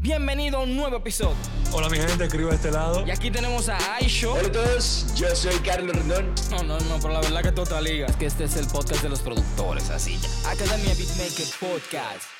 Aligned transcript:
Bienvenido 0.00 0.58
a 0.58 0.62
un 0.62 0.76
nuevo 0.76 0.98
episodio. 0.98 1.34
Hola 1.72 1.88
mi 1.88 1.98
gente, 1.98 2.22
escribo 2.22 2.50
de 2.50 2.54
este 2.54 2.70
lado. 2.70 3.04
Y 3.04 3.10
aquí 3.10 3.32
tenemos 3.32 3.68
a 3.68 3.96
Aisho. 3.96 4.32
Hola 4.34 4.46
a 4.46 4.52
todos, 4.52 5.12
yo 5.16 5.34
soy 5.34 5.58
Carlos 5.58 5.96
Rendón. 5.96 6.32
No, 6.52 6.62
no, 6.62 6.78
no, 6.78 7.00
pero 7.02 7.14
la 7.14 7.20
verdad 7.20 7.42
que 7.42 7.50
toda 7.50 7.80
liga. 7.80 8.06
Es 8.06 8.14
que 8.14 8.26
este 8.26 8.44
es 8.44 8.56
el 8.56 8.68
podcast 8.68 9.02
de 9.02 9.08
los 9.08 9.20
productores, 9.20 9.90
así 9.90 10.16
ya. 10.16 10.28
Academia 10.50 10.94
Beatmaker 10.94 11.46
Podcast. 11.58 12.30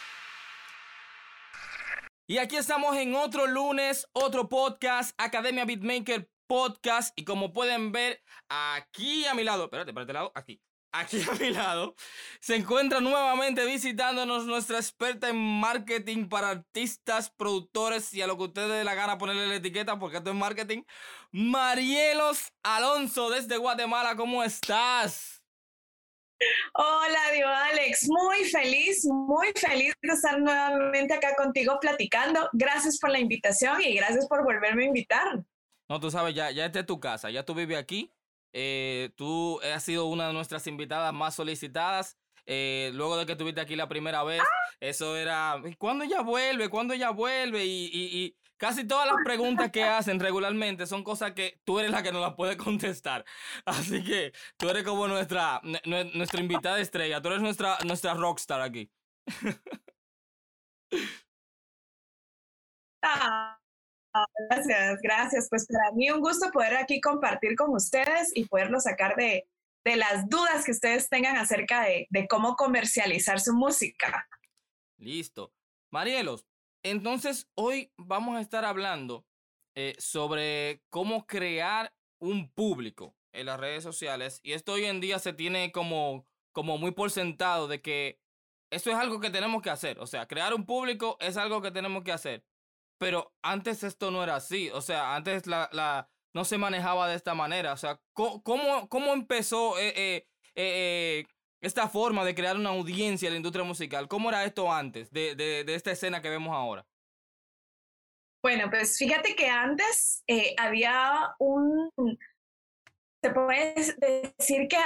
Y 2.28 2.38
aquí 2.38 2.56
estamos 2.56 2.96
en 2.96 3.16
otro 3.16 3.48
lunes, 3.48 4.06
otro 4.12 4.48
podcast, 4.48 5.20
Academia 5.20 5.64
Beatmaker 5.64 6.30
Podcast. 6.46 7.12
Y 7.18 7.24
como 7.24 7.52
pueden 7.52 7.90
ver, 7.90 8.22
aquí 8.48 9.26
a 9.26 9.34
mi 9.34 9.42
lado, 9.42 9.64
espérate, 9.64 9.92
para 9.92 10.04
este 10.04 10.12
lado, 10.12 10.30
aquí 10.36 10.62
aquí 10.92 11.20
a 11.22 11.34
mi 11.34 11.50
lado, 11.50 11.94
se 12.40 12.56
encuentra 12.56 13.00
nuevamente 13.00 13.64
visitándonos 13.64 14.46
nuestra 14.46 14.78
experta 14.78 15.28
en 15.28 15.36
marketing 15.36 16.28
para 16.28 16.50
artistas, 16.50 17.30
productores 17.30 18.12
y 18.14 18.22
a 18.22 18.26
lo 18.26 18.36
que 18.36 18.44
ustedes 18.44 18.68
dé 18.70 18.84
la 18.84 18.94
gana 18.94 19.18
ponerle 19.18 19.46
la 19.46 19.56
etiqueta 19.56 19.98
porque 19.98 20.18
esto 20.18 20.30
es 20.30 20.36
marketing. 20.36 20.82
Marielos 21.30 22.52
Alonso 22.62 23.30
desde 23.30 23.56
Guatemala, 23.56 24.16
¿cómo 24.16 24.42
estás? 24.42 25.42
Hola, 26.74 27.32
Dio 27.34 27.48
Alex, 27.48 28.06
muy 28.08 28.44
feliz, 28.44 29.04
muy 29.06 29.48
feliz 29.56 29.92
de 30.00 30.14
estar 30.14 30.38
nuevamente 30.40 31.14
acá 31.14 31.34
contigo 31.36 31.78
platicando. 31.80 32.48
Gracias 32.52 32.98
por 33.00 33.10
la 33.10 33.18
invitación 33.18 33.80
y 33.82 33.96
gracias 33.96 34.28
por 34.28 34.44
volverme 34.44 34.84
a 34.84 34.86
invitar. 34.86 35.42
No, 35.88 35.98
tú 35.98 36.10
sabes, 36.10 36.34
ya, 36.34 36.50
ya 36.52 36.66
esta 36.66 36.80
es 36.80 36.86
tu 36.86 37.00
casa, 37.00 37.30
ya 37.30 37.44
tú 37.44 37.54
vives 37.54 37.78
aquí 37.78 38.12
eh, 38.52 39.10
tú 39.16 39.60
has 39.60 39.82
sido 39.82 40.06
una 40.06 40.28
de 40.28 40.32
nuestras 40.32 40.66
invitadas 40.66 41.12
más 41.12 41.34
solicitadas. 41.34 42.18
Eh, 42.46 42.90
luego 42.94 43.18
de 43.18 43.26
que 43.26 43.32
estuviste 43.32 43.60
aquí 43.60 43.76
la 43.76 43.88
primera 43.88 44.22
vez, 44.24 44.42
eso 44.80 45.16
era, 45.16 45.60
¿cuándo 45.76 46.04
ella 46.04 46.22
vuelve? 46.22 46.70
¿Cuándo 46.70 46.94
ella 46.94 47.10
vuelve? 47.10 47.64
Y, 47.66 48.34
casi 48.56 48.86
todas 48.86 49.06
las 49.06 49.16
preguntas 49.22 49.70
que 49.70 49.84
hacen 49.84 50.18
regularmente 50.18 50.86
son 50.86 51.04
cosas 51.04 51.32
que 51.32 51.60
tú 51.64 51.78
eres 51.78 51.90
la 51.92 52.02
que 52.02 52.10
no 52.10 52.20
las 52.20 52.34
puede 52.34 52.56
contestar. 52.56 53.24
Así 53.66 54.02
que 54.02 54.32
tú 54.56 54.68
eres 54.70 54.82
como 54.84 55.06
nuestra, 55.06 55.60
nuestra 55.84 56.40
invitada 56.40 56.80
estrella, 56.80 57.20
tú 57.20 57.28
eres 57.28 57.42
nuestra, 57.42 57.78
nuestra 57.84 58.14
rockstar 58.14 58.60
aquí. 58.62 58.90
Ah, 63.02 63.57
Gracias, 64.50 64.98
gracias. 65.02 65.46
Pues 65.48 65.66
para 65.66 65.92
mí 65.92 66.10
un 66.10 66.20
gusto 66.20 66.50
poder 66.50 66.76
aquí 66.76 67.00
compartir 67.00 67.54
con 67.56 67.74
ustedes 67.74 68.30
y 68.34 68.44
poderlo 68.46 68.80
sacar 68.80 69.16
de, 69.16 69.48
de 69.84 69.96
las 69.96 70.28
dudas 70.28 70.64
que 70.64 70.72
ustedes 70.72 71.08
tengan 71.08 71.36
acerca 71.36 71.82
de, 71.82 72.06
de, 72.10 72.26
cómo 72.28 72.56
comercializar 72.56 73.40
su 73.40 73.54
música. 73.54 74.28
Listo. 74.98 75.52
Marielos, 75.90 76.46
entonces 76.82 77.48
hoy 77.54 77.92
vamos 77.96 78.36
a 78.36 78.40
estar 78.40 78.64
hablando 78.64 79.26
eh, 79.74 79.94
sobre 79.98 80.82
cómo 80.90 81.26
crear 81.26 81.94
un 82.18 82.50
público 82.50 83.16
en 83.32 83.46
las 83.46 83.60
redes 83.60 83.82
sociales. 83.82 84.40
Y 84.42 84.52
esto 84.52 84.72
hoy 84.72 84.84
en 84.84 85.00
día 85.00 85.18
se 85.18 85.32
tiene 85.32 85.72
como, 85.72 86.26
como 86.52 86.78
muy 86.78 86.90
por 86.90 87.10
sentado 87.10 87.68
de 87.68 87.80
que 87.80 88.20
eso 88.70 88.90
es 88.90 88.96
algo 88.96 89.20
que 89.20 89.30
tenemos 89.30 89.62
que 89.62 89.70
hacer. 89.70 89.98
O 90.00 90.06
sea, 90.06 90.26
crear 90.26 90.52
un 90.52 90.66
público 90.66 91.16
es 91.20 91.36
algo 91.36 91.62
que 91.62 91.70
tenemos 91.70 92.02
que 92.04 92.12
hacer. 92.12 92.44
Pero 92.98 93.32
antes 93.42 93.82
esto 93.84 94.10
no 94.10 94.22
era 94.22 94.36
así. 94.36 94.70
O 94.70 94.80
sea, 94.80 95.14
antes 95.14 95.46
la, 95.46 95.68
la 95.72 96.10
no 96.34 96.44
se 96.44 96.58
manejaba 96.58 97.08
de 97.08 97.16
esta 97.16 97.34
manera. 97.34 97.72
O 97.72 97.76
sea, 97.76 98.00
¿cómo, 98.12 98.88
cómo 98.88 99.12
empezó 99.12 99.78
eh, 99.78 99.92
eh, 99.96 100.26
eh, 100.54 101.26
esta 101.60 101.88
forma 101.88 102.24
de 102.24 102.34
crear 102.34 102.56
una 102.56 102.70
audiencia 102.70 103.28
en 103.28 103.34
la 103.34 103.38
industria 103.38 103.64
musical? 103.64 104.08
¿Cómo 104.08 104.28
era 104.28 104.44
esto 104.44 104.72
antes 104.72 105.10
de, 105.10 105.34
de, 105.34 105.64
de 105.64 105.74
esta 105.74 105.92
escena 105.92 106.20
que 106.20 106.30
vemos 106.30 106.54
ahora? 106.54 106.86
Bueno, 108.42 108.70
pues 108.70 108.96
fíjate 108.98 109.34
que 109.34 109.48
antes 109.48 110.22
había 110.58 111.34
un, 111.40 111.90
se 113.20 113.30
puede 113.30 113.74
decir 113.74 114.68
que 114.68 114.76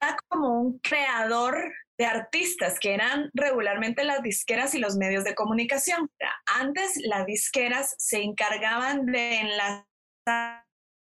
era 0.00 0.16
como 0.28 0.60
un 0.60 0.78
creador 0.78 1.72
de 2.00 2.06
artistas 2.06 2.78
que 2.80 2.94
eran 2.94 3.28
regularmente 3.34 4.04
las 4.04 4.22
disqueras 4.22 4.74
y 4.74 4.78
los 4.78 4.96
medios 4.96 5.22
de 5.22 5.34
comunicación. 5.34 6.10
Antes 6.46 6.94
las 7.04 7.26
disqueras 7.26 7.94
se 7.98 8.22
encargaban 8.22 9.04
de 9.04 9.40
enlazar 9.40 10.64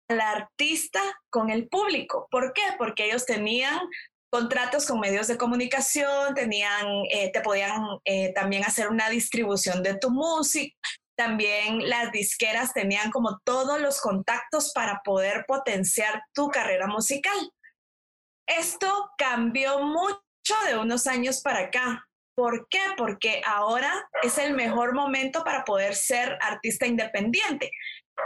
al 0.07 0.21
artista 0.21 1.01
con 1.31 1.49
el 1.49 1.67
público. 1.69 2.27
¿Por 2.29 2.53
qué? 2.53 2.61
Porque 2.77 3.05
ellos 3.05 3.25
tenían 3.25 3.79
contratos 4.31 4.85
con 4.85 4.99
medios 4.99 5.25
de 5.25 5.39
comunicación, 5.39 6.35
tenían, 6.35 6.85
eh, 7.09 7.31
te 7.33 7.41
podían 7.41 7.81
eh, 8.03 8.31
también 8.33 8.63
hacer 8.63 8.87
una 8.87 9.09
distribución 9.09 9.81
de 9.81 9.97
tu 9.97 10.11
música. 10.11 10.75
También 11.17 11.89
las 11.89 12.11
disqueras 12.11 12.73
tenían 12.73 13.09
como 13.09 13.39
todos 13.43 13.81
los 13.81 13.99
contactos 13.99 14.71
para 14.75 15.01
poder 15.03 15.45
potenciar 15.47 16.21
tu 16.31 16.49
carrera 16.49 16.85
musical. 16.85 17.51
Esto 18.47 19.09
cambió 19.17 19.79
mucho 19.79 20.24
de 20.67 20.77
unos 20.77 21.07
años 21.07 21.41
para 21.41 21.59
acá. 21.59 22.05
¿Por 22.35 22.67
qué? 22.69 22.81
Porque 22.97 23.41
ahora 23.45 24.07
es 24.21 24.37
el 24.37 24.53
mejor 24.53 24.93
momento 24.93 25.43
para 25.43 25.63
poder 25.63 25.95
ser 25.95 26.37
artista 26.41 26.85
independiente. 26.85 27.71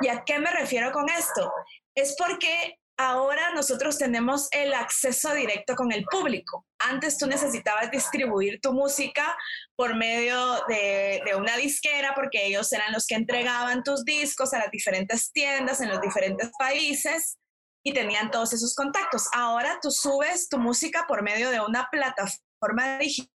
¿Y 0.01 0.07
a 0.07 0.23
qué 0.25 0.39
me 0.39 0.51
refiero 0.51 0.91
con 0.91 1.09
esto? 1.09 1.51
Es 1.95 2.15
porque 2.17 2.75
ahora 2.97 3.53
nosotros 3.53 3.97
tenemos 3.97 4.47
el 4.51 4.73
acceso 4.73 5.33
directo 5.33 5.75
con 5.75 5.91
el 5.91 6.03
público. 6.05 6.65
Antes 6.79 7.17
tú 7.17 7.27
necesitabas 7.27 7.91
distribuir 7.91 8.59
tu 8.61 8.73
música 8.73 9.37
por 9.75 9.95
medio 9.95 10.63
de, 10.67 11.21
de, 11.25 11.35
una 11.35 11.55
disquera 11.55 12.13
porque 12.15 12.47
ellos 12.47 12.71
eran 12.73 12.91
los 12.91 13.05
que 13.07 13.15
entregaban 13.15 13.83
tus 13.83 14.03
discos 14.03 14.53
a 14.53 14.59
las 14.59 14.71
diferentes 14.71 15.31
tiendas 15.31 15.81
en 15.81 15.89
los 15.89 16.01
diferentes 16.01 16.49
países 16.57 17.38
y 17.83 17.93
tenían 17.93 18.31
todos 18.31 18.53
esos 18.53 18.75
contactos. 18.75 19.27
Ahora 19.33 19.79
tú 19.81 19.91
subes 19.91 20.49
tu 20.49 20.57
música 20.57 21.05
por 21.07 21.23
medio 21.23 21.49
de 21.49 21.61
una 21.61 21.87
plataforma 21.91 22.97
digital. 22.99 23.31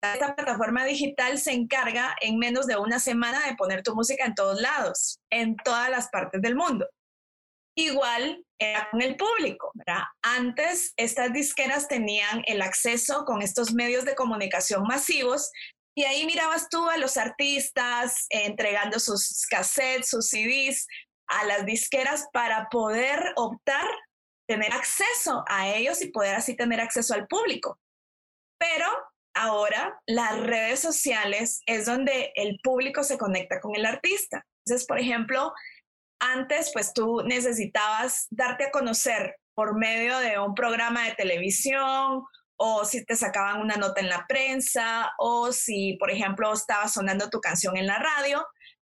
Esta 0.00 0.36
plataforma 0.36 0.84
digital 0.84 1.38
se 1.38 1.52
encarga 1.52 2.14
en 2.20 2.38
menos 2.38 2.66
de 2.66 2.76
una 2.76 3.00
semana 3.00 3.44
de 3.46 3.56
poner 3.56 3.82
tu 3.82 3.94
música 3.94 4.24
en 4.24 4.34
todos 4.34 4.60
lados, 4.60 5.18
en 5.30 5.56
todas 5.56 5.90
las 5.90 6.08
partes 6.08 6.40
del 6.40 6.54
mundo. 6.54 6.88
Igual 7.76 8.44
era 8.60 8.88
con 8.90 9.02
el 9.02 9.16
público. 9.16 9.72
Antes 10.22 10.92
estas 10.96 11.32
disqueras 11.32 11.88
tenían 11.88 12.42
el 12.46 12.62
acceso 12.62 13.24
con 13.24 13.42
estos 13.42 13.72
medios 13.72 14.04
de 14.04 14.14
comunicación 14.14 14.82
masivos 14.82 15.50
y 15.96 16.04
ahí 16.04 16.26
mirabas 16.26 16.68
tú 16.68 16.88
a 16.88 16.96
los 16.96 17.16
artistas 17.16 18.26
entregando 18.30 19.00
sus 19.00 19.44
cassettes, 19.50 20.10
sus 20.10 20.28
CDs, 20.28 20.86
a 21.28 21.44
las 21.44 21.66
disqueras 21.66 22.28
para 22.32 22.68
poder 22.70 23.32
optar, 23.36 23.86
tener 24.48 24.72
acceso 24.72 25.44
a 25.48 25.68
ellos 25.68 26.02
y 26.02 26.10
poder 26.10 26.34
así 26.34 26.56
tener 26.56 26.80
acceso 26.80 27.14
al 27.14 27.26
público. 27.26 27.78
Pero 28.58 28.86
ahora 29.34 30.00
las 30.06 30.40
redes 30.40 30.80
sociales 30.80 31.62
es 31.66 31.86
donde 31.86 32.32
el 32.34 32.58
público 32.62 33.04
se 33.04 33.18
conecta 33.18 33.60
con 33.60 33.76
el 33.76 33.86
artista. 33.86 34.44
Entonces, 34.64 34.86
por 34.86 34.98
ejemplo, 34.98 35.52
antes 36.20 36.70
pues 36.72 36.92
tú 36.92 37.22
necesitabas 37.22 38.26
darte 38.30 38.66
a 38.66 38.70
conocer 38.70 39.36
por 39.54 39.76
medio 39.76 40.18
de 40.18 40.38
un 40.38 40.54
programa 40.54 41.04
de 41.04 41.14
televisión 41.14 42.24
o 42.56 42.84
si 42.84 43.04
te 43.04 43.14
sacaban 43.14 43.60
una 43.60 43.76
nota 43.76 44.00
en 44.00 44.08
la 44.08 44.26
prensa 44.26 45.12
o 45.18 45.52
si, 45.52 45.96
por 45.98 46.10
ejemplo, 46.10 46.52
estaba 46.52 46.88
sonando 46.88 47.30
tu 47.30 47.40
canción 47.40 47.76
en 47.76 47.86
la 47.86 47.98
radio, 47.98 48.44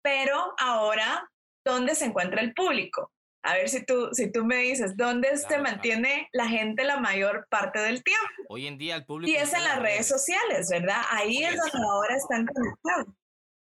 pero 0.02 0.54
ahora 0.58 1.30
dónde 1.64 1.94
se 1.94 2.06
encuentra 2.06 2.40
el 2.40 2.54
público. 2.54 3.12
A 3.42 3.54
ver 3.54 3.68
si 3.70 3.84
tú, 3.84 4.10
si 4.12 4.30
tú 4.30 4.44
me 4.44 4.56
dices, 4.56 4.96
¿dónde 4.96 5.34
se 5.38 5.58
mantiene 5.58 6.28
la 6.32 6.46
gente 6.46 6.84
la 6.84 7.00
mayor 7.00 7.46
parte 7.48 7.78
del 7.78 8.02
tiempo? 8.04 8.26
Hoy 8.48 8.66
en 8.66 8.76
día 8.76 8.96
el 8.96 9.06
público... 9.06 9.30
Y 9.30 9.36
es 9.36 9.52
en 9.54 9.64
las 9.64 9.80
redes 9.80 10.06
sociales, 10.06 10.68
¿verdad? 10.70 11.00
Ahí 11.10 11.42
es 11.42 11.56
donde 11.56 11.86
ahora 11.88 12.16
están 12.16 12.46
conectados. 12.46 13.06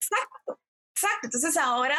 Exacto, 0.01 0.61
exacto. 0.95 1.21
Entonces 1.25 1.57
ahora 1.57 1.99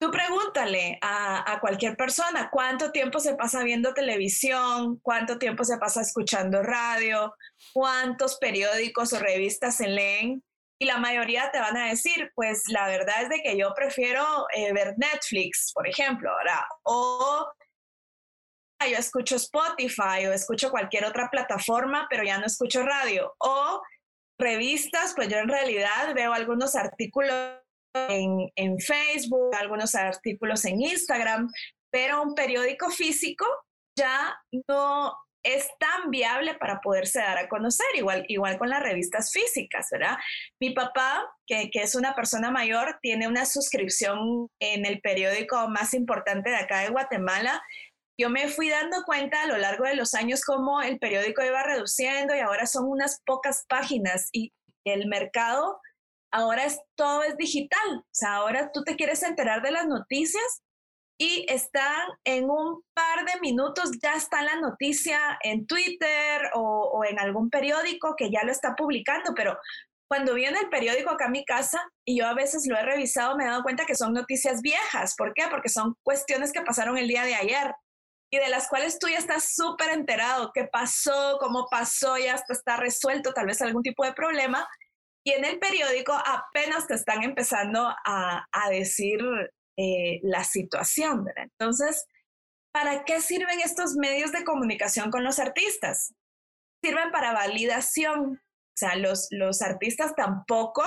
tú 0.00 0.10
pregúntale 0.10 0.98
a, 1.02 1.52
a, 1.52 1.60
cualquier 1.60 1.98
persona 1.98 2.48
cuánto 2.50 2.90
tiempo 2.92 3.20
se 3.20 3.34
pasa 3.34 3.62
viendo 3.62 3.92
televisión, 3.92 4.98
cuánto 5.02 5.38
tiempo 5.38 5.64
se 5.64 5.76
pasa 5.76 6.00
escuchando 6.00 6.62
radio, 6.62 7.34
cuántos 7.74 8.38
periódicos 8.38 9.12
o 9.12 9.18
revistas 9.18 9.76
se 9.76 9.88
leen 9.88 10.42
y 10.80 10.86
la 10.86 10.96
mayoría 10.96 11.50
te 11.52 11.60
van 11.60 11.76
a 11.76 11.88
decir, 11.88 12.32
pues 12.34 12.62
la 12.68 12.88
verdad 12.88 13.22
es 13.22 13.28
de 13.28 13.42
que 13.42 13.56
yo 13.56 13.74
prefiero 13.74 14.24
eh, 14.54 14.72
ver 14.72 14.94
Netflix, 14.96 15.72
por 15.74 15.86
ejemplo, 15.86 16.34
¿verdad? 16.36 16.62
O 16.84 17.46
yo 18.88 18.96
escucho 18.96 19.36
Spotify 19.36 20.26
o 20.26 20.32
escucho 20.32 20.70
cualquier 20.70 21.04
otra 21.04 21.28
plataforma, 21.28 22.06
pero 22.08 22.24
ya 22.24 22.38
no 22.38 22.46
escucho 22.46 22.82
radio. 22.82 23.34
O 23.38 23.82
revistas, 24.38 25.12
pues 25.14 25.28
yo 25.28 25.36
en 25.36 25.50
realidad 25.50 26.14
veo 26.14 26.32
algunos 26.32 26.74
artículos 26.74 27.60
en, 27.94 28.50
en 28.56 28.78
Facebook, 28.78 29.54
algunos 29.54 29.94
artículos 29.94 30.64
en 30.64 30.80
Instagram, 30.80 31.52
pero 31.90 32.22
un 32.22 32.34
periódico 32.34 32.88
físico 32.88 33.44
ya 33.98 34.34
no, 34.66 35.14
es 35.42 35.68
tan 35.78 36.10
viable 36.10 36.54
para 36.54 36.80
poderse 36.80 37.20
dar 37.20 37.38
a 37.38 37.48
conocer, 37.48 37.86
igual, 37.94 38.24
igual 38.28 38.58
con 38.58 38.68
las 38.68 38.82
revistas 38.82 39.32
físicas, 39.32 39.88
¿verdad? 39.90 40.16
Mi 40.60 40.70
papá, 40.70 41.30
que, 41.46 41.70
que, 41.70 41.82
es 41.82 41.94
una 41.94 42.14
persona 42.14 42.50
mayor, 42.50 42.98
tiene 43.02 43.26
una 43.26 43.46
suscripción 43.46 44.48
en 44.60 44.84
el 44.84 45.00
periódico 45.00 45.68
más 45.68 45.94
importante 45.94 46.50
de 46.50 46.56
acá 46.56 46.80
de 46.80 46.90
Guatemala. 46.90 47.62
Yo 48.18 48.28
me 48.28 48.48
fui 48.48 48.68
dando 48.68 49.02
cuenta 49.04 49.42
a 49.42 49.46
lo 49.46 49.56
largo 49.56 49.84
de 49.84 49.94
los 49.94 50.14
años 50.14 50.44
cómo 50.44 50.82
el 50.82 50.98
periódico 50.98 51.42
iba 51.42 51.62
reduciendo 51.62 52.34
y 52.34 52.40
ahora 52.40 52.66
son 52.66 52.84
unas 52.86 53.22
pocas 53.24 53.64
páginas 53.68 54.28
y 54.32 54.52
el 54.84 55.06
mercado 55.08 55.80
ahora 56.30 56.64
es 56.64 56.80
todo 56.96 57.22
es 57.22 57.36
digital. 57.36 57.98
O 57.98 58.04
sea, 58.12 58.36
ahora 58.36 58.70
tú 58.72 58.84
te 58.84 58.96
quieres 58.96 59.22
enterar 59.22 59.62
de 59.62 59.72
las 59.72 59.86
noticias 59.86 60.62
y 61.20 61.44
está 61.50 62.08
en 62.24 62.48
un 62.48 62.82
par 62.94 63.26
de 63.26 63.38
minutos, 63.40 63.90
ya 64.02 64.14
está 64.14 64.42
la 64.42 64.56
noticia 64.56 65.38
en 65.42 65.66
Twitter 65.66 66.50
o, 66.54 67.04
en 67.06 67.20
algún 67.20 67.50
periódico 67.50 68.14
que 68.16 68.30
ya 68.30 68.42
lo 68.42 68.50
está 68.50 68.74
publicando, 68.74 69.34
pero 69.36 69.58
cuando 70.08 70.32
viene 70.32 70.58
el 70.58 70.70
periódico 70.70 71.10
acá 71.10 71.26
a 71.26 71.30
mi 71.30 71.44
casa 71.44 71.78
y 72.06 72.18
yo 72.18 72.26
a 72.26 72.32
veces 72.32 72.66
lo 72.66 72.74
he 72.74 72.82
revisado, 72.82 73.36
me 73.36 73.44
he 73.44 73.48
dado 73.48 73.62
cuenta 73.62 73.84
que 73.84 73.94
son 73.94 74.14
noticias 74.14 74.62
viejas. 74.62 75.14
¿Por 75.14 75.34
qué? 75.34 75.44
Porque 75.50 75.68
son 75.68 75.94
cuestiones 76.02 76.52
que 76.52 76.62
pasaron 76.62 76.96
el 76.96 77.06
día 77.06 77.24
de 77.24 77.34
ayer 77.34 77.74
y 78.32 78.38
de 78.38 78.48
las 78.48 78.66
cuales 78.68 78.98
tú 78.98 79.06
ya 79.06 79.18
estás 79.18 79.54
súper 79.54 79.90
enterado, 79.90 80.52
qué 80.54 80.68
pasó, 80.72 81.36
cómo 81.38 81.66
pasó, 81.70 82.16
ya 82.16 82.32
hasta 82.32 82.54
está 82.54 82.78
resuelto 82.78 83.34
tal 83.34 83.44
vez 83.44 83.60
algún 83.60 83.82
tipo 83.82 84.06
de 84.06 84.14
problema. 84.14 84.66
Y 85.22 85.32
en 85.32 85.44
el 85.44 85.58
periódico 85.58 86.14
apenas 86.14 86.86
te 86.86 86.94
están 86.94 87.22
empezando 87.22 87.94
a, 88.06 88.46
a 88.50 88.70
decir 88.70 89.20
eh, 89.76 90.20
la 90.22 90.44
situación, 90.44 91.24
¿verdad? 91.24 91.44
Entonces, 91.44 92.06
¿para 92.72 93.04
qué 93.04 93.20
sirven 93.20 93.60
estos 93.60 93.94
medios 93.94 94.32
de 94.32 94.44
comunicación 94.44 95.10
con 95.10 95.24
los 95.24 95.38
artistas? 95.38 96.14
Sirven 96.82 97.10
para 97.10 97.32
validación. 97.32 98.42
O 98.42 98.76
sea, 98.76 98.96
los, 98.96 99.28
los 99.30 99.62
artistas 99.62 100.14
tampoco, 100.14 100.82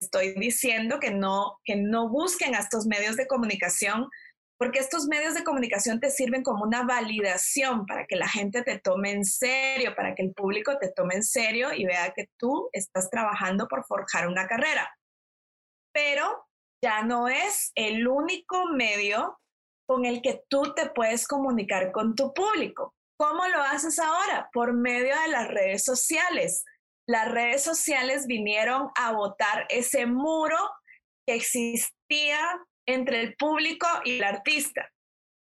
estoy 0.00 0.34
diciendo 0.34 0.98
que 0.98 1.10
no, 1.10 1.58
que 1.64 1.76
no 1.76 2.08
busquen 2.08 2.54
a 2.54 2.60
estos 2.60 2.86
medios 2.86 3.16
de 3.16 3.26
comunicación, 3.26 4.08
porque 4.58 4.78
estos 4.78 5.06
medios 5.06 5.34
de 5.34 5.44
comunicación 5.44 6.00
te 6.00 6.10
sirven 6.10 6.42
como 6.42 6.64
una 6.64 6.82
validación 6.84 7.86
para 7.86 8.06
que 8.06 8.16
la 8.16 8.28
gente 8.28 8.62
te 8.62 8.78
tome 8.78 9.12
en 9.12 9.24
serio, 9.24 9.94
para 9.94 10.14
que 10.14 10.22
el 10.22 10.32
público 10.32 10.78
te 10.78 10.90
tome 10.92 11.16
en 11.16 11.22
serio 11.22 11.72
y 11.74 11.84
vea 11.84 12.12
que 12.14 12.30
tú 12.38 12.70
estás 12.72 13.10
trabajando 13.10 13.68
por 13.68 13.84
forjar 13.84 14.26
una 14.28 14.46
carrera. 14.46 14.90
Pero 15.92 16.45
ya 16.82 17.02
no 17.02 17.28
es 17.28 17.72
el 17.74 18.06
único 18.06 18.66
medio 18.66 19.38
con 19.88 20.04
el 20.04 20.20
que 20.20 20.42
tú 20.48 20.74
te 20.74 20.90
puedes 20.90 21.26
comunicar 21.26 21.92
con 21.92 22.14
tu 22.14 22.32
público. 22.34 22.94
¿Cómo 23.18 23.46
lo 23.46 23.62
haces 23.62 23.98
ahora? 23.98 24.50
Por 24.52 24.74
medio 24.74 25.18
de 25.20 25.28
las 25.28 25.48
redes 25.48 25.84
sociales. 25.84 26.64
Las 27.08 27.30
redes 27.30 27.62
sociales 27.62 28.26
vinieron 28.26 28.90
a 28.96 29.12
botar 29.12 29.66
ese 29.70 30.06
muro 30.06 30.58
que 31.26 31.36
existía 31.36 32.40
entre 32.86 33.20
el 33.20 33.36
público 33.36 33.86
y 34.04 34.18
el 34.18 34.24
artista. 34.24 34.90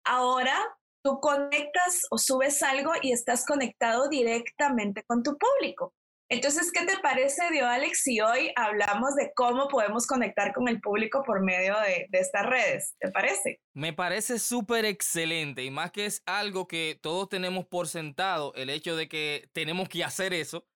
Ahora 0.05 0.57
tú 1.03 1.19
conectas 1.19 2.05
o 2.09 2.17
subes 2.17 2.63
algo 2.63 2.91
y 3.01 3.11
estás 3.11 3.45
conectado 3.45 4.09
directamente 4.09 5.03
con 5.03 5.21
tu 5.21 5.37
público. 5.37 5.93
Entonces, 6.31 6.71
¿qué 6.71 6.85
te 6.85 6.95
parece, 6.99 7.41
Dio 7.51 7.67
Alex, 7.67 8.03
si 8.03 8.21
hoy 8.21 8.51
hablamos 8.55 9.15
de 9.15 9.31
cómo 9.35 9.67
podemos 9.67 10.05
conectar 10.05 10.53
con 10.53 10.67
el 10.67 10.79
público 10.79 11.23
por 11.25 11.41
medio 11.41 11.75
de, 11.79 12.07
estas 12.11 12.45
redes? 12.45 12.95
¿Te 12.99 13.09
parece? 13.09 13.59
Me 13.73 13.93
parece 13.93 14.37
súper 14.37 14.85
excelente 14.85 15.63
y 15.63 15.71
más 15.71 15.91
que 15.91 16.05
es 16.05 16.21
algo 16.27 16.67
que 16.67 16.99
todos 17.01 17.29
tenemos 17.29 17.65
por 17.65 17.87
sentado, 17.87 18.53
el 18.53 18.69
hecho 18.69 18.95
de 18.95 19.09
que 19.09 19.49
tenemos 19.53 19.89
que 19.89 20.03
hacer 20.03 20.31
eso, 20.35 20.67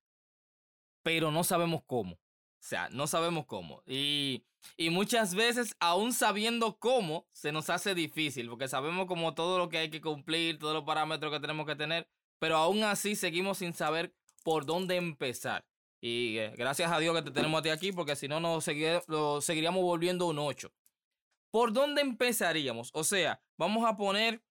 pero 1.04 1.30
no 1.30 1.44
sabemos 1.44 1.84
cómo. 1.86 2.14
O 2.14 2.66
sea, 2.66 2.90
no 2.90 3.06
sabemos 3.06 3.46
cómo. 3.46 3.84
Y, 3.86 4.48
y 4.76 4.90
muchas 4.90 5.36
veces, 5.36 5.76
aún 5.80 6.14
sabiendo 6.14 6.80
cómo, 6.80 7.28
se 7.32 7.52
nos 7.52 7.70
hace 7.70 7.94
difícil, 7.94 8.50
porque 8.50 8.68
sabemos 8.68 9.06
como 9.06 9.36
todo 9.36 9.60
lo 9.60 9.70
que 9.70 9.78
hay 9.78 9.92
que 9.92 10.02
cumplir, 10.02 10.58
todos 10.58 10.74
los 10.74 10.84
parámetros 10.84 11.32
que 11.32 11.40
tenemos 11.40 11.68
que 11.68 11.76
tener, 11.76 12.08
pero 12.40 12.58
aún 12.58 12.84
así 12.84 13.16
seguimos 13.16 13.60
sin 13.60 13.74
saber 13.74 14.16
por 14.44 14.66
dónde 14.66 14.98
empezar. 14.98 15.66
Y 16.02 16.38
eh, 16.38 16.54
gracias 16.58 16.92
a 16.92 17.00
Dios 17.00 17.16
que 17.16 17.22
te 17.22 17.32
tenemos 17.32 17.66
aquí, 17.66 17.94
porque 17.94 18.18
si 18.18 18.28
no, 18.28 18.42
nos 18.42 18.66
seguiríamos 18.66 19.82
volviendo 19.82 20.28
un 20.28 20.38
8. 20.38 20.70
¿Por 21.50 21.72
dónde 21.72 22.02
empezaríamos? 22.02 22.90
O 22.94 23.06
sea, 23.06 23.42
vamos 23.58 23.88
a 23.88 23.96
poner 23.96 24.44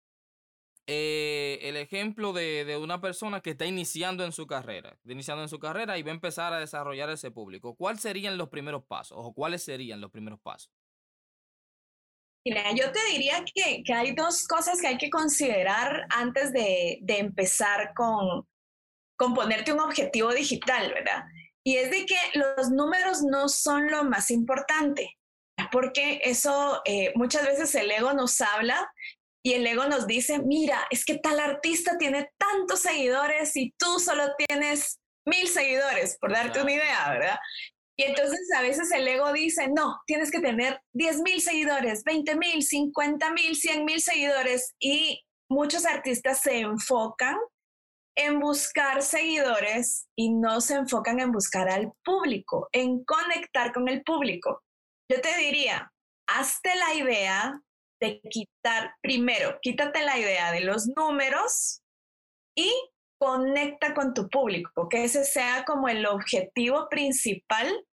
eh, 0.86 1.58
el 1.62 1.76
ejemplo 1.76 2.32
de, 2.32 2.78
una 2.80 3.02
persona 3.02 3.42
que 3.42 3.50
está 3.50 3.66
iniciando 3.66 4.24
en 4.24 4.32
su 4.32 4.46
carrera, 4.46 4.96
iniciando 5.04 5.42
en 5.42 5.50
su 5.50 5.58
carrera 5.58 5.98
y 5.98 6.02
va 6.02 6.10
a 6.10 6.14
empezar 6.14 6.54
a 6.54 6.58
desarrollar 6.58 7.10
ese 7.10 7.30
público. 7.30 7.74
¿Cuáles 7.74 8.00
serían 8.00 8.38
los 8.38 8.48
primeros 8.48 8.84
pasos 8.84 9.18
o 9.20 9.34
cuáles 9.34 9.62
serían 9.62 10.00
los 10.00 10.10
primeros 10.10 10.40
pasos? 10.40 10.72
Mira, 12.46 12.72
yo 12.74 12.90
te 12.90 12.98
diría 13.10 13.44
que, 13.54 13.84
hay 13.92 14.14
dos 14.14 14.46
cosas 14.48 14.80
que 14.80 14.86
hay 14.86 14.96
que 14.96 15.10
considerar 15.10 16.06
antes 16.08 16.50
de 16.52 16.98
empezar 17.06 17.92
con, 17.94 18.46
con 19.22 19.34
ponerte 19.34 19.72
un 19.72 19.78
objetivo 19.78 20.32
digital, 20.32 20.92
¿verdad? 20.92 21.22
Y 21.64 21.76
es 21.76 21.92
de 21.92 22.06
que 22.06 22.16
los 22.34 22.70
números 22.70 23.22
no 23.22 23.48
son 23.48 23.88
lo 23.88 24.02
más 24.02 24.32
importante, 24.32 25.16
porque 25.70 26.20
eso 26.24 26.82
eh, 26.84 27.12
muchas 27.14 27.46
veces 27.46 27.72
el 27.76 27.88
ego 27.92 28.12
nos 28.14 28.40
habla 28.40 28.92
y 29.44 29.52
el 29.52 29.64
ego 29.64 29.86
nos 29.86 30.08
dice, 30.08 30.40
mira, 30.40 30.88
es 30.90 31.04
que 31.04 31.18
tal 31.18 31.38
artista 31.38 31.96
tiene 31.98 32.32
tantos 32.36 32.80
seguidores 32.80 33.56
y 33.56 33.72
tú 33.78 34.00
solo 34.00 34.24
tienes 34.48 34.98
mil 35.24 35.46
seguidores, 35.46 36.18
por 36.18 36.32
darte 36.32 36.60
una 36.60 36.72
idea, 36.72 37.08
¿verdad? 37.10 37.38
Y 37.96 38.02
entonces 38.02 38.40
a 38.58 38.62
veces 38.62 38.90
el 38.90 39.06
ego 39.06 39.32
dice, 39.32 39.68
no, 39.68 40.00
tienes 40.04 40.32
que 40.32 40.40
tener 40.40 40.80
10 40.94 41.20
mil 41.20 41.40
seguidores, 41.40 42.02
20 42.02 42.34
mil, 42.34 42.60
50 42.60 43.30
mil, 43.30 43.54
100 43.54 43.84
mil 43.84 44.00
seguidores. 44.00 44.74
Y 44.80 45.22
muchos 45.48 45.86
artistas 45.86 46.40
se 46.40 46.58
enfocan 46.58 47.36
en 48.14 48.40
buscar 48.40 49.02
seguidores 49.02 50.08
y 50.16 50.30
no 50.30 50.60
se 50.60 50.74
enfocan 50.74 51.20
en 51.20 51.32
buscar 51.32 51.68
al 51.68 51.92
público, 52.04 52.68
en 52.72 53.04
conectar 53.04 53.72
con 53.72 53.88
el 53.88 54.02
público. 54.02 54.62
Yo 55.10 55.20
te 55.20 55.36
diría, 55.38 55.92
hazte 56.26 56.74
la 56.76 56.94
idea 56.94 57.60
de 58.00 58.20
quitar, 58.30 58.94
primero, 59.00 59.58
quítate 59.62 60.02
la 60.02 60.18
idea 60.18 60.52
de 60.52 60.60
los 60.60 60.88
números 60.96 61.82
y 62.56 62.72
conecta 63.18 63.94
con 63.94 64.14
tu 64.14 64.28
público, 64.28 64.88
que 64.88 65.04
ese 65.04 65.24
sea 65.24 65.64
como 65.64 65.88
el 65.88 66.04
objetivo 66.06 66.88
principal 66.88 67.86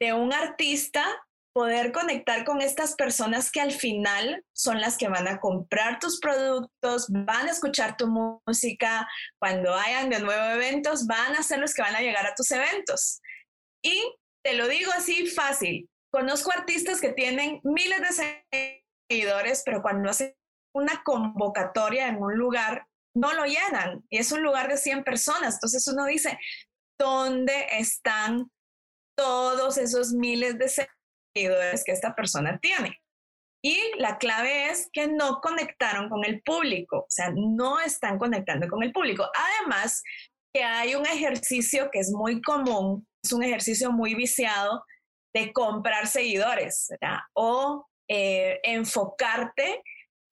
de 0.00 0.14
un 0.14 0.32
artista 0.32 1.04
poder 1.52 1.92
conectar 1.92 2.44
con 2.44 2.60
estas 2.60 2.94
personas 2.94 3.50
que 3.50 3.60
al 3.60 3.72
final 3.72 4.44
son 4.52 4.80
las 4.80 4.96
que 4.96 5.08
van 5.08 5.26
a 5.26 5.40
comprar 5.40 5.98
tus 5.98 6.20
productos, 6.20 7.06
van 7.08 7.48
a 7.48 7.50
escuchar 7.50 7.96
tu 7.96 8.06
música, 8.06 9.08
cuando 9.38 9.74
hayan 9.74 10.10
de 10.10 10.20
nuevo 10.20 10.42
eventos, 10.54 11.06
van 11.06 11.34
a 11.34 11.42
ser 11.42 11.58
los 11.58 11.74
que 11.74 11.82
van 11.82 11.96
a 11.96 12.00
llegar 12.00 12.26
a 12.26 12.34
tus 12.34 12.50
eventos. 12.52 13.20
Y 13.82 14.00
te 14.44 14.54
lo 14.54 14.68
digo 14.68 14.92
así 14.96 15.26
fácil, 15.26 15.88
conozco 16.12 16.52
artistas 16.52 17.00
que 17.00 17.12
tienen 17.12 17.60
miles 17.64 18.00
de 18.00 18.68
seguidores, 19.10 19.62
pero 19.64 19.82
cuando 19.82 20.10
hacen 20.10 20.34
una 20.74 21.02
convocatoria 21.02 22.08
en 22.08 22.22
un 22.22 22.36
lugar, 22.36 22.86
no 23.14 23.32
lo 23.32 23.44
llenan 23.44 24.04
y 24.08 24.18
es 24.18 24.30
un 24.30 24.42
lugar 24.42 24.68
de 24.68 24.76
100 24.76 25.02
personas. 25.02 25.54
Entonces 25.54 25.86
uno 25.88 26.06
dice, 26.06 26.38
¿dónde 26.98 27.66
están 27.72 28.50
todos 29.16 29.78
esos 29.78 30.12
miles 30.12 30.58
de 30.58 30.68
seguidores? 30.68 30.99
Que 31.34 31.92
esta 31.92 32.14
persona 32.14 32.58
tiene. 32.60 32.98
Y 33.62 33.78
la 33.98 34.16
clave 34.18 34.70
es 34.70 34.88
que 34.92 35.06
no 35.06 35.40
conectaron 35.40 36.08
con 36.08 36.24
el 36.24 36.42
público, 36.42 37.00
o 37.00 37.10
sea, 37.10 37.30
no 37.34 37.78
están 37.78 38.18
conectando 38.18 38.68
con 38.68 38.82
el 38.82 38.90
público. 38.90 39.28
Además, 39.34 40.02
que 40.54 40.64
hay 40.64 40.94
un 40.94 41.06
ejercicio 41.06 41.90
que 41.90 41.98
es 42.00 42.10
muy 42.10 42.40
común, 42.40 43.06
es 43.22 43.32
un 43.32 43.42
ejercicio 43.42 43.92
muy 43.92 44.14
viciado 44.14 44.82
de 45.34 45.52
comprar 45.52 46.06
seguidores, 46.06 46.88
O 47.34 47.86
eh, 48.08 48.58
enfocarte 48.62 49.82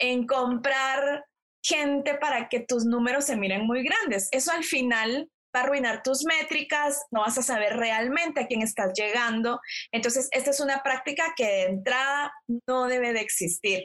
en 0.00 0.26
comprar 0.26 1.24
gente 1.62 2.14
para 2.16 2.48
que 2.48 2.60
tus 2.60 2.84
números 2.84 3.26
se 3.26 3.36
miren 3.36 3.66
muy 3.66 3.84
grandes. 3.84 4.28
Eso 4.32 4.52
al 4.52 4.64
final 4.64 5.28
va 5.54 5.60
a 5.60 5.62
arruinar 5.64 6.02
tus 6.02 6.24
métricas, 6.24 7.06
no 7.10 7.20
vas 7.20 7.38
a 7.38 7.42
saber 7.42 7.76
realmente 7.76 8.40
a 8.40 8.46
quién 8.46 8.62
estás 8.62 8.92
llegando. 8.94 9.60
Entonces, 9.92 10.28
esta 10.32 10.50
es 10.50 10.60
una 10.60 10.82
práctica 10.82 11.34
que 11.36 11.46
de 11.46 11.62
entrada 11.64 12.32
no 12.66 12.86
debe 12.86 13.12
de 13.12 13.20
existir. 13.20 13.84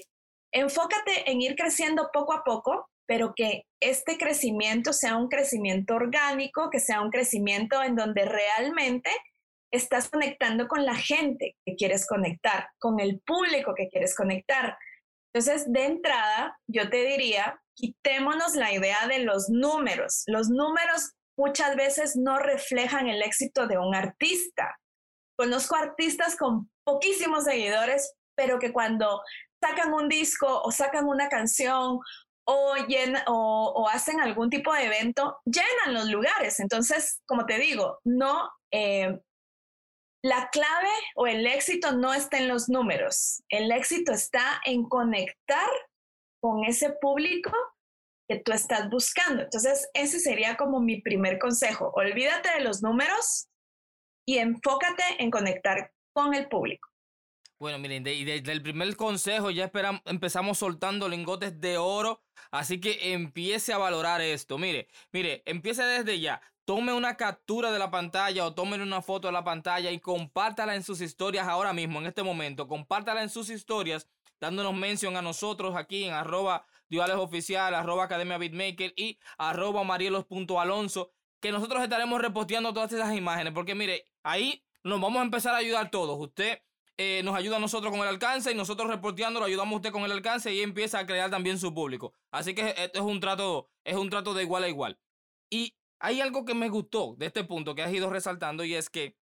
Enfócate 0.52 1.30
en 1.32 1.42
ir 1.42 1.56
creciendo 1.56 2.10
poco 2.14 2.34
a 2.34 2.44
poco, 2.44 2.90
pero 3.06 3.34
que 3.36 3.64
este 3.82 4.18
crecimiento 4.18 4.94
sea 4.94 5.18
un 5.18 5.28
crecimiento 5.28 5.96
orgánico, 5.96 6.70
que 6.70 6.80
sea 6.80 7.02
un 7.02 7.10
crecimiento 7.10 7.84
en 7.84 7.96
donde 7.96 8.26
realmente 8.26 9.10
estás 9.72 10.10
conectando 10.10 10.68
con 10.68 10.86
la 10.86 10.96
gente 10.96 11.56
que 11.66 11.76
quieres 11.76 12.06
conectar, 12.06 12.68
con 12.80 13.00
el 13.00 13.20
público 13.22 13.74
que 13.76 13.90
quieres 13.90 14.16
conectar. 14.16 14.78
Entonces, 15.34 15.72
de 15.72 15.86
entrada, 15.86 16.60
yo 16.68 16.90
te 16.90 17.04
diría 17.04 17.60
quitémonos 17.76 18.56
la 18.56 18.72
idea 18.72 19.08
de 19.08 19.20
los 19.20 19.50
números. 19.50 20.24
Los 20.28 20.50
números 20.50 21.14
muchas 21.38 21.76
veces 21.76 22.16
no 22.16 22.40
reflejan 22.40 23.08
el 23.08 23.22
éxito 23.22 23.68
de 23.68 23.78
un 23.78 23.96
artista. 23.96 24.78
Conozco 25.38 25.76
artistas 25.76 26.36
con 26.36 26.70
poquísimos 26.84 27.46
seguidores, 27.46 28.14
pero 28.36 28.60
que 28.60 28.72
cuando 28.72 29.22
sacan 29.62 29.94
un 29.94 30.10
disco 30.10 30.62
o 30.62 30.72
sacan 30.72 31.08
una 31.08 31.30
canción 31.30 32.00
o, 32.46 32.76
o, 33.26 33.88
hacen 33.88 34.20
algún 34.20 34.50
tipo 34.50 34.74
de 34.74 34.86
evento, 34.86 35.40
llenan 35.46 35.94
los 35.94 36.10
lugares. 36.10 36.60
Entonces, 36.60 37.22
como 37.26 37.46
te 37.46 37.58
digo, 37.58 38.00
no, 38.04 38.50
eh, 38.72 39.18
la 40.24 40.50
clave 40.52 40.90
o 41.16 41.28
el 41.28 41.46
éxito 41.48 41.94
no 41.94 42.14
está 42.14 42.38
en 42.38 42.48
los 42.48 42.70
números. 42.70 43.44
El 43.50 43.72
éxito 43.72 44.12
está 44.12 44.62
en 44.66 44.88
conectar 44.88 45.70
con 46.42 46.64
ese 46.66 46.92
público 47.02 47.52
que 48.34 48.44
tú 48.44 48.52
estás 48.52 48.90
buscando. 48.90 49.44
Entonces, 49.44 49.88
ese 49.94 50.20
sería 50.20 50.56
como 50.58 50.80
mi 50.80 51.02
primer 51.02 51.38
consejo. 51.40 51.92
Olvídate 51.96 52.50
de 52.58 52.64
los 52.64 52.82
números 52.82 53.48
y 54.26 54.38
enfócate 54.38 55.04
en 55.20 55.30
conectar 55.30 55.92
con 56.14 56.34
el 56.34 56.48
público. 56.48 56.90
Bueno, 57.60 57.80
miren, 57.80 58.04
desde 58.04 58.52
el 58.52 58.62
primer 58.62 58.96
consejo 58.98 59.50
ya 59.50 59.72
empezamos 60.06 60.58
soltando 60.58 61.08
lingotes 61.08 61.62
de 61.62 61.78
oro, 61.78 62.22
así 62.52 62.82
que 62.82 63.14
empiece 63.14 63.72
a 63.72 63.78
valorar 63.78 64.20
esto. 64.20 64.58
Mire, 64.58 64.90
mire, 65.12 65.44
empiece 65.46 65.84
desde 65.84 66.20
ya. 66.20 66.42
Tome 66.66 66.94
una 66.94 67.16
captura 67.16 67.72
de 67.72 67.80
la 67.80 67.92
pantalla 67.92 68.46
o 68.46 68.54
tome 68.54 68.82
una 68.82 69.02
foto 69.02 69.28
de 69.28 69.34
la 69.34 69.44
pantalla 69.44 69.92
y 69.92 70.00
compártala 70.00 70.76
en 70.76 70.84
sus 70.84 71.00
historias 71.02 71.48
ahora 71.48 71.72
mismo, 71.74 72.00
en 72.00 72.08
este 72.08 72.24
momento. 72.24 72.68
Compártala 72.68 73.22
en 73.22 73.30
sus 73.30 73.50
historias, 73.50 74.10
dándonos 74.42 74.74
mención 74.74 75.16
a 75.16 75.22
nosotros 75.22 75.76
aquí 75.76 76.04
en 76.06 76.14
arroba 76.14 76.66
Oficial, 77.00 77.74
arroba 77.74 78.04
Academia 78.04 78.38
Beatmaker 78.38 78.94
y 78.96 79.20
arroba 79.38 79.84
marielos.alonso, 79.84 81.12
que 81.40 81.52
nosotros 81.52 81.84
estaremos 81.84 82.22
reposteando 82.22 82.74
todas 82.74 82.92
esas 82.94 83.16
imágenes, 83.16 83.54
porque 83.54 83.76
mire, 83.76 84.08
ahí 84.24 84.64
nos 84.84 85.02
vamos 85.02 85.20
a 85.20 85.24
empezar 85.24 85.56
a 85.56 85.58
ayudar 85.58 85.90
todos. 85.90 86.18
Usted 86.20 86.62
eh, 86.98 87.22
nos 87.24 87.36
ayuda 87.36 87.58
a 87.58 87.60
nosotros 87.60 87.92
con 87.92 88.02
el 88.02 88.08
alcance 88.08 88.52
y 88.52 88.56
nosotros 88.56 88.90
reporteando 88.90 89.40
lo 89.40 89.48
ayudamos 89.48 89.74
a 89.74 89.76
usted 89.78 89.92
con 89.92 90.04
el 90.04 90.12
alcance 90.12 90.54
y 90.54 90.62
empieza 90.62 91.00
a 91.00 91.06
crear 91.06 91.32
también 91.32 91.58
su 91.58 91.74
público. 91.74 92.14
Así 92.32 92.54
que 92.54 92.76
esto 92.78 93.00
es 93.00 93.06
un 93.06 93.20
trato, 93.20 93.70
es 93.84 93.96
un 93.96 94.10
trato 94.10 94.34
de 94.34 94.44
igual 94.44 94.64
a 94.64 94.70
igual. 94.70 95.00
Y 95.50 95.76
hay 96.00 96.22
algo 96.22 96.46
que 96.46 96.54
me 96.54 96.70
gustó 96.70 97.16
de 97.18 97.28
este 97.28 97.44
punto 97.44 97.76
que 97.76 97.82
has 97.82 97.94
ido 97.94 98.10
resaltando 98.10 98.64
y 98.64 98.76
es 98.76 98.90
que 98.90 99.18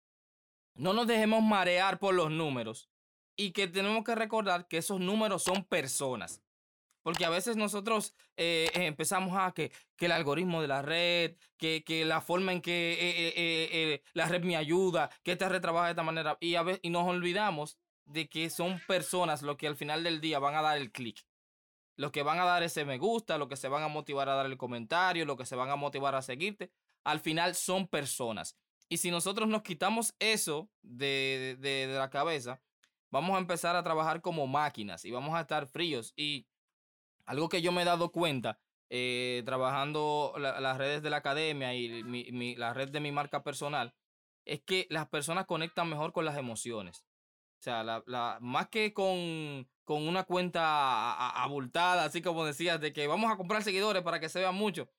no 0.74 0.94
nos 0.94 1.08
dejemos 1.08 1.44
marear 1.44 2.00
por 2.00 2.14
los 2.14 2.32
números 2.32 2.90
y 3.36 3.52
que 3.52 3.68
tenemos 3.68 4.04
que 4.04 4.16
recordar 4.16 4.68
que 4.68 4.78
esos 4.78 5.00
números 5.00 5.44
son 5.44 5.64
personas. 5.64 6.42
Porque 7.04 7.26
a 7.26 7.30
veces 7.30 7.58
nosotros 7.58 8.14
eh, 8.38 8.70
eh, 8.76 8.86
empezamos 8.86 9.36
a 9.38 9.52
que, 9.54 9.72
que, 9.96 10.06
el 10.06 10.12
algoritmo 10.12 10.62
de 10.62 10.68
la 10.68 10.82
red, 10.82 11.36
que, 11.58 11.84
que 11.84 12.06
la 12.06 12.22
forma 12.22 12.52
en 12.52 12.62
que 12.62 13.34
eh, 13.36 14.04
la 14.14 14.28
red 14.28 14.44
me 14.44 14.56
ayuda, 14.56 15.10
que 15.24 15.32
esta 15.32 15.50
red 15.50 15.62
trabaja 15.62 15.88
de 15.88 15.92
esta 15.92 16.04
manera, 16.04 16.38
y, 16.40 16.56
a 16.56 16.64
veces, 16.64 16.82
y 16.84 16.90
nos 16.90 17.08
olvidamos 17.08 17.78
de 18.06 18.30
que 18.30 18.50
son 18.50 18.80
personas 18.88 19.42
los 19.42 19.58
que 19.58 19.68
al 19.68 19.76
final 19.76 20.04
del 20.04 20.22
día 20.22 20.40
van 20.40 20.56
a 20.56 20.62
dar 20.62 20.78
el 20.78 20.92
clic. 20.92 21.26
Los 21.98 22.12
que 22.12 22.24
van 22.24 22.40
a 22.40 22.46
dar 22.46 22.64
ese 22.64 22.86
me 22.86 22.98
gusta, 22.98 23.38
los 23.38 23.48
que 23.48 23.56
se 23.56 23.68
van 23.68 23.84
a 23.84 23.88
motivar 23.88 24.30
a 24.30 24.36
dar 24.36 24.46
el 24.46 24.58
comentario, 24.58 25.26
los 25.26 25.38
que 25.38 25.46
se 25.46 25.56
van 25.56 25.70
a 25.70 25.76
motivar 25.76 26.16
a 26.16 26.22
seguirte, 26.22 26.72
al 27.04 27.20
final 27.20 27.56
son 27.56 27.88
personas. 27.88 28.58
Y 28.90 28.98
si 28.98 29.12
nosotros 29.12 29.48
nos 29.48 29.62
quitamos 29.62 30.16
eso 30.20 30.70
de, 30.82 31.58
de, 31.60 31.88
de 31.88 31.98
la 31.98 32.10
cabeza, 32.10 32.62
vamos 33.10 33.36
a 33.36 33.40
empezar 33.40 33.76
a 33.76 33.84
trabajar 33.84 34.22
como 34.22 34.48
máquinas 34.48 35.06
y 35.06 35.12
vamos 35.12 35.36
a 35.36 35.42
estar 35.42 35.68
fríos. 35.68 36.14
Y 36.16 36.48
algo 37.26 37.50
que 37.50 37.62
yo 37.62 37.72
me 37.72 37.82
he 37.82 37.86
dado 37.86 38.12
cuenta 38.12 38.60
eh, 38.90 39.42
trabajando 39.46 40.34
las 40.38 40.78
redes 40.78 41.02
de 41.02 41.10
la 41.10 41.18
academia 41.18 41.74
y 41.74 42.56
la 42.56 42.74
red 42.74 42.90
de 42.90 43.00
mi 43.00 43.12
marca 43.12 43.44
personal 43.44 43.94
es 44.46 44.62
que 44.62 44.88
las 44.90 45.08
personas 45.08 45.46
conectan 45.46 45.90
mejor 45.90 46.12
con 46.14 46.26
las 46.26 46.38
emociones. 46.38 47.06
O 47.62 47.64
sea, 47.64 47.84
la, 47.84 48.38
más 48.42 48.70
que 48.70 48.94
con, 48.94 49.70
con 49.84 50.08
una 50.08 50.24
cuenta 50.24 51.30
abultada, 51.44 52.06
así 52.06 52.22
como 52.22 52.44
decías, 52.44 52.82
de 52.82 52.92
que 52.92 53.08
vamos 53.08 53.32
a 53.32 53.38
comprar 53.38 53.64
seguidores 53.64 54.02
para 54.04 54.20
que 54.20 54.30
se 54.30 54.40
vean 54.40 54.56
mucho. 54.56 54.90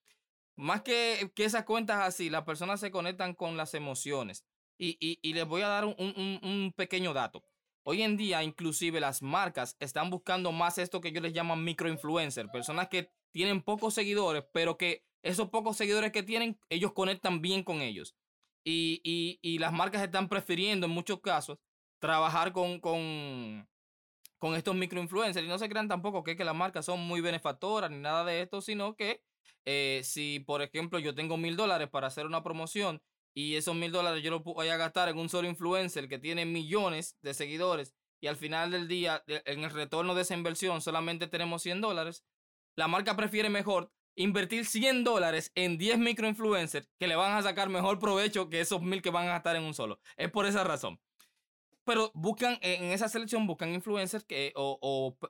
Más 0.57 0.83
que, 0.83 1.33
que 1.35 1.45
esas 1.45 1.64
cuentas 1.64 1.99
así, 2.02 2.31
las 2.31 2.45
personas 2.45 2.79
se 2.79 2.91
conectan 2.91 3.35
con 3.35 3.57
las 3.57 3.75
emociones. 3.75 4.47
Y, 4.79 4.97
y, 5.00 5.19
y 5.23 5.35
les 5.35 5.47
voy 5.47 5.62
a 5.62 5.69
dar 5.69 5.85
un, 5.85 5.97
un 5.99 6.73
pequeño 6.76 7.12
dato. 7.12 7.43
Hoy 7.85 8.03
en 8.03 8.17
día, 8.17 8.45
inclusive 8.45 9.01
las 9.01 9.23
marcas 9.23 9.77
están 9.81 10.09
buscando 10.09 10.53
más 10.53 10.79
esto 10.79 11.01
que 11.01 11.11
yo 11.11 11.21
les 11.21 11.35
llamo 11.35 11.57
microinfluencer, 11.57 12.49
personas 12.51 12.89
que 12.89 13.11
tienen 13.33 13.61
pocos 13.61 13.95
seguidores, 13.95 14.45
pero 14.53 14.77
que 14.77 15.05
esos 15.23 15.49
pocos 15.51 15.77
seguidores 15.77 16.12
que 16.12 16.23
tienen, 16.23 16.59
ellos 16.69 16.93
conectan 16.93 17.43
bien 17.43 17.65
con 17.65 17.81
ellos. 17.81 18.15
Y, 18.65 19.01
y, 19.03 19.41
y 19.43 19.59
las 19.59 19.73
marcas 19.73 20.03
están 20.03 20.29
prefiriendo 20.29 20.87
en 20.87 20.93
muchos 20.93 21.21
casos 21.21 21.59
trabajar 21.99 22.53
con, 22.53 22.79
con, 22.79 23.69
con 24.39 24.55
estos 24.55 24.77
microinfluencers. 24.77 25.45
Y 25.45 25.49
no 25.49 25.59
se 25.59 25.69
crean 25.69 25.89
tampoco 25.89 26.23
que, 26.23 26.37
que 26.37 26.45
las 26.45 26.55
marcas 26.55 26.85
son 26.85 27.01
muy 27.01 27.21
benefactoras 27.21 27.91
ni 27.91 27.99
nada 27.99 28.25
de 28.25 28.43
esto, 28.43 28.61
sino 28.61 28.95
que 28.95 29.25
eh, 29.65 30.03
si, 30.05 30.41
por 30.41 30.62
ejemplo, 30.62 31.01
yo 31.01 31.15
tengo 31.17 31.37
mil 31.37 31.57
dólares 31.57 31.89
para 31.89 32.07
hacer 32.07 32.27
una 32.27 32.45
promoción 32.45 33.03
y 33.35 33.57
esos 33.57 33.75
mil 33.75 33.93
dólares 33.93 34.23
yo 34.23 34.31
los 34.31 34.43
voy 34.43 34.69
a 34.69 34.77
gastar 34.77 35.09
en 35.09 35.19
un 35.19 35.29
solo 35.29 35.49
influencer 35.49 36.09
que 36.09 36.19
tiene 36.19 36.45
millones 36.45 37.17
de 37.23 37.35
seguidores 37.35 37.95
y 38.23 38.29
al 38.29 38.37
final 38.37 38.71
del 38.71 38.87
día, 38.87 39.25
en 39.27 39.65
el 39.65 39.71
retorno 39.71 40.15
de 40.15 40.23
esa 40.23 40.35
inversión, 40.35 40.81
solamente 40.81 41.27
tenemos 41.27 41.62
100 41.62 41.81
dólares, 41.81 42.25
la 42.77 42.87
marca 42.87 43.17
prefiere 43.17 43.51
mejor 43.51 43.91
invertir 44.15 44.65
100 44.65 45.03
dólares 45.03 45.51
en 45.57 45.77
10 45.77 45.99
microinfluencers 45.99 46.89
que 46.99 47.09
le 47.09 47.17
van 47.17 47.37
a 47.37 47.43
sacar 47.43 47.69
mejor 47.69 47.99
provecho 47.99 48.49
que 48.49 48.61
esos 48.61 48.81
mil 48.81 49.03
que 49.03 49.11
van 49.11 49.27
a 49.27 49.33
gastar 49.33 49.57
en 49.57 49.65
un 49.65 49.75
solo. 49.75 49.99
Es 50.17 50.31
por 50.31 50.47
esa 50.47 50.62
razón. 50.62 51.01
Pero 51.85 52.12
buscan, 52.15 52.59
en 52.62 52.85
esa 52.93 53.09
selección 53.09 53.47
buscan 53.49 53.75
influencers 53.75 54.25
que, 54.25 54.53
o, 54.55 54.79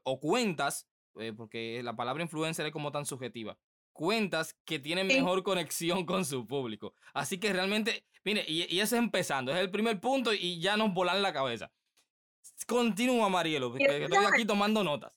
o, 0.04 0.20
cuentas, 0.20 0.86
eh, 1.16 1.32
porque 1.34 1.82
la 1.82 1.96
palabra 1.96 2.22
influencer 2.22 2.66
es 2.66 2.72
como 2.72 2.92
tan 2.92 3.06
subjetiva 3.06 3.58
cuentas 3.92 4.56
que 4.64 4.78
tienen 4.78 5.06
mejor 5.06 5.42
conexión 5.42 6.04
con 6.04 6.24
su 6.24 6.46
público. 6.46 6.94
Así 7.14 7.38
que 7.38 7.52
realmente, 7.52 8.04
mire, 8.24 8.44
y, 8.46 8.74
y, 8.74 8.80
eso 8.80 8.96
es 8.96 9.02
empezando, 9.02 9.52
es 9.52 9.58
el 9.58 9.70
primer 9.70 10.00
punto 10.00 10.32
y 10.32 10.60
ya 10.60 10.76
nos 10.76 10.92
volan 10.92 11.22
la 11.22 11.32
cabeza. 11.32 11.70
Continúa, 12.66 13.28
Marielo, 13.28 13.70
porque 13.70 14.04
estoy 14.04 14.24
aquí 14.24 14.44
tomando 14.44 14.82
notas. 14.84 15.12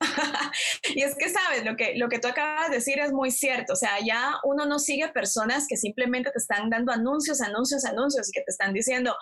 y 0.94 1.02
es 1.02 1.14
que 1.16 1.28
sabes, 1.28 1.64
lo 1.64 1.76
que, 1.76 1.94
lo 1.96 2.08
que 2.08 2.18
tú 2.18 2.28
acabas 2.28 2.70
de 2.70 2.76
decir 2.76 2.98
es 2.98 3.12
muy 3.12 3.30
cierto. 3.30 3.72
O 3.72 3.76
sea, 3.76 3.98
ya 4.04 4.34
uno 4.42 4.66
no 4.66 4.78
sigue 4.78 5.08
personas 5.08 5.66
que 5.68 5.76
simplemente 5.76 6.30
te 6.30 6.38
están 6.38 6.70
dando 6.70 6.92
anuncios, 6.92 7.40
anuncios, 7.40 7.84
anuncios 7.84 8.28
y 8.28 8.32
que 8.32 8.44
te 8.44 8.50
están 8.50 8.72
diciendo, 8.72 9.16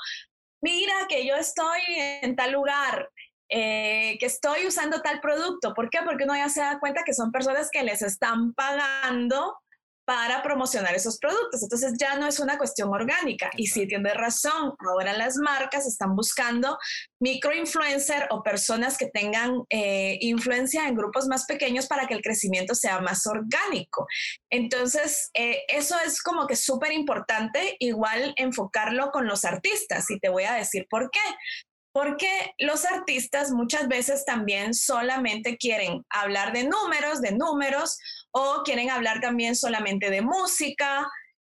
mira 0.61 0.95
que 1.09 1.27
yo 1.27 1.37
estoy 1.37 1.81
en 2.23 2.37
tal 2.37 2.53
lugar, 2.53 3.11
eh, 3.55 4.17
que 4.19 4.27
estoy 4.27 4.67
usando 4.67 5.03
tal 5.03 5.21
producto. 5.21 5.75
¿Por 5.75 5.91
qué? 5.91 5.99
Porque 6.05 6.25
uno 6.25 6.35
ya 6.35 6.49
se 6.49 6.61
da 6.61 6.81
cuenta 6.81 7.03
que 7.05 7.13
son 7.13 7.31
personas 7.31 7.69
que 7.71 7.83
les 7.83 8.01
están 8.01 8.55
pagando 8.55 9.57
para 10.05 10.43
promocionar 10.43 10.95
esos 10.95 11.19
productos. 11.19 11.63
Entonces 11.63 11.93
ya 11.99 12.17
no 12.17 12.27
es 12.27 12.41
una 12.41 12.59
cuestión 12.59 12.89
orgánica. 12.89 13.51
Y 13.57 13.67
sí, 13.67 13.87
tienes 13.87 14.15
razón, 14.15 14.75
ahora 14.79 15.13
las 15.13 15.37
marcas 15.37 15.87
están 15.87 16.17
buscando 16.17 16.79
microinfluencer 17.21 18.27
o 18.31 18.43
personas 18.43 18.97
que 18.99 19.07
tengan 19.07 19.63
eh, 19.71 20.19
influencia 20.21 20.89
en 20.89 20.97
grupos 20.97 21.27
más 21.29 21.45
pequeños 21.45 21.87
para 21.87 22.07
que 22.07 22.15
el 22.15 22.23
crecimiento 22.23 22.75
sea 22.75 23.01
más 23.01 23.27
orgánico. 23.27 24.07
Entonces, 24.51 25.31
eh, 25.35 25.63
eso 25.69 25.97
es 26.05 26.23
como 26.23 26.47
que 26.47 26.57
súper 26.57 26.93
importante, 26.93 27.77
igual 27.79 28.35
enfocarlo 28.37 29.11
con 29.11 29.27
los 29.27 29.45
artistas. 29.45 30.11
Y 30.11 30.19
te 30.19 30.31
voy 30.31 30.45
a 30.45 30.55
decir 30.55 30.87
por 30.91 31.11
qué 31.11 31.21
porque 31.93 32.55
los 32.59 32.85
artistas 32.85 33.51
muchas 33.51 33.87
veces 33.87 34.25
también 34.25 34.75
solamente 34.75 35.57
quieren 35.59 36.05
hablar 36.09 36.53
de 36.53 36.65
números, 36.65 37.21
de 37.21 37.33
números, 37.33 37.99
o 38.31 38.63
quieren 38.65 38.91
hablar 38.91 39.21
también 39.21 39.55
solamente 39.55 40.11
de 40.11 40.23
música 40.23 41.07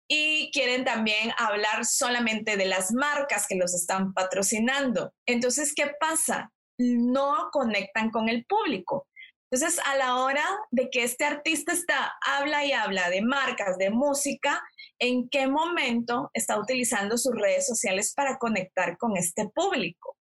y 0.07 0.49
quieren 0.51 0.85
también 0.85 1.31
hablar 1.37 1.85
solamente 1.85 2.57
de 2.57 2.65
las 2.65 2.91
marcas 2.93 3.45
que 3.47 3.55
los 3.55 3.75
están 3.75 4.13
patrocinando. 4.13 5.13
Entonces, 5.27 5.73
¿qué 5.75 5.91
pasa? 5.99 6.51
No 6.77 7.49
conectan 7.51 8.09
con 8.09 8.29
el 8.29 8.45
público. 8.45 9.07
Entonces, 9.51 9.79
a 9.85 9.95
la 9.97 10.15
hora 10.17 10.45
de 10.71 10.89
que 10.89 11.03
este 11.03 11.25
artista 11.25 11.73
está, 11.73 12.13
habla 12.25 12.65
y 12.65 12.71
habla 12.71 13.09
de 13.09 13.21
marcas, 13.21 13.77
de 13.77 13.89
música, 13.89 14.63
¿en 14.99 15.27
qué 15.27 15.47
momento 15.47 16.29
está 16.33 16.57
utilizando 16.59 17.17
sus 17.17 17.33
redes 17.33 17.67
sociales 17.67 18.13
para 18.15 18.37
conectar 18.37 18.97
con 18.97 19.17
este 19.17 19.49
público? 19.49 20.18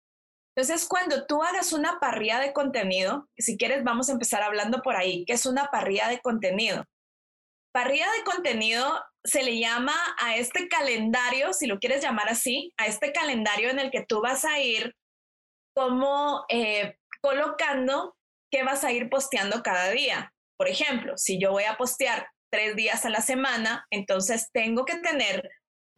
Entonces, 0.58 0.88
cuando 0.88 1.24
tú 1.24 1.40
hagas 1.44 1.72
una 1.72 2.00
parrilla 2.00 2.40
de 2.40 2.52
contenido, 2.52 3.28
si 3.38 3.56
quieres, 3.56 3.84
vamos 3.84 4.08
a 4.08 4.12
empezar 4.12 4.42
hablando 4.42 4.82
por 4.82 4.96
ahí, 4.96 5.24
¿qué 5.24 5.34
es 5.34 5.46
una 5.46 5.66
parrilla 5.66 6.08
de 6.08 6.18
contenido? 6.18 6.84
Parrilla 7.72 8.06
de 8.10 8.24
contenido 8.24 9.00
se 9.22 9.44
le 9.44 9.60
llama 9.60 9.94
a 10.20 10.34
este 10.34 10.66
calendario, 10.66 11.52
si 11.52 11.68
lo 11.68 11.78
quieres 11.78 12.02
llamar 12.02 12.28
así, 12.28 12.72
a 12.76 12.88
este 12.88 13.12
calendario 13.12 13.70
en 13.70 13.78
el 13.78 13.92
que 13.92 14.04
tú 14.04 14.20
vas 14.20 14.44
a 14.44 14.58
ir 14.58 14.96
como 15.76 16.44
eh, 16.48 16.96
colocando 17.20 18.16
qué 18.50 18.64
vas 18.64 18.82
a 18.82 18.90
ir 18.90 19.08
posteando 19.08 19.62
cada 19.62 19.90
día. 19.90 20.34
Por 20.56 20.66
ejemplo, 20.66 21.16
si 21.16 21.40
yo 21.40 21.52
voy 21.52 21.64
a 21.64 21.76
postear 21.76 22.30
tres 22.50 22.74
días 22.74 23.04
a 23.04 23.10
la 23.10 23.20
semana, 23.20 23.86
entonces 23.92 24.50
tengo 24.52 24.84
que 24.84 24.96
tener 24.96 25.48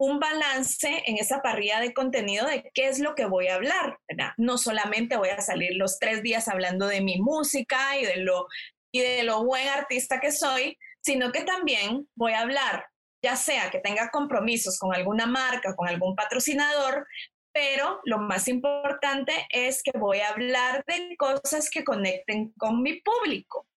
un 0.01 0.19
balance 0.19 1.03
en 1.05 1.17
esa 1.17 1.43
parrilla 1.43 1.79
de 1.79 1.93
contenido 1.93 2.47
de 2.47 2.71
qué 2.73 2.87
es 2.87 2.97
lo 2.97 3.13
que 3.13 3.25
voy 3.25 3.49
a 3.49 3.55
hablar. 3.55 3.99
No 4.35 4.57
solamente 4.57 5.15
voy 5.15 5.29
a 5.29 5.41
salir 5.41 5.75
los 5.75 5.99
tres 5.99 6.23
días 6.23 6.47
hablando 6.47 6.87
de 6.87 7.01
mi 7.01 7.19
música 7.19 7.95
y 7.99 8.05
de 8.05 8.17
lo, 8.17 8.47
y 8.91 9.01
de 9.01 9.21
lo 9.21 9.43
buen 9.43 9.67
artista 9.67 10.19
que 10.19 10.31
soy, 10.31 10.75
sino 11.01 11.31
que 11.31 11.43
también 11.43 12.09
voy 12.15 12.33
a 12.33 12.39
hablar, 12.39 12.87
ya 13.23 13.35
sea 13.35 13.69
que 13.69 13.77
tenga 13.77 14.09
compromisos 14.09 14.79
con 14.79 14.91
alguna 14.91 15.27
marca, 15.27 15.75
con 15.75 15.87
algún 15.87 16.15
patrocinador, 16.15 17.05
pero 17.53 18.01
lo 18.03 18.17
más 18.17 18.47
importante 18.47 19.33
es 19.51 19.83
que 19.83 19.95
voy 19.99 20.21
a 20.21 20.29
hablar 20.29 20.83
de 20.87 21.15
cosas 21.15 21.69
que 21.69 21.83
conecten 21.83 22.53
con 22.57 22.81
mi 22.81 23.01
público. 23.01 23.67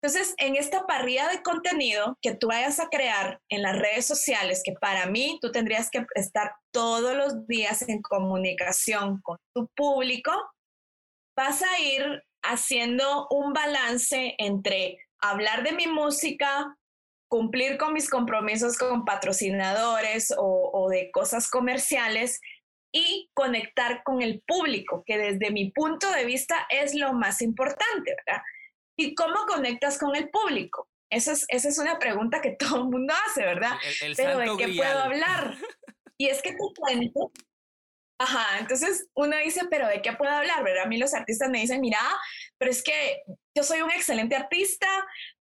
Entonces, 0.00 0.34
en 0.38 0.54
esta 0.54 0.86
parrilla 0.86 1.28
de 1.28 1.42
contenido 1.42 2.16
que 2.22 2.34
tú 2.34 2.48
vayas 2.48 2.78
a 2.78 2.88
crear 2.88 3.40
en 3.48 3.62
las 3.62 3.76
redes 3.76 4.06
sociales, 4.06 4.62
que 4.64 4.72
para 4.72 5.06
mí 5.06 5.38
tú 5.42 5.50
tendrías 5.50 5.90
que 5.90 6.06
estar 6.14 6.52
todos 6.72 7.16
los 7.16 7.46
días 7.48 7.82
en 7.88 8.00
comunicación 8.00 9.20
con 9.22 9.38
tu 9.54 9.68
público, 9.74 10.32
vas 11.36 11.62
a 11.62 11.80
ir 11.80 12.22
haciendo 12.42 13.26
un 13.30 13.52
balance 13.52 14.34
entre 14.38 14.98
hablar 15.20 15.64
de 15.64 15.72
mi 15.72 15.88
música, 15.88 16.76
cumplir 17.28 17.76
con 17.76 17.92
mis 17.92 18.08
compromisos 18.08 18.78
con 18.78 19.04
patrocinadores 19.04 20.32
o, 20.36 20.88
de 20.90 21.10
cosas 21.10 21.50
comerciales 21.50 22.40
y 22.92 23.28
conectar 23.34 24.02
con 24.04 24.22
el 24.22 24.42
público, 24.46 25.02
que 25.04 25.18
desde 25.18 25.50
mi 25.50 25.70
punto 25.72 26.10
de 26.12 26.24
vista 26.24 26.66
es 26.70 26.94
lo 26.94 27.12
más 27.12 27.42
importante, 27.42 28.16
¿verdad? 28.26 28.42
¿Y 28.98 29.14
cómo 29.14 29.46
conectas 29.46 29.96
con 29.96 30.14
el 30.16 30.28
público? 30.28 30.88
Esa 31.10 31.32
es, 31.32 31.46
esa 31.48 31.68
es 31.68 31.78
una 31.78 31.98
pregunta 31.98 32.40
que 32.40 32.50
todo 32.58 32.82
el 32.82 32.90
mundo 32.90 33.14
hace, 33.26 33.42
¿verdad? 33.42 33.76
Pero 34.16 34.38
¿de 34.38 34.56
qué 34.58 34.74
puedo 34.76 34.98
hablar? 34.98 35.56
Y 36.18 36.28
es 36.28 36.42
que 36.42 36.52
te 36.52 36.58
cuento. 36.76 37.32
Ajá, 38.20 38.58
entonces 38.58 39.08
uno 39.14 39.36
dice, 39.36 39.62
pero 39.70 39.86
¿de 39.86 40.02
qué 40.02 40.12
puedo 40.12 40.32
hablar? 40.32 40.64
¿Verdad? 40.64 40.84
A 40.84 40.88
mí 40.88 40.98
los 40.98 41.14
artistas 41.14 41.48
me 41.50 41.60
dicen, 41.60 41.80
mira, 41.80 42.00
pero 42.58 42.72
es 42.72 42.82
que 42.82 43.22
yo 43.56 43.62
soy 43.62 43.80
un 43.80 43.92
excelente 43.92 44.34
artista, 44.34 44.88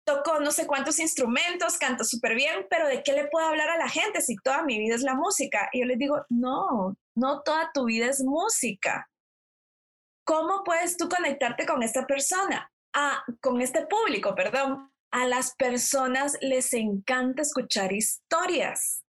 toco 0.07 0.41
no 0.41 0.51
sé 0.51 0.67
cuántos 0.67 0.99
instrumentos, 0.99 1.77
canto 1.77 2.03
súper 2.03 2.35
bien, 2.35 2.67
pero 2.71 2.89
¿de 2.89 3.03
qué 3.03 3.13
le 3.13 3.29
puedo 3.29 3.47
hablar 3.47 3.69
a 3.69 3.77
la 3.77 3.91
gente 3.91 4.23
si 4.23 4.37
toda 4.37 4.63
mi 4.63 4.79
vida 4.79 4.95
es 4.95 5.03
la 5.03 5.15
música? 5.15 5.69
Y 5.73 5.81
yo 5.81 5.87
les 5.87 5.99
digo, 5.99 6.25
no, 6.31 6.97
no 7.15 7.43
toda 7.43 7.71
tu 7.75 7.85
vida 7.85 8.07
es 8.07 8.23
música. 8.25 9.07
¿Cómo 10.25 10.65
puedes 10.65 10.97
tú 10.97 11.11
conectarte 11.11 11.67
con 11.67 11.83
esta 11.83 12.07
persona? 12.07 12.72
Con 13.41 13.61
este 13.61 13.87
público, 13.87 14.35
perdón, 14.35 14.93
a 15.11 15.27
las 15.27 15.55
personas 15.57 16.37
les 16.41 16.73
encanta 16.75 17.43
escuchar 17.43 17.93
historias. 17.93 19.05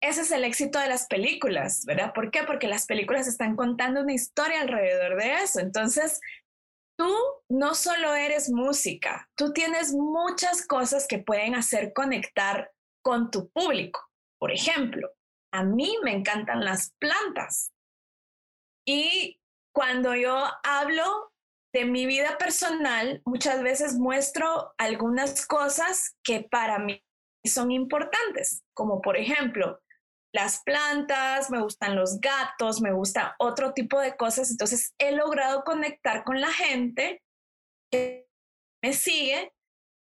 Ese 0.00 0.20
es 0.20 0.30
el 0.30 0.44
éxito 0.44 0.78
de 0.78 0.88
las 0.88 1.06
películas, 1.08 1.84
¿verdad? 1.84 2.12
¿Por 2.14 2.30
qué? 2.30 2.44
Porque 2.44 2.68
las 2.68 2.86
películas 2.86 3.26
están 3.26 3.56
contando 3.56 4.02
una 4.02 4.12
historia 4.12 4.60
alrededor 4.60 5.20
de 5.20 5.42
eso. 5.42 5.58
Entonces, 5.58 6.20
tú 6.96 7.12
no 7.48 7.74
solo 7.74 8.14
eres 8.14 8.50
música, 8.50 9.28
tú 9.34 9.52
tienes 9.52 9.92
muchas 9.92 10.66
cosas 10.66 11.06
que 11.08 11.18
pueden 11.18 11.54
hacer 11.54 11.92
conectar 11.92 12.72
con 13.02 13.30
tu 13.30 13.50
público. 13.50 14.00
Por 14.38 14.52
ejemplo, 14.52 15.10
a 15.52 15.64
mí 15.64 15.96
me 16.04 16.12
encantan 16.12 16.64
las 16.64 16.92
plantas. 16.98 17.72
Y 18.86 19.40
cuando 19.72 20.14
yo 20.14 20.46
hablo 20.62 21.32
de 21.72 21.84
mi 21.84 22.06
vida 22.06 22.38
personal, 22.38 23.20
muchas 23.24 23.62
veces 23.62 23.94
muestro 23.94 24.74
algunas 24.78 25.46
cosas 25.46 26.16
que 26.22 26.40
para 26.40 26.78
mí 26.78 27.04
son 27.44 27.70
importantes, 27.70 28.62
como 28.74 29.00
por 29.00 29.16
ejemplo, 29.16 29.80
las 30.34 30.62
plantas, 30.62 31.50
me 31.50 31.60
gustan 31.60 31.96
los 31.96 32.20
gatos, 32.20 32.80
me 32.80 32.92
gusta 32.92 33.34
otro 33.38 33.72
tipo 33.72 34.00
de 34.00 34.16
cosas. 34.16 34.50
Entonces 34.50 34.94
he 34.98 35.12
logrado 35.12 35.64
conectar 35.64 36.24
con 36.24 36.40
la 36.40 36.52
gente 36.52 37.22
que 37.90 38.28
me 38.82 38.92
sigue 38.92 39.52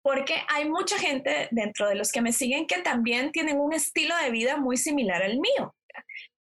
porque 0.04 0.36
hay 0.50 0.70
mucha 0.70 0.98
gente 0.98 1.48
dentro 1.52 1.88
de 1.88 1.96
los 1.96 2.12
que 2.12 2.22
me 2.22 2.32
siguen 2.32 2.68
que 2.68 2.82
también 2.82 3.32
tienen 3.32 3.60
un 3.60 3.74
estilo 3.74 4.16
de 4.18 4.32
vida 4.32 4.58
muy 4.58 4.78
similar 4.78 5.22
al 5.24 5.38
mío. 5.40 5.76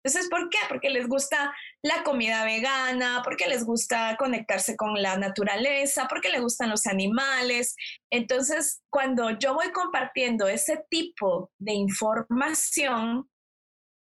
Entonces, 0.03 0.29
¿por 0.29 0.49
qué? 0.49 0.59
Porque 0.69 0.91
les 0.91 1.07
gusta 1.07 1.55
la 1.85 2.01
comida 2.01 2.43
vegana, 2.43 3.21
porque 3.23 3.47
les 3.47 3.63
gusta 3.63 4.15
conectarse 4.17 4.75
con 4.75 4.99
la 4.99 5.17
naturaleza, 5.17 6.07
porque 6.09 6.29
les 6.29 6.41
gustan 6.41 6.71
los 6.71 6.87
animales. 6.87 7.75
Entonces, 8.11 8.81
cuando 8.89 9.29
yo 9.37 9.53
voy 9.53 9.71
compartiendo 9.71 10.47
ese 10.47 10.83
tipo 10.89 11.51
de 11.59 11.73
información, 11.73 13.29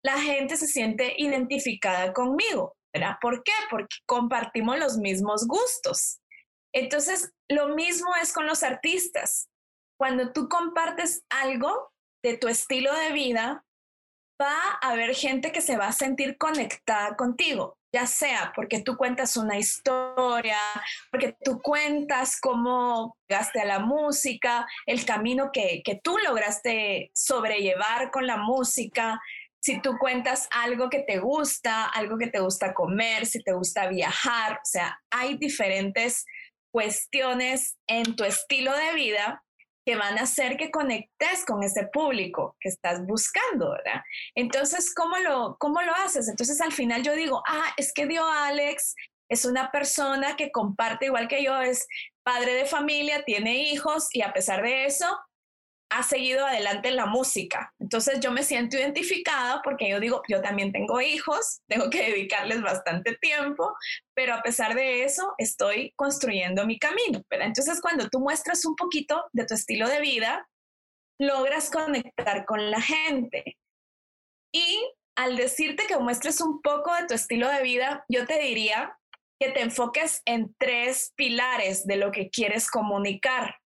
la 0.04 0.20
gente 0.20 0.58
se 0.58 0.68
siente 0.68 1.16
identificada 1.18 2.12
conmigo, 2.12 2.76
¿verdad? 2.94 3.16
¿Por 3.22 3.42
qué? 3.42 3.54
Porque 3.70 3.96
compartimos 4.06 4.78
los 4.78 4.98
mismos 4.98 5.48
gustos. 5.48 6.20
Entonces, 6.76 7.32
lo 7.50 7.70
mismo 7.70 8.14
es 8.22 8.34
con 8.34 8.48
los 8.48 8.64
artistas. 8.64 9.48
Cuando 9.98 10.34
tú 10.34 10.50
compartes 10.50 11.24
algo 11.30 11.94
de 12.22 12.36
tu 12.36 12.50
estilo 12.50 12.94
de 12.94 13.14
vida, 13.14 13.64
va 14.42 14.80
a 14.82 14.92
haber 14.92 15.14
gente 15.16 15.52
que 15.52 15.62
se 15.62 15.78
va 15.78 15.88
a 15.88 15.92
sentir 15.92 16.38
conectada 16.38 17.16
contigo, 17.16 17.78
ya 17.94 18.08
sea 18.08 18.52
porque 18.56 18.82
tú 18.82 18.98
cuentas 18.98 19.38
una 19.38 19.58
historia, 19.58 20.58
porque 21.12 21.36
tú 21.44 21.62
cuentas 21.62 22.40
cómo 22.40 23.16
llegaste 23.28 23.62
a 23.62 23.66
la 23.66 23.80
música, 23.80 24.66
el 24.86 25.06
camino 25.06 25.52
que, 25.52 25.82
que 25.84 26.00
tú 26.04 26.18
lograste 26.18 27.12
sobrellevar 27.14 28.12
con 28.12 28.26
la 28.26 28.38
música, 28.38 29.22
si 29.62 29.80
tú 29.80 29.98
cuentas 30.00 30.50
algo 30.52 30.90
que 30.90 31.00
te 31.00 31.20
gusta, 31.20 31.86
algo 31.86 32.18
que 32.18 32.28
te 32.28 32.40
gusta 32.40 32.74
comer, 32.74 33.28
si 33.28 33.44
te 33.44 33.54
gusta 33.54 33.88
viajar, 33.88 34.54
o 34.54 34.66
sea, 34.66 35.00
hay 35.12 35.38
diferentes 35.38 36.26
cuestiones 36.72 37.78
en 37.88 38.16
tu 38.16 38.24
estilo 38.24 38.76
de 38.76 38.94
vida 38.96 39.44
que 39.86 39.96
van 39.96 40.18
a 40.18 40.24
hacer 40.24 40.58
que 40.58 40.72
conectes 40.72 41.46
con 41.46 41.64
ese 41.64 41.88
público 41.88 42.56
que 42.60 42.70
estás 42.70 43.06
buscando, 43.06 43.72
¿verdad? 43.72 44.02
Entonces, 44.36 44.94
¿cómo 44.94 45.18
lo, 45.18 45.58
cómo 45.60 45.82
lo 45.82 45.94
haces? 45.96 46.28
Entonces, 46.28 46.62
al 46.62 46.72
final 46.72 47.04
yo 47.04 47.14
digo, 47.14 47.42
ah, 47.48 47.74
es 47.78 47.94
que 47.94 48.06
Dio 48.06 48.26
Alex 48.26 48.96
es 49.30 49.46
una 49.46 49.72
persona 49.72 50.36
que 50.36 50.52
comparte 50.52 51.06
igual 51.06 51.28
que 51.28 51.44
yo, 51.44 51.60
es 51.62 51.88
padre 52.24 52.54
de 52.54 52.66
familia, 52.66 53.24
tiene 53.24 53.64
hijos 53.72 54.10
y 54.14 54.22
a 54.22 54.34
pesar 54.34 54.62
de 54.62 54.86
eso, 54.86 55.06
ha 55.92 56.04
seguido 56.04 56.46
adelante 56.46 56.88
en 56.88 56.96
la 56.96 57.06
música. 57.06 57.74
Entonces 57.78 58.22
yo 58.22 58.32
me 58.32 58.44
siento 58.44 58.78
identificada 58.78 59.62
porque 59.62 59.90
yo 59.90 60.00
digo, 60.00 60.22
yo 60.30 60.42
también 60.42 60.72
tengo 60.72 61.02
hijos, 61.02 61.62
tengo 61.68 61.90
que 61.90 62.12
dedicarles 62.12 62.62
bastante 62.62 63.18
tiempo, 63.18 63.76
pero 64.14 64.34
a 64.34 64.42
pesar 64.42 64.74
de 64.74 65.04
eso 65.04 65.34
estoy 65.38 65.94
construyendo 65.98 66.66
mi 66.66 66.80
camino. 66.80 67.22
Entonces 67.30 67.82
cuando 67.82 68.08
tú 68.08 68.22
muestras 68.22 68.64
un 68.66 68.76
poquito 68.76 69.26
de 69.34 69.46
tu 69.46 69.54
estilo 69.54 69.88
de 69.90 70.00
vida, 70.00 70.48
logras 71.20 71.70
conectar 71.70 72.46
con 72.46 72.72
la 72.72 72.82
gente. 72.82 73.58
Y 74.54 74.82
al 75.18 75.36
decirte 75.36 75.88
que 75.88 75.98
muestres 75.98 76.40
un 76.40 76.62
poco 76.62 76.96
de 76.96 77.06
tu 77.06 77.14
estilo 77.16 77.50
de 77.50 77.64
vida, 77.64 78.06
yo 78.08 78.26
te 78.26 78.40
diría 78.40 78.98
que 79.42 79.50
te 79.52 79.62
enfoques 79.62 80.22
en 80.26 80.56
tres 80.58 81.12
pilares 81.18 81.86
de 81.86 81.98
lo 81.98 82.12
que 82.12 82.30
quieres 82.30 82.70
comunicar. 82.70 83.61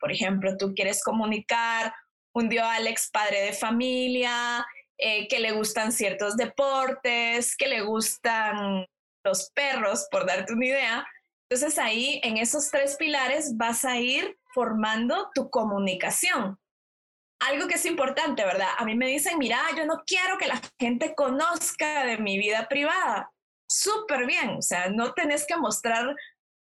Por 0.00 0.12
ejemplo, 0.12 0.56
tú 0.56 0.74
quieres 0.74 1.02
comunicar 1.02 1.92
un 2.34 2.48
dio 2.48 2.64
Alex 2.64 3.10
padre 3.12 3.40
de 3.42 3.52
familia, 3.52 4.66
eh, 4.98 5.28
que 5.28 5.38
le 5.38 5.52
gustan 5.52 5.92
ciertos 5.92 6.36
deportes, 6.36 7.56
que 7.56 7.68
le 7.68 7.82
gustan 7.82 8.86
los 9.24 9.50
perros, 9.50 10.06
por 10.10 10.26
darte 10.26 10.52
una 10.52 10.66
idea. 10.66 11.06
Entonces 11.48 11.78
ahí, 11.78 12.20
en 12.22 12.36
esos 12.36 12.70
tres 12.70 12.96
pilares, 12.96 13.56
vas 13.56 13.84
a 13.84 13.96
ir 13.96 14.38
formando 14.54 15.30
tu 15.34 15.50
comunicación. 15.50 16.58
Algo 17.40 17.68
que 17.68 17.76
es 17.76 17.86
importante, 17.86 18.44
¿verdad? 18.44 18.68
A 18.76 18.84
mí 18.84 18.96
me 18.96 19.06
dicen, 19.06 19.38
mira, 19.38 19.60
yo 19.76 19.86
no 19.86 20.02
quiero 20.04 20.36
que 20.38 20.48
la 20.48 20.60
gente 20.78 21.14
conozca 21.14 22.04
de 22.04 22.18
mi 22.18 22.36
vida 22.36 22.68
privada. 22.68 23.30
Súper 23.70 24.26
bien, 24.26 24.56
o 24.58 24.62
sea, 24.62 24.90
no 24.90 25.12
tenés 25.12 25.46
que 25.46 25.56
mostrar 25.56 26.16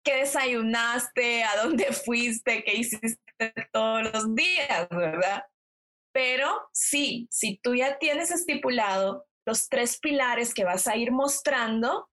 qué 0.06 0.18
desayunaste, 0.18 1.44
a 1.44 1.64
dónde 1.64 1.92
fuiste, 1.92 2.64
qué 2.64 2.76
hiciste 2.76 3.20
todos 3.74 4.14
los 4.14 4.34
días, 4.36 4.88
¿verdad? 4.90 5.44
Pero 6.14 6.70
sí, 6.72 7.28
si 7.30 7.60
tú 7.62 7.76
ya 7.76 7.98
tienes 7.98 8.32
estipulado 8.32 9.26
los 9.46 9.68
tres 9.68 10.00
pilares 10.00 10.54
que 10.54 10.64
vas 10.64 10.88
a 10.88 10.96
ir 10.96 11.12
mostrando, 11.12 12.08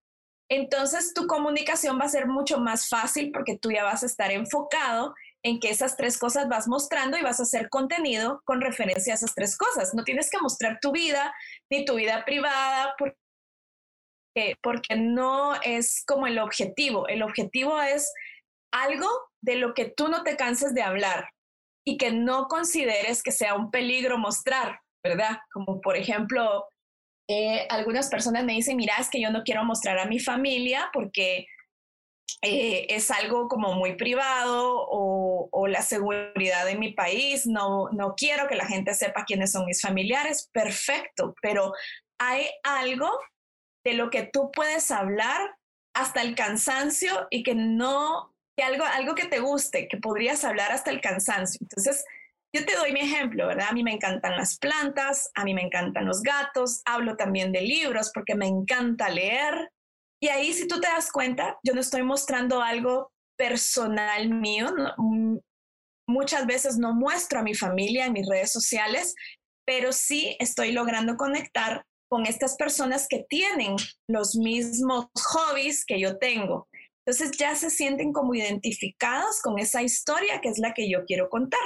entonces 0.49 1.13
tu 1.13 1.25
comunicación 1.25 1.97
va 1.99 2.05
a 2.05 2.09
ser 2.09 2.27
mucho 2.27 2.59
más 2.59 2.89
fácil 2.89 3.31
porque 3.31 3.57
tú 3.57 3.71
ya 3.71 3.83
vas 3.83 4.03
a 4.03 4.07
estar 4.07 4.31
enfocado 4.31 5.13
en 5.43 5.59
que 5.59 5.69
esas 5.69 5.95
tres 5.95 6.17
cosas 6.17 6.49
vas 6.49 6.67
mostrando 6.67 7.17
y 7.17 7.21
vas 7.21 7.39
a 7.39 7.43
hacer 7.43 7.69
contenido 7.69 8.41
con 8.45 8.61
referencia 8.61 9.13
a 9.13 9.15
esas 9.15 9.33
tres 9.35 9.57
cosas. 9.57 9.93
No 9.93 10.03
tienes 10.03 10.29
que 10.29 10.39
mostrar 10.39 10.79
tu 10.81 10.91
vida 10.91 11.33
ni 11.69 11.85
tu 11.85 11.95
vida 11.95 12.25
privada 12.25 12.93
porque 12.97 13.17
no 14.95 15.53
es 15.61 16.03
como 16.05 16.27
el 16.27 16.39
objetivo. 16.39 17.07
El 17.07 17.23
objetivo 17.23 17.81
es 17.81 18.11
algo 18.71 19.07
de 19.41 19.55
lo 19.55 19.73
que 19.73 19.85
tú 19.85 20.07
no 20.07 20.23
te 20.23 20.35
canses 20.35 20.73
de 20.73 20.81
hablar 20.81 21.29
y 21.85 21.97
que 21.97 22.11
no 22.11 22.47
consideres 22.47 23.21
que 23.21 23.31
sea 23.31 23.55
un 23.55 23.69
peligro 23.71 24.17
mostrar, 24.17 24.79
¿verdad? 25.03 25.39
Como 25.51 25.81
por 25.81 25.97
ejemplo, 25.97 26.65
eh, 27.29 27.67
algunas 27.69 28.09
personas 28.09 28.43
me 28.45 28.53
dicen, 28.53 28.77
mira, 28.77 28.95
es 28.99 29.09
que 29.09 29.21
yo 29.21 29.31
no 29.31 29.43
quiero 29.43 29.63
mostrar 29.63 29.99
a 29.99 30.05
mi 30.05 30.19
familia 30.19 30.89
porque 30.93 31.45
eh, 32.41 32.87
es 32.89 33.11
algo 33.11 33.47
como 33.47 33.73
muy 33.73 33.95
privado 33.95 34.75
o, 34.75 35.49
o, 35.51 35.67
la 35.67 35.81
seguridad 35.81 36.65
de 36.65 36.75
mi 36.75 36.93
país, 36.93 37.45
no, 37.45 37.89
no 37.91 38.15
quiero 38.15 38.47
que 38.47 38.55
la 38.55 38.65
gente 38.65 38.93
sepa 38.93 39.23
quiénes 39.23 39.51
son 39.51 39.65
mis 39.65 39.81
familiares, 39.81 40.49
perfecto, 40.51 41.35
pero 41.41 41.71
hay 42.19 42.47
algo 42.63 43.09
de 43.85 43.93
lo 43.93 44.09
que 44.09 44.23
tú 44.23 44.51
puedes 44.51 44.91
hablar 44.91 45.57
hasta 45.95 46.21
el 46.21 46.35
cansancio 46.35 47.27
y 47.29 47.43
que 47.43 47.55
no, 47.55 48.33
que 48.57 48.63
algo, 48.63 48.85
algo 48.85 49.15
que 49.15 49.27
te 49.27 49.39
guste, 49.39 49.87
que 49.87 49.97
podrías 49.97 50.43
hablar 50.43 50.71
hasta 50.71 50.91
el 50.91 51.01
cansancio. 51.01 51.59
Entonces, 51.61 52.03
yo 52.55 52.65
te 52.65 52.75
doy 52.75 52.93
mi 52.93 52.99
ejemplo, 52.99 53.47
¿verdad? 53.47 53.67
A 53.69 53.73
mí 53.73 53.83
me 53.83 53.93
encantan 53.93 54.37
las 54.37 54.57
plantas, 54.57 55.31
a 55.33 55.43
mí 55.43 55.53
me 55.53 55.63
encantan 55.63 56.05
los 56.05 56.21
gatos, 56.21 56.81
hablo 56.85 57.15
también 57.15 57.51
de 57.51 57.61
libros 57.61 58.11
porque 58.13 58.35
me 58.35 58.47
encanta 58.47 59.09
leer. 59.09 59.71
Y 60.21 60.29
ahí, 60.29 60.53
si 60.53 60.67
tú 60.67 60.79
te 60.79 60.87
das 60.87 61.11
cuenta, 61.11 61.57
yo 61.63 61.73
no 61.73 61.81
estoy 61.81 62.03
mostrando 62.03 62.61
algo 62.61 63.11
personal 63.37 64.29
mío. 64.29 64.71
Muchas 66.07 66.45
veces 66.45 66.77
no 66.77 66.93
muestro 66.93 67.39
a 67.39 67.43
mi 67.43 67.55
familia 67.55 68.05
en 68.05 68.13
mis 68.13 68.29
redes 68.29 68.51
sociales, 68.51 69.15
pero 69.65 69.91
sí 69.91 70.37
estoy 70.39 70.71
logrando 70.73 71.17
conectar 71.17 71.85
con 72.13 72.27
estas 72.27 72.55
personas 72.57 73.07
que 73.09 73.25
tienen 73.27 73.75
los 74.07 74.35
mismos 74.35 75.07
hobbies 75.15 75.83
que 75.83 75.99
yo 75.99 76.19
tengo. 76.19 76.67
Entonces 77.03 77.35
ya 77.39 77.55
se 77.55 77.71
sienten 77.71 78.13
como 78.13 78.35
identificados 78.35 79.41
con 79.41 79.57
esa 79.57 79.81
historia 79.81 80.39
que 80.39 80.49
es 80.49 80.59
la 80.59 80.75
que 80.75 80.87
yo 80.87 81.05
quiero 81.05 81.27
contar. 81.27 81.59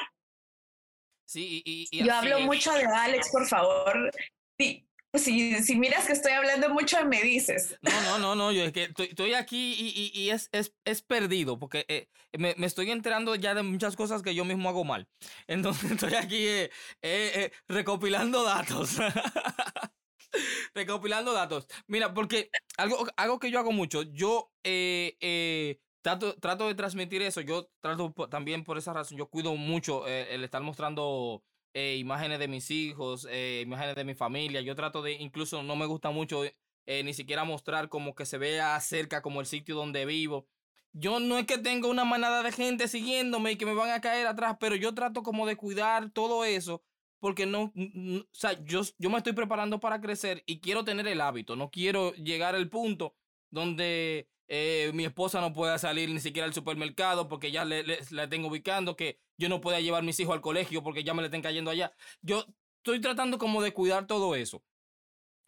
Sí, 1.28 1.62
y, 1.66 1.90
yo 1.92 2.14
hablo 2.14 2.40
mucho 2.40 2.72
de 2.72 2.86
Alex, 2.86 3.30
por 3.30 3.46
favor. 3.46 4.10
Sí, 4.58 4.88
si, 5.16 5.62
si, 5.62 5.76
miras 5.76 6.08
que 6.08 6.14
estoy 6.14 6.32
hablando 6.32 6.70
mucho, 6.70 7.06
me 7.06 7.22
dices. 7.22 7.78
No, 7.82 8.02
no, 8.04 8.18
no, 8.18 8.36
no, 8.36 8.52
yo 8.54 8.64
es 8.64 8.72
que 8.72 8.90
estoy, 8.98 9.34
aquí 9.34 9.76
y, 9.78 10.18
y, 10.18 10.30
es, 10.30 10.48
es, 10.54 10.74
es, 10.86 11.02
perdido, 11.02 11.60
porque 11.60 11.84
eh, 11.90 12.08
me, 12.38 12.56
me, 12.58 12.68
estoy 12.68 12.90
enterando 12.92 13.36
ya 13.36 13.54
de 13.54 13.64
muchas 13.64 13.98
cosas 13.98 14.22
que 14.22 14.34
yo 14.34 14.46
mismo 14.46 14.70
hago 14.70 14.86
mal. 14.86 15.10
Entonces 15.46 15.92
estoy 15.92 16.16
aquí 16.16 16.48
eh, 16.48 16.72
eh, 17.02 17.52
recopilando 17.68 18.46
datos. 18.46 18.92
Recopilando 20.74 21.34
datos. 21.34 21.68
Mira, 21.88 22.14
porque 22.14 22.50
algo, 22.78 23.06
algo 23.16 23.40
que 23.40 23.52
yo 23.52 23.60
hago 23.60 23.72
mucho, 23.72 24.04
yo 24.04 24.52
eh, 24.64 25.18
eh, 25.20 25.80
trato, 26.02 26.36
trato 26.40 26.68
de 26.68 26.76
transmitir 26.76 27.22
eso. 27.22 27.42
Yo 27.42 27.70
trato 27.80 28.14
también 28.30 28.64
por 28.64 28.78
esa 28.78 28.94
razón, 28.94 29.18
yo 29.18 29.30
cuido 29.30 29.56
mucho 29.56 30.08
eh, 30.08 30.34
el 30.34 30.44
estar 30.44 30.62
mostrando 30.62 31.44
imágenes 31.74 32.40
de 32.40 32.48
mis 32.48 32.72
hijos, 32.72 33.28
imágenes 33.62 33.96
de 33.96 34.04
mi 34.04 34.16
familia. 34.16 34.62
Yo 34.62 34.74
trato 34.74 35.04
de, 35.04 35.12
incluso 35.14 35.62
no 35.62 35.76
me 35.76 35.86
gusta 35.86 36.10
mucho 36.10 36.42
ni 36.88 37.14
siquiera 37.14 37.44
mostrar 37.44 37.88
como 37.88 38.16
que 38.16 38.26
se 38.26 38.40
vea 38.40 38.80
cerca 38.80 39.22
como 39.22 39.42
el 39.42 39.46
sitio 39.46 39.76
donde 39.76 40.08
vivo. 40.08 40.48
Yo 40.92 41.20
no 41.20 41.38
es 41.38 41.46
que 41.46 41.60
tenga 41.60 41.88
una 41.88 42.04
manada 42.04 42.42
de 42.42 42.52
gente 42.52 42.88
siguiéndome 42.88 43.52
y 43.52 43.58
que 43.58 43.68
me 43.68 43.76
van 43.76 43.92
a 43.92 44.02
caer 44.02 44.26
atrás, 44.26 44.58
pero 44.60 44.76
yo 44.76 44.96
trato 44.96 45.22
como 45.22 45.46
de 45.46 45.56
cuidar 45.56 46.10
todo 46.10 46.46
eso 46.46 46.82
porque 47.20 47.46
no, 47.46 47.74
o 47.76 48.26
sea, 48.32 48.64
yo, 48.64 48.82
yo 48.98 49.10
me 49.10 49.18
estoy 49.18 49.34
preparando 49.34 49.80
para 49.80 50.02
crecer 50.02 50.44
y 50.46 50.60
quiero 50.60 50.84
tener 50.84 51.08
el 51.08 51.22
hábito, 51.22 51.56
no 51.56 51.70
quiero 51.72 52.14
llegar 52.14 52.56
al 52.56 52.70
punto 52.70 53.16
donde 53.50 54.30
eh, 54.48 54.92
mi 54.94 55.06
esposa 55.06 55.42
no 55.42 55.54
pueda 55.54 55.78
salir 55.78 56.10
ni 56.10 56.20
siquiera 56.20 56.48
al 56.48 56.54
supermercado 56.54 57.28
porque 57.28 57.52
ya 57.52 57.66
le, 57.66 57.84
la 58.12 58.30
tengo 58.30 58.48
ubicando, 58.48 58.96
que 58.96 59.20
yo 59.38 59.50
no 59.50 59.62
pueda 59.62 59.80
llevar 59.80 60.04
mis 60.04 60.20
hijos 60.20 60.34
al 60.34 60.42
colegio 60.42 60.84
porque 60.84 61.04
ya 61.04 61.14
me 61.14 61.22
le 61.22 61.28
estén 61.28 61.42
cayendo 61.42 61.72
allá. 61.72 61.94
Yo 62.22 62.46
estoy 62.78 63.02
tratando 63.02 63.38
como 63.38 63.62
de 63.62 63.74
cuidar 63.74 64.08
todo 64.08 64.36
eso. 64.36 64.64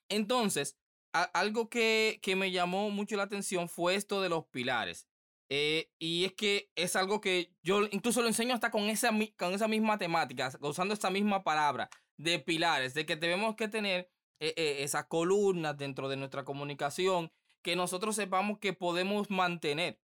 Entonces, 0.10 0.78
algo 1.12 1.70
que, 1.70 2.20
que 2.22 2.36
me 2.36 2.52
llamó 2.52 2.90
mucho 2.90 3.16
la 3.18 3.24
atención 3.24 3.70
fue 3.70 3.96
esto 3.96 4.22
de 4.22 4.30
los 4.30 4.46
pilares. 4.48 5.09
Eh, 5.52 5.92
y 5.98 6.26
es 6.26 6.34
que 6.34 6.72
es 6.76 6.96
algo 6.96 7.20
que 7.22 7.56
yo 7.64 7.88
incluso 7.92 8.22
lo 8.22 8.28
enseño 8.28 8.54
hasta 8.54 8.70
con 8.70 8.84
esa, 8.84 9.10
con 9.36 9.54
esa 9.54 9.68
misma 9.68 9.98
temática, 9.98 10.52
usando 10.62 10.94
esta 10.94 11.10
misma 11.10 11.44
palabra 11.44 11.90
de 12.18 12.38
pilares, 12.38 12.94
de 12.94 13.06
que 13.06 13.18
tenemos 13.18 13.56
que 13.56 13.68
tener 13.68 14.12
eh, 14.40 14.54
eh, 14.56 14.78
esas 14.84 15.06
columnas 15.06 15.76
dentro 15.76 16.08
de 16.08 16.18
nuestra 16.18 16.46
comunicación 16.46 17.32
que 17.64 17.76
nosotros 17.76 18.16
sepamos 18.16 18.60
que 18.60 18.74
podemos 18.74 19.30
mantener. 19.32 20.00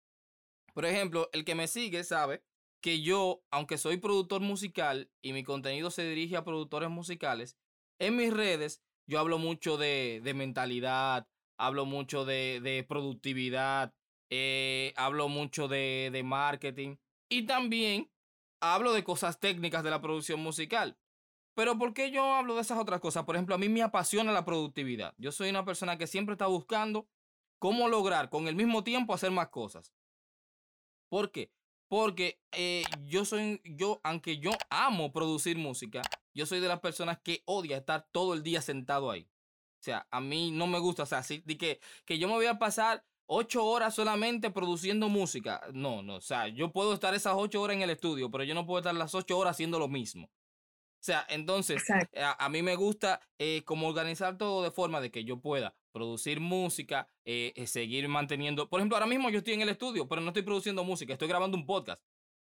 Por 0.74 0.86
ejemplo, 0.86 1.28
el 1.32 1.44
que 1.44 1.54
me 1.54 1.66
sigue 1.66 2.04
sabe 2.04 2.44
que 2.80 3.02
yo, 3.02 3.42
aunque 3.50 3.78
soy 3.78 3.96
productor 3.96 4.40
musical 4.40 5.10
y 5.22 5.32
mi 5.32 5.42
contenido 5.42 5.90
se 5.90 6.08
dirige 6.08 6.36
a 6.36 6.44
productores 6.44 6.88
musicales, 6.88 7.56
en 7.98 8.16
mis 8.16 8.32
redes 8.32 8.82
yo 9.06 9.18
hablo 9.18 9.38
mucho 9.38 9.76
de, 9.76 10.20
de 10.22 10.34
mentalidad, 10.34 11.28
hablo 11.58 11.84
mucho 11.84 12.24
de, 12.24 12.60
de 12.62 12.84
productividad, 12.84 13.94
eh, 14.34 14.94
hablo 14.96 15.28
mucho 15.28 15.68
de, 15.68 16.08
de 16.10 16.22
marketing 16.22 16.96
y 17.28 17.42
también 17.42 18.10
hablo 18.62 18.94
de 18.94 19.04
cosas 19.04 19.38
técnicas 19.38 19.84
de 19.84 19.90
la 19.90 20.00
producción 20.00 20.40
musical. 20.40 20.96
Pero 21.54 21.76
¿por 21.76 21.92
qué 21.92 22.10
yo 22.10 22.32
hablo 22.32 22.54
de 22.54 22.62
esas 22.62 22.78
otras 22.78 22.98
cosas? 22.98 23.24
Por 23.24 23.36
ejemplo, 23.36 23.54
a 23.54 23.58
mí 23.58 23.68
me 23.68 23.82
apasiona 23.82 24.32
la 24.32 24.46
productividad. 24.46 25.12
Yo 25.18 25.32
soy 25.32 25.50
una 25.50 25.66
persona 25.66 25.98
que 25.98 26.06
siempre 26.06 26.32
está 26.32 26.46
buscando 26.46 27.06
cómo 27.58 27.88
lograr 27.88 28.30
con 28.30 28.48
el 28.48 28.54
mismo 28.54 28.82
tiempo 28.82 29.12
hacer 29.12 29.30
más 29.32 29.50
cosas. 29.50 29.92
¿Por 31.10 31.30
qué? 31.30 31.52
Porque 31.88 32.40
eh, 32.52 32.84
yo 33.04 33.26
soy, 33.26 33.60
yo, 33.66 34.00
aunque 34.02 34.38
yo 34.38 34.52
amo 34.70 35.12
producir 35.12 35.58
música, 35.58 36.00
yo 36.32 36.46
soy 36.46 36.60
de 36.60 36.68
las 36.68 36.80
personas 36.80 37.18
que 37.22 37.42
odia 37.44 37.76
estar 37.76 38.08
todo 38.12 38.32
el 38.32 38.42
día 38.42 38.62
sentado 38.62 39.10
ahí. 39.10 39.28
O 39.78 39.84
sea, 39.84 40.08
a 40.10 40.22
mí 40.22 40.52
no 40.52 40.66
me 40.66 40.78
gusta, 40.78 41.02
o 41.02 41.06
sea, 41.06 41.18
así, 41.18 41.42
de 41.44 41.58
que, 41.58 41.80
que 42.06 42.18
yo 42.18 42.28
me 42.28 42.34
voy 42.34 42.46
a 42.46 42.58
pasar 42.58 43.04
ocho 43.34 43.64
horas 43.64 43.94
solamente 43.94 44.50
produciendo 44.50 45.08
música. 45.08 45.62
No, 45.72 46.02
no, 46.02 46.16
o 46.16 46.20
sea, 46.20 46.48
yo 46.48 46.70
puedo 46.70 46.92
estar 46.92 47.14
esas 47.14 47.34
ocho 47.36 47.62
horas 47.62 47.76
en 47.76 47.82
el 47.82 47.90
estudio, 47.90 48.30
pero 48.30 48.44
yo 48.44 48.54
no 48.54 48.66
puedo 48.66 48.80
estar 48.80 48.94
las 48.94 49.14
ocho 49.14 49.38
horas 49.38 49.52
haciendo 49.52 49.78
lo 49.78 49.88
mismo. 49.88 50.26
O 50.26 51.04
sea, 51.04 51.26
entonces, 51.30 51.82
a, 52.38 52.48
mí 52.48 52.62
me 52.62 52.76
gusta 52.76 53.20
eh, 53.38 53.62
como 53.64 53.88
organizar 53.88 54.38
todo 54.38 54.62
de 54.62 54.70
forma 54.70 55.00
de 55.00 55.10
que 55.10 55.24
yo 55.24 55.40
pueda 55.40 55.74
producir 55.90 56.38
música, 56.38 57.08
eh, 57.24 57.52
eh, 57.56 57.66
seguir 57.66 58.06
manteniendo. 58.06 58.68
Por 58.68 58.78
ejemplo, 58.78 58.96
ahora 58.96 59.08
mismo 59.08 59.28
yo 59.28 59.38
estoy 59.38 59.54
en 59.54 59.62
el 59.62 59.70
estudio, 59.70 60.06
pero 60.06 60.20
no 60.20 60.28
estoy 60.28 60.42
produciendo 60.42 60.84
música, 60.84 61.14
estoy 61.14 61.26
grabando 61.26 61.56
un 61.56 61.66
podcast. 61.66 62.00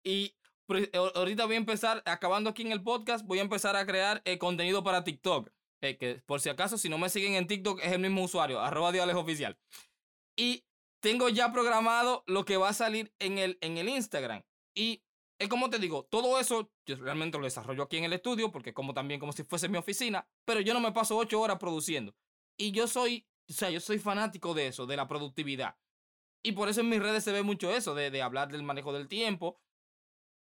Y 0.06 0.36
ahorita 1.16 1.46
voy 1.46 1.56
a 1.56 1.58
empezar, 1.58 2.02
acabando 2.06 2.50
aquí 2.50 2.62
en 2.62 2.72
el 2.72 2.82
podcast, 2.82 3.26
voy 3.26 3.40
a 3.40 3.42
empezar 3.42 3.76
a 3.76 3.86
crear 3.86 4.24
contenido 4.40 4.84
para 4.84 5.04
TikTok. 5.04 5.50
que 5.82 6.22
por 6.26 6.40
si 6.40 6.50
acaso, 6.50 6.78
si 6.78 6.88
no 6.88 6.98
me 6.98 7.10
siguen 7.10 7.34
en 7.34 7.48
TikTok, 7.48 7.82
es 7.84 7.92
el 7.92 8.00
mismo 8.00 8.24
usuario, 8.24 8.62
arroba 8.62 8.92
oficial. 9.18 9.58
Y 10.38 10.65
tengo 11.06 11.30
ya 11.30 11.52
programado 11.52 12.24
lo 12.26 12.46
que 12.46 12.58
va 12.58 12.70
a 12.70 12.74
salir 12.74 13.14
en 13.20 13.38
el, 13.38 13.60
en 13.62 13.78
el 13.78 13.90
Instagram. 13.90 14.42
Y 14.74 15.04
es 15.38 15.48
como 15.50 15.70
te 15.70 15.78
digo, 15.78 16.06
todo 16.06 16.40
eso 16.40 16.72
yo 16.84 16.96
realmente 16.96 17.38
lo 17.38 17.44
desarrollo 17.44 17.84
aquí 17.84 17.98
en 17.98 18.06
el 18.06 18.14
estudio, 18.14 18.52
porque 18.52 18.74
como 18.74 18.96
también 18.96 19.20
como 19.20 19.32
si 19.32 19.44
fuese 19.44 19.70
mi 19.70 19.78
oficina, 19.78 20.28
pero 20.46 20.62
yo 20.62 20.74
no 20.74 20.80
me 20.80 20.94
paso 20.94 21.16
ocho 21.16 21.40
horas 21.40 21.60
produciendo. 21.60 22.16
Y 22.58 22.72
yo 22.72 22.88
soy, 22.88 23.28
o 23.48 23.54
sea, 23.54 23.70
yo 23.70 23.80
soy 23.82 24.00
fanático 24.00 24.56
de 24.56 24.66
eso, 24.66 24.88
de 24.88 24.98
la 24.98 25.08
productividad. 25.08 25.78
Y 26.42 26.54
por 26.54 26.70
eso 26.70 26.82
en 26.82 26.90
mis 26.90 27.00
redes 27.00 27.24
se 27.24 27.32
ve 27.32 27.44
mucho 27.44 27.70
eso, 27.70 27.94
de, 27.94 28.10
de 28.10 28.24
hablar 28.24 28.52
del 28.52 28.64
manejo 28.64 28.92
del 28.92 29.08
tiempo. 29.08 29.62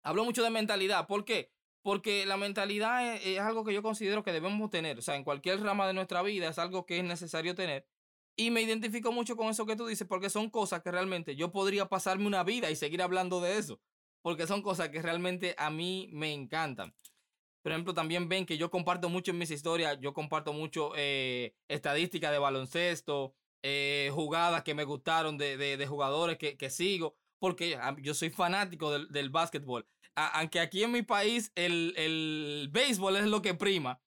Hablo 0.02 0.24
mucho 0.24 0.42
de 0.42 0.50
mentalidad. 0.50 1.06
¿Por 1.06 1.24
qué? 1.24 1.52
Porque 1.82 2.26
la 2.26 2.36
mentalidad 2.36 3.14
es, 3.14 3.24
es, 3.24 3.38
algo 3.38 3.64
que 3.64 3.74
yo 3.74 3.82
considero 3.84 4.24
que 4.24 4.32
debemos 4.32 4.68
tener. 4.70 4.98
O 4.98 5.02
sea, 5.02 5.14
en 5.14 5.22
cualquier 5.22 5.62
rama 5.62 5.86
de 5.86 5.92
nuestra 5.92 6.20
vida 6.22 6.48
es 6.48 6.58
algo 6.58 6.84
que 6.84 6.98
es 6.98 7.04
necesario 7.04 7.54
tener. 7.54 7.86
Y 8.40 8.52
me 8.52 8.62
identifico 8.62 9.10
mucho 9.10 9.36
con 9.36 9.48
eso 9.48 9.66
que 9.66 9.74
tú 9.74 9.88
dices, 9.88 10.06
porque 10.06 10.30
son 10.30 10.48
cosas 10.48 10.80
que 10.80 10.92
realmente 10.92 11.34
yo 11.34 11.50
podría 11.50 11.88
pasarme 11.88 12.28
una 12.28 12.44
vida 12.44 12.70
y 12.70 12.76
seguir 12.76 13.02
hablando 13.02 13.40
de 13.40 13.58
eso, 13.58 13.80
porque 14.22 14.46
son 14.46 14.62
cosas 14.62 14.90
que 14.90 15.02
realmente 15.02 15.56
a 15.58 15.70
mí 15.70 16.08
me 16.12 16.32
encantan. 16.32 16.94
Por 17.62 17.72
ejemplo, 17.72 17.94
también 17.94 18.28
ven 18.28 18.46
que 18.46 18.56
yo 18.56 18.70
comparto 18.70 19.08
mucho 19.08 19.32
en 19.32 19.38
mis 19.38 19.50
historias, 19.50 19.98
yo 20.00 20.14
comparto 20.14 20.52
mucho 20.52 20.92
eh, 20.94 21.52
estadísticas 21.66 22.30
de 22.30 22.38
baloncesto, 22.38 23.34
eh, 23.64 24.10
jugadas 24.14 24.62
que 24.62 24.72
me 24.72 24.84
gustaron 24.84 25.36
de, 25.36 25.56
de, 25.56 25.86
jugadores 25.88 26.38
que, 26.38 26.56
que, 26.56 26.70
sigo, 26.70 27.16
porque 27.40 27.76
yo 28.02 28.14
soy 28.14 28.30
fanático 28.30 28.92
del, 28.92 29.08
del 29.08 29.30
básquetbol. 29.30 29.84
aunque 30.14 30.60
aquí 30.60 30.84
en 30.84 30.92
mi 30.92 31.02
país 31.02 31.50
el, 31.56 31.92
el 31.96 32.68
béisbol 32.70 33.16
es 33.16 33.26
lo 33.26 33.42
que 33.42 33.54
prima, 33.54 34.00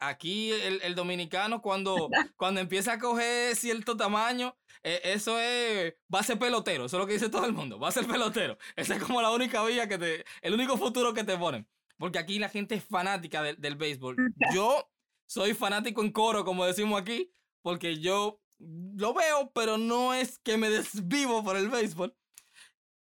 Aquí 0.00 0.52
el, 0.52 0.94
dominicano 0.94 1.60
cuando, 1.60 2.08
cuando 2.36 2.60
empieza 2.60 2.94
a 2.94 2.98
coger 2.98 3.56
cierto 3.56 3.96
tamaño, 3.96 4.56
eh, 4.84 5.00
eso 5.04 5.38
es, 5.38 5.94
va 6.12 6.20
a 6.20 6.24
ser 6.24 6.38
pelotero, 6.38 6.86
eso 6.86 6.96
es 6.96 7.00
lo 7.00 7.06
que 7.06 7.14
dice 7.14 7.28
todo 7.28 7.44
el 7.46 7.52
mundo, 7.52 7.78
va 7.78 7.88
a 7.88 7.92
ser 7.92 8.06
pelotero. 8.06 8.58
Esa 8.76 8.96
es 8.96 9.02
como 9.02 9.20
la 9.22 9.30
única 9.30 9.64
vía 9.64 9.88
que 9.88 9.98
te, 9.98 10.24
el 10.40 10.54
único 10.54 10.76
futuro 10.76 11.12
que 11.12 11.24
te 11.24 11.36
ponen. 11.36 11.68
Porque 11.98 12.18
aquí 12.18 12.38
la 12.38 12.48
gente 12.48 12.74
es 12.74 12.84
fanática 12.84 13.42
del 13.42 13.76
béisbol. 13.76 14.16
Yo 14.54 14.90
soy 15.26 15.54
fanático 15.54 16.02
en 16.02 16.10
coro, 16.10 16.44
como 16.44 16.66
decimos 16.66 17.00
aquí, 17.00 17.32
porque 17.62 17.98
yo 17.98 18.40
lo 18.58 19.14
veo, 19.14 19.50
pero 19.54 19.78
no 19.78 20.12
es 20.12 20.38
que 20.40 20.56
me 20.56 20.68
desvivo 20.68 21.42
por 21.42 21.56
el 21.56 21.68
béisbol. 21.68 22.14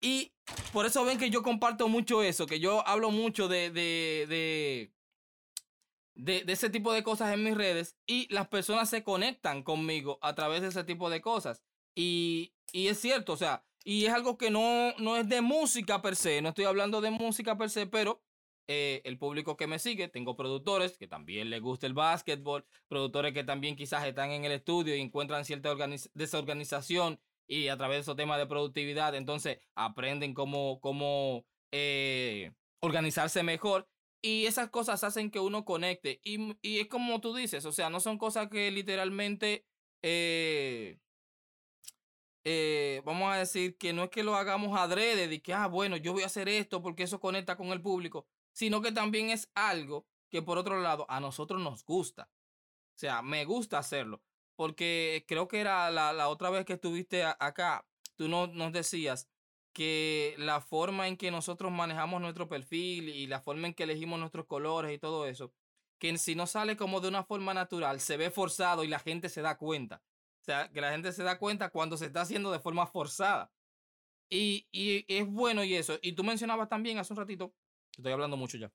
Y 0.01 0.34
por 0.73 0.86
eso 0.86 1.05
ven 1.05 1.17
que 1.17 1.29
yo 1.29 1.43
comparto 1.43 1.88
mucho 1.88 2.23
eso, 2.23 2.47
que 2.47 2.60
yo 2.60 2.86
hablo 2.88 3.12
mucho 3.12 3.47
de, 3.47 3.69
de, 3.69 4.25
de, 4.27 4.93
de, 6.15 6.43
de 6.43 6.54
ese 6.54 6.69
tipo 6.69 6.93
de 6.93 7.04
cosas 7.04 7.34
en 7.34 7.43
mis 7.43 7.56
redes 7.56 7.97
y 8.06 8.32
las 8.34 8.47
personas 8.47 8.89
se 8.89 9.04
conectan 9.04 9.63
conmigo 9.63 10.19
a 10.21 10.36
través 10.36 10.62
de 10.62 10.69
ese 10.69 10.84
tipo 10.84 11.10
de 11.10 11.21
cosas. 11.21 11.63
Y, 11.95 12.54
y 12.71 12.88
es 12.88 13.00
cierto, 13.00 13.34
o 13.34 13.38
sea, 13.38 13.65
y 13.84 14.06
es 14.06 14.13
algo 14.13 14.38
que 14.38 14.52
no, 14.52 14.93
no 15.00 15.17
es 15.17 15.28
de 15.28 15.41
música 15.41 16.02
per 16.02 16.15
se, 16.15 16.41
no 16.41 16.50
estoy 16.50 16.65
hablando 16.65 17.02
de 17.02 17.12
música 17.12 17.58
per 17.58 17.69
se, 17.69 17.88
pero 17.88 18.24
eh, 18.67 19.02
el 19.06 19.17
público 19.17 19.58
que 19.58 19.67
me 19.67 19.80
sigue, 19.80 20.08
tengo 20.08 20.36
productores 20.36 20.97
que 20.97 21.08
también 21.08 21.50
les 21.50 21.62
gusta 21.62 21.88
el 21.88 21.93
básquetbol, 21.93 22.65
productores 22.88 23.34
que 23.34 23.43
también 23.43 23.76
quizás 23.76 24.06
están 24.06 24.32
en 24.32 24.45
el 24.45 24.52
estudio 24.52 24.95
y 24.95 25.02
encuentran 25.02 25.45
cierta 25.45 25.76
desorganización 26.13 27.19
y 27.47 27.67
a 27.67 27.78
través 27.78 27.97
de 27.97 28.02
esos 28.02 28.15
temas 28.15 28.38
de 28.38 28.45
productividad, 28.45 29.13
entonces 29.15 29.60
aprenden 29.76 30.34
cómo, 30.34 30.80
cómo 30.80 31.45
eh, 31.71 32.54
organizarse 32.80 33.43
mejor. 33.43 33.89
Y 34.21 34.45
esas 34.45 34.69
cosas 34.69 35.03
hacen 35.03 35.31
que 35.31 35.39
uno 35.39 35.65
conecte. 35.65 36.21
Y, 36.23 36.55
y, 36.62 36.79
es 36.79 36.88
como 36.88 37.21
tú 37.21 37.36
dices, 37.36 37.65
o 37.65 37.71
sea, 37.71 37.89
no 37.89 37.99
son 37.99 38.17
cosas 38.17 38.49
que 38.49 38.69
literalmente 38.69 39.65
eh, 40.03 40.99
eh, 42.43 43.01
vamos 43.05 43.31
a 43.31 43.38
decir 43.38 43.77
que 43.77 43.93
no 43.93 44.03
es 44.03 44.10
que 44.10 44.23
lo 44.23 44.36
hagamos 44.36 44.77
adrede, 44.77 45.27
de 45.27 45.41
que, 45.41 45.53
ah, 45.53 45.67
bueno, 45.67 45.97
yo 45.97 46.13
voy 46.13 46.23
a 46.23 46.27
hacer 46.27 46.49
esto 46.49 46.81
porque 46.81 47.03
eso 47.03 47.19
conecta 47.19 47.55
con 47.55 47.67
el 47.67 47.81
público, 47.81 48.27
sino 48.53 48.81
que 48.81 48.91
también 48.91 49.29
es 49.29 49.49
algo 49.53 50.07
que 50.29 50.41
por 50.41 50.57
otro 50.57 50.81
lado 50.81 51.05
a 51.10 51.19
nosotros 51.19 51.62
nos 51.62 51.84
gusta. 51.86 52.29
O 52.95 52.99
sea, 53.01 53.21
me 53.21 53.45
gusta 53.45 53.79
hacerlo, 53.79 54.21
porque 54.55 55.25
creo 55.27 55.47
que 55.47 55.60
era 55.60 55.89
la, 55.91 56.13
la 56.13 56.29
otra 56.29 56.49
vez 56.49 56.65
que 56.65 56.73
estuviste 56.73 57.23
acá, 57.23 57.88
tú 58.15 58.27
no, 58.27 58.47
nos 58.47 58.71
decías 58.73 59.29
que 59.73 60.36
la 60.38 60.62
forma 60.62 61.07
en 61.07 61.17
que 61.17 61.31
nosotros 61.31 61.71
manejamos 61.71 62.21
nuestro 62.21 62.49
perfil 62.49 63.10
y 63.10 63.27
la 63.27 63.41
forma 63.41 63.67
en 63.67 63.73
que 63.73 63.84
elegimos 63.84 64.19
nuestros 64.19 64.45
colores 64.45 64.93
y 64.93 64.97
todo 64.99 65.25
eso, 65.25 65.53
que 65.97 66.17
si 66.17 66.36
no 66.36 66.47
sale 66.47 66.75
como 66.75 66.99
de 66.99 67.07
una 67.07 67.23
forma 67.23 67.53
natural, 67.53 67.99
se 67.99 68.17
ve 68.17 68.31
forzado 68.31 68.84
y 68.84 68.88
la 68.88 68.99
gente 68.99 69.29
se 69.29 69.41
da 69.41 69.57
cuenta. 69.57 70.03
O 70.41 70.43
sea, 70.43 70.69
que 70.71 70.81
la 70.81 70.91
gente 70.91 71.12
se 71.12 71.23
da 71.23 71.38
cuenta 71.38 71.69
cuando 71.69 71.97
se 71.97 72.07
está 72.07 72.21
haciendo 72.21 72.51
de 72.51 72.60
forma 72.60 72.88
forzada. 72.88 73.51
Y, 74.29 74.67
y 74.71 75.05
es 75.07 75.27
bueno 75.27 75.63
y 75.63 75.75
eso. 75.75 75.99
Y 76.01 76.13
tú 76.13 76.23
mencionabas 76.23 76.69
también 76.69 76.97
hace 76.97 77.13
un 77.13 77.17
ratito, 77.17 77.53
estoy 77.95 78.12
hablando 78.12 78.38
mucho 78.38 78.57
ya. 78.57 78.71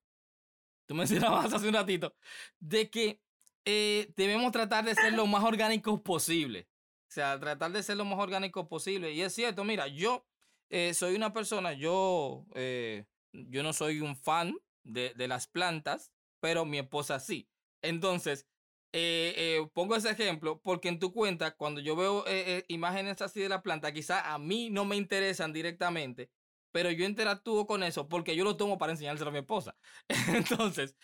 Tú 0.87 0.95
mencionabas 0.95 1.53
hace 1.53 1.69
un 1.69 1.75
ratito 1.75 2.15
de 2.61 2.89
que 2.91 3.21
eh, 3.65 4.13
debemos 4.17 4.53
tratar 4.53 4.85
de 4.85 4.95
ser 4.95 5.13
lo 5.13 5.27
más 5.27 5.43
orgánicos 5.43 6.01
posible. 6.01 6.69
O 7.09 7.13
sea, 7.13 7.39
tratar 7.39 7.73
de 7.73 7.83
ser 7.83 7.97
lo 7.97 8.05
más 8.05 8.19
orgánicos 8.19 8.67
posible. 8.69 9.13
Y 9.13 9.23
es 9.23 9.35
cierto, 9.35 9.65
mira, 9.65 9.89
yo 9.89 10.25
eh, 10.71 10.95
soy 10.95 11.15
una 11.15 11.33
persona, 11.33 11.73
yo, 11.73 12.47
eh, 12.55 13.07
yo 13.33 13.63
no 13.63 13.73
soy 13.73 14.01
un 14.01 14.17
fan 14.17 14.57
de, 14.85 15.13
de 15.15 15.29
las 15.29 15.47
plantas, 15.47 16.13
pero 16.41 16.65
mi 16.65 16.79
esposa 16.79 17.21
sí. 17.21 17.49
Entonces, 17.83 18.49
eh, 18.93 19.35
eh, 19.37 19.69
pongo 19.75 19.97
ese 19.97 20.11
ejemplo 20.11 20.61
porque 20.63 20.89
en 20.89 20.99
tu 20.99 21.13
cuenta, 21.13 21.57
cuando 21.57 21.81
yo 21.81 21.97
veo 21.97 22.25
imágenes 22.69 23.21
así 23.23 23.41
de 23.41 23.49
la 23.49 23.63
planta, 23.63 23.93
quizá 23.93 24.33
a 24.33 24.39
mí 24.39 24.71
no 24.71 24.85
me 24.85 24.97
interesan 24.97 25.53
directamente, 25.53 26.31
pero 26.73 26.91
yo 26.91 27.05
interactúo 27.05 27.67
con 27.67 27.83
eso 27.83 28.09
porque 28.09 28.37
yo 28.37 28.45
lo 28.45 28.57
tomo 28.57 28.79
para 28.79 28.93
enseñárselo 28.93 29.31
a 29.31 29.33
mi 29.33 29.39
esposa. 29.41 29.77
Entonces, 30.29 30.97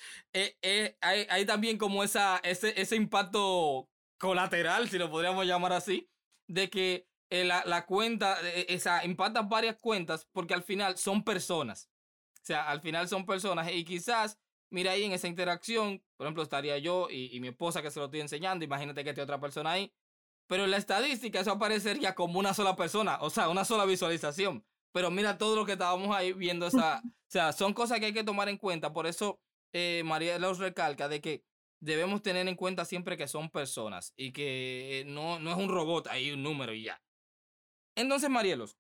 hay, 1.01 1.47
también 1.47 1.79
como 1.79 2.03
esa, 2.05 2.39
ese, 2.45 2.81
ese 2.81 2.97
impacto 2.97 3.91
colateral, 4.19 4.89
si 4.89 4.99
lo 4.99 5.11
podríamos 5.11 5.47
llamar 5.47 5.73
así, 5.73 6.09
de 6.47 6.71
que 6.71 7.09
la, 7.33 7.63
la, 7.65 7.87
cuenta, 7.87 8.39
esa, 8.69 9.05
impacta 9.05 9.43
varias 9.43 9.77
cuentas 9.79 10.29
porque 10.33 10.55
al 10.55 10.63
final 10.63 10.99
son 10.99 11.25
personas. 11.25 11.91
O 12.43 12.45
sea, 12.45 12.69
al 12.69 12.81
final 12.81 13.09
son 13.09 13.25
personas 13.25 13.71
y 13.73 13.85
quizás 13.85 14.39
mira 14.73 14.93
ahí 14.93 15.05
en 15.05 15.13
esa 15.13 15.29
interacción, 15.29 16.03
por 16.17 16.27
ejemplo, 16.27 16.43
estaría 16.43 16.79
yo 16.79 17.09
y, 17.11 17.39
mi 17.41 17.49
esposa 17.49 17.83
que 17.83 17.91
se 17.91 18.01
lo 18.01 18.07
estoy 18.07 18.21
enseñando, 18.21 18.65
imagínate 18.65 19.05
que 19.05 19.11
esté 19.11 19.23
otra 19.23 19.39
persona 19.39 19.73
ahí, 19.73 19.93
pero 20.47 20.65
en 20.65 20.71
la 20.71 20.79
estadística 20.79 21.41
eso 21.41 21.53
aparecería 21.53 22.15
como 22.15 22.39
una 22.39 22.55
sola 22.55 22.75
persona, 22.75 23.19
o 23.21 23.31
sea, 23.31 23.49
una 23.49 23.65
sola 23.65 23.85
visualización. 23.85 24.65
Pero 24.93 25.11
mira 25.11 25.39
todo 25.39 25.57
lo 25.57 25.65
que 25.65 25.73
estábamos 25.73 26.15
ahí 26.15 26.33
viendo 26.33 26.67
esa, 26.67 27.01
o 27.05 27.31
sea, 27.31 27.53
son 27.53 27.75
cosas 27.75 28.01
que 28.01 28.07
hay 28.07 28.13
que 28.13 28.25
tomar 28.25 28.49
en 28.49 28.59
cuenta, 28.59 28.93
por 28.93 29.07
eso 29.07 29.41
eh, 29.73 30.03
María 30.05 30.39
los 30.39 30.59
recalca 30.59 31.09
de 31.09 31.21
que 31.21 31.45
debemos 31.81 32.23
tener 32.23 32.49
en 32.49 32.57
cuenta 32.57 32.85
siempre 32.85 33.17
que 33.17 33.29
son 33.29 33.51
personas 33.51 34.13
y 34.17 34.33
que 34.33 35.05
no, 35.07 35.39
no 35.39 35.51
es 35.51 35.57
un 35.57 35.69
robot, 35.69 36.09
hay 36.09 36.33
un 36.33 36.43
número 36.43 36.73
y 36.75 36.85
ya. 36.85 37.01
Entonces, 37.97 38.31
Marielos, 38.31 38.77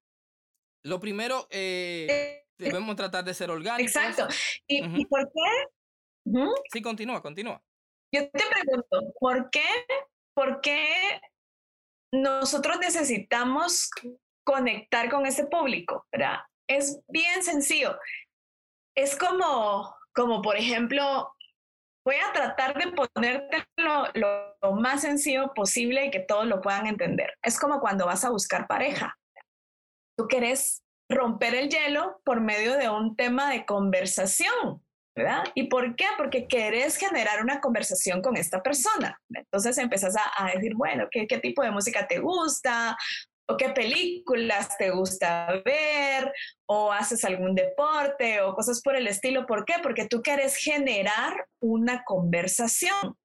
lo 0.84 1.00
primero, 1.00 1.46
eh, 1.50 2.06
eh, 2.10 2.46
debemos 2.58 2.96
tratar 2.96 3.24
de 3.24 3.34
ser 3.34 3.50
orgánicos. 3.50 3.94
Exacto. 3.94 4.28
¿Y, 4.66 5.06
por 5.06 5.30
qué 5.32 5.66
Sí, 6.72 6.82
continúa, 6.82 7.20
continúa. 7.20 7.62
Yo 8.14 8.30
te 8.30 8.44
pregunto, 8.50 9.14
¿por 9.18 9.50
qué, 9.50 9.64
por 10.34 10.60
qué 10.60 11.20
nosotros 12.12 12.78
necesitamos 12.78 13.90
conectar 14.44 15.10
con 15.10 15.26
ese 15.26 15.46
público? 15.46 16.06
¿verdad? 16.12 16.40
Es 16.68 17.00
bien 17.08 17.42
sencillo. 17.42 17.98
Es 18.94 19.16
como, 19.16 19.94
como 20.14 20.42
por 20.42 20.56
ejemplo, 20.56 21.32
voy 22.04 22.16
a 22.16 22.32
tratar 22.32 22.76
de 22.76 22.92
ponerte 22.92 23.64
lo, 23.76 24.74
más 24.74 25.02
sencillo 25.02 25.52
posible 25.54 26.06
y 26.06 26.10
que 26.10 26.20
todos 26.20 26.46
lo 26.46 26.60
puedan 26.60 26.86
entender. 26.86 27.32
Es 27.42 27.58
como 27.58 27.80
cuando 27.80 28.06
vas 28.06 28.24
a 28.24 28.30
buscar 28.30 28.66
pareja. 28.66 29.18
Tú 30.16 30.26
quieres 30.26 30.82
romper 31.08 31.54
el 31.54 31.68
hielo 31.68 32.20
por 32.24 32.40
medio 32.40 32.76
de 32.76 32.88
un 32.88 33.16
tema 33.16 33.50
de 33.50 33.64
conversación. 33.66 34.82
¿verdad? 35.14 35.44
¿Y 35.54 35.64
por 35.64 35.94
qué? 35.94 36.06
Porque 36.16 36.48
querés 36.48 36.96
generar 36.96 37.42
una 37.42 37.60
conversación 37.60 38.22
con 38.22 38.34
esta 38.38 38.62
persona. 38.62 39.20
Entonces 39.28 39.76
empezás 39.76 40.16
a, 40.16 40.46
decir, 40.46 40.74
bueno, 40.74 41.06
¿qué, 41.10 41.26
¿qué, 41.26 41.36
tipo 41.36 41.62
de 41.62 41.70
música 41.70 42.06
te 42.08 42.18
gusta? 42.18 42.96
¿O 43.52 43.56
qué 43.58 43.68
películas 43.68 44.78
te 44.78 44.90
gusta 44.90 45.60
ver? 45.62 46.32
¿O 46.66 46.90
haces 46.90 47.22
algún 47.24 47.54
deporte? 47.54 48.40
¿O 48.40 48.54
cosas 48.54 48.80
por 48.80 48.96
el 48.96 49.06
estilo? 49.06 49.44
¿Por 49.44 49.66
qué? 49.66 49.74
Porque 49.82 50.08
tú 50.08 50.22
quieres 50.22 50.56
generar 50.56 51.46
una 51.60 52.02
conversación. 52.04 53.18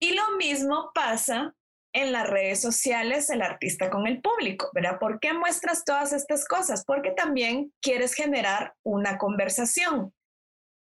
Y 0.00 0.14
lo 0.14 0.36
mismo 0.38 0.92
pasa 0.94 1.52
en 1.92 2.12
las 2.12 2.28
redes 2.28 2.60
sociales 2.60 3.28
el 3.30 3.42
artista 3.42 3.90
con 3.90 4.06
el 4.06 4.20
público, 4.20 4.70
¿verdad? 4.72 5.00
¿Por 5.00 5.18
qué 5.18 5.32
muestras 5.32 5.84
todas 5.84 6.12
estas 6.12 6.46
cosas? 6.46 6.84
Porque 6.84 7.10
también 7.10 7.72
quieres 7.80 8.14
generar 8.14 8.74
una 8.84 9.18
conversación. 9.18 10.14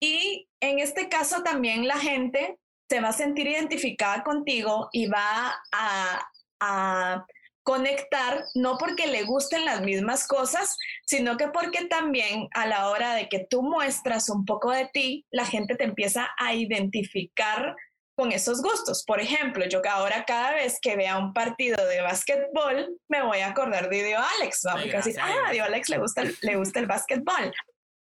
Y 0.02 0.48
en 0.62 0.80
este 0.80 1.10
caso 1.10 1.44
también 1.44 1.88
la 1.88 2.00
gente 2.00 2.58
se 2.90 3.02
va 3.02 3.10
a 3.10 3.14
sentir 3.14 3.48
identificada 3.48 4.24
contigo 4.24 4.90
y 4.92 5.08
va 5.08 5.62
a, 5.72 7.26
conectar, 7.64 8.44
no 8.54 8.78
porque 8.78 9.08
le 9.08 9.24
gusten 9.24 9.66
las 9.66 9.82
mismas 9.82 10.28
cosas, 10.28 10.78
sino 11.06 11.38
que 11.38 11.48
porque 11.48 11.86
también 11.86 12.48
a 12.54 12.68
la 12.68 12.90
hora 12.90 13.16
de 13.16 13.30
que 13.30 13.48
tú 13.50 13.64
muestras 13.64 14.30
un 14.30 14.46
poco 14.46 14.72
de 14.72 14.90
ti, 14.94 15.26
la 15.32 15.46
gente 15.46 15.76
te 15.76 15.86
empieza 15.86 16.30
a 16.38 16.54
identificar 16.54 17.76
con 18.16 18.32
esos 18.32 18.62
gustos. 18.62 19.04
Por 19.06 19.20
ejemplo, 19.20 19.66
yo 19.66 19.82
ahora 19.90 20.24
cada 20.26 20.54
vez 20.54 20.78
que 20.82 20.96
vea 20.96 21.18
un 21.18 21.34
partido 21.34 21.84
de 21.88 22.02
básquetbol, 22.02 22.98
me 23.10 23.24
voy 23.24 23.40
a 23.40 23.50
acordar 23.50 23.90
de 23.90 24.04
Dio 24.04 24.20
Alex, 24.38 24.62
¿no? 24.66 24.74
Porque 24.74 24.98
así, 24.98 25.16
ah, 25.20 25.48
a 25.48 25.52
Dio 25.52 25.64
Alex 25.64 25.90
le 25.90 25.98
gusta, 25.98 26.24
le 26.42 26.56
gusta 26.56 26.80
el 26.80 26.86
básquetbol. 26.86 27.54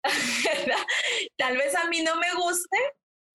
Tal 1.36 1.56
vez 1.56 1.74
a 1.76 1.88
mí 1.88 2.02
no 2.02 2.16
me 2.16 2.32
guste, 2.34 2.78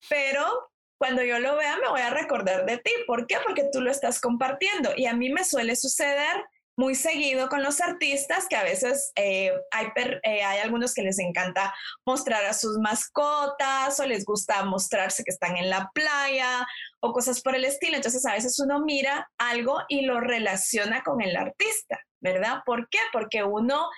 pero 0.08 0.70
cuando 0.98 1.22
yo 1.22 1.38
lo 1.38 1.56
vea 1.56 1.76
me 1.78 1.88
voy 1.88 2.00
a 2.00 2.10
recordar 2.10 2.66
de 2.66 2.78
ti. 2.78 2.92
¿Por 3.06 3.26
qué? 3.26 3.36
Porque 3.44 3.68
tú 3.72 3.80
lo 3.80 3.90
estás 3.90 4.20
compartiendo. 4.20 4.92
Y 4.96 5.06
a 5.06 5.14
mí 5.14 5.30
me 5.30 5.44
suele 5.44 5.76
suceder 5.76 6.44
muy 6.78 6.94
seguido 6.94 7.48
con 7.48 7.62
los 7.62 7.80
artistas 7.80 8.46
que 8.48 8.56
a 8.56 8.62
veces 8.62 9.12
eh, 9.16 9.50
hay, 9.70 9.86
eh, 9.96 10.44
hay 10.44 10.58
algunos 10.58 10.92
que 10.92 11.02
les 11.02 11.18
encanta 11.18 11.74
mostrar 12.04 12.44
a 12.44 12.52
sus 12.52 12.78
mascotas 12.78 13.98
o 13.98 14.06
les 14.06 14.26
gusta 14.26 14.62
mostrarse 14.64 15.24
que 15.24 15.30
están 15.30 15.56
en 15.56 15.70
la 15.70 15.90
playa 15.94 16.66
o 17.00 17.12
cosas 17.12 17.40
por 17.40 17.54
el 17.54 17.64
estilo. 17.64 17.96
Entonces 17.96 18.26
a 18.26 18.34
veces 18.34 18.58
uno 18.58 18.80
mira 18.80 19.30
algo 19.38 19.78
y 19.88 20.02
lo 20.02 20.20
relaciona 20.20 21.02
con 21.02 21.22
el 21.22 21.34
artista, 21.36 21.98
¿verdad? 22.20 22.60
¿Por 22.66 22.88
qué? 22.90 22.98
Porque 23.10 23.42
uno 23.42 23.88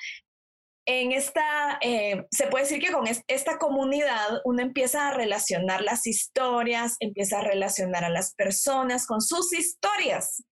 en 0.90 1.12
esta, 1.12 1.79
eh, 1.83 2.24
se 2.31 2.46
puede 2.46 2.64
decir 2.64 2.81
que 2.81 2.90
con 2.90 3.05
esta 3.27 3.59
comunidad 3.59 4.40
uno 4.46 4.62
empieza 4.62 5.09
a 5.09 5.12
relacionar 5.12 5.83
las 5.83 6.07
historias, 6.07 6.96
empieza 7.01 7.40
a 7.40 7.42
relacionar 7.42 8.05
a 8.05 8.09
las 8.09 8.35
personas 8.35 9.07
con 9.07 9.20
sus 9.20 9.53
historias, 9.53 10.42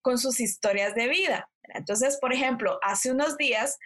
con 0.00 0.16
sus 0.16 0.40
historias 0.40 0.94
de 0.94 1.08
vida. 1.08 1.50
Entonces, 1.74 2.16
por 2.18 2.32
ejemplo, 2.32 2.78
hace 2.82 3.12
unos 3.12 3.36
días 3.36 3.76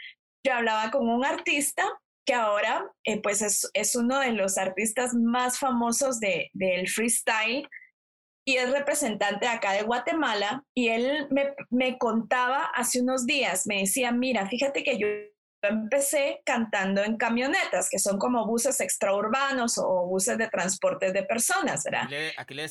yo 0.47 0.55
hablaba 0.55 0.93
con 0.93 1.09
un 1.09 1.25
artista 1.25 1.85
que 2.25 2.35
ahora 2.35 2.89
eh, 3.03 3.21
pues 3.21 3.43
es, 3.43 3.97
uno 3.97 4.21
de 4.21 4.31
los 4.33 4.57
artistas 4.57 5.15
más 5.15 5.59
famosos 5.59 6.21
del 6.21 6.89
freestyle 6.89 7.69
y 8.47 8.57
es 8.57 8.71
representante 8.71 9.49
acá 9.49 9.73
de 9.73 9.83
Guatemala 9.83 10.63
y 10.77 10.91
él 10.91 11.27
me, 11.31 11.55
me 11.71 11.99
contaba 11.99 12.71
hace 12.73 13.01
unos 13.01 13.27
días, 13.27 13.67
me 13.67 13.81
decía, 13.81 14.13
mira, 14.13 14.47
fíjate 14.47 14.85
que 14.85 14.97
yo 14.97 15.09
empecé 15.63 16.41
cantando 16.45 17.03
en 17.03 17.17
camionetas, 17.17 17.89
que 17.91 17.99
son 17.99 18.19
como 18.19 18.47
buses 18.47 18.81
extraurbanos 18.81 19.79
o 19.79 20.07
buses 20.07 20.39
de 20.39 20.49
transporte 20.49 21.13
de 21.13 21.25
personas, 21.25 21.83
¿verdad? 21.85 22.09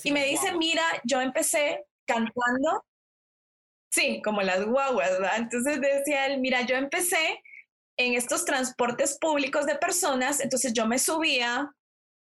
y 0.04 0.12
me 0.12 0.26
dice, 0.26 0.54
mira, 0.54 0.84
yo 1.04 1.22
empecé 1.22 1.86
cantando, 2.06 2.86
sí, 3.92 4.22
como 4.24 4.42
las 4.42 4.66
guaguas, 4.66 5.12
¿verdad? 5.12 5.38
Entonces 5.38 5.82
decía 5.82 6.28
él, 6.28 6.40
mira, 6.40 6.62
yo 6.62 6.76
empecé 6.76 7.42
en 7.98 8.14
estos 8.14 8.46
transportes 8.46 9.18
públicos 9.20 9.66
de 9.66 9.76
personas, 9.76 10.40
entonces 10.40 10.72
yo 10.74 10.88
me 10.88 11.00
subía 11.00 11.72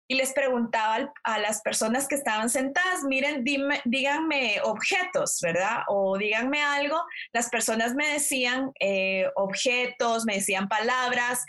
y 0.09 0.15
les 0.15 0.33
preguntaba 0.33 1.13
a 1.25 1.39
las 1.39 1.61
personas 1.63 2.07
que 2.07 2.15
estaban 2.15 2.49
sentadas, 2.49 3.03
miren, 3.05 3.45
díganme 3.85 4.61
objetos, 4.63 5.41
¿verdad? 5.43 5.83
O 5.89 6.17
díganme 6.17 6.63
algo. 6.63 7.03
Las 7.33 7.49
personas 7.49 7.95
me 7.95 8.09
decían 8.13 8.71
eh, 8.81 9.29
objetos, 9.35 10.25
me 10.25 10.37
decían 10.37 10.69
palabras, 10.69 11.45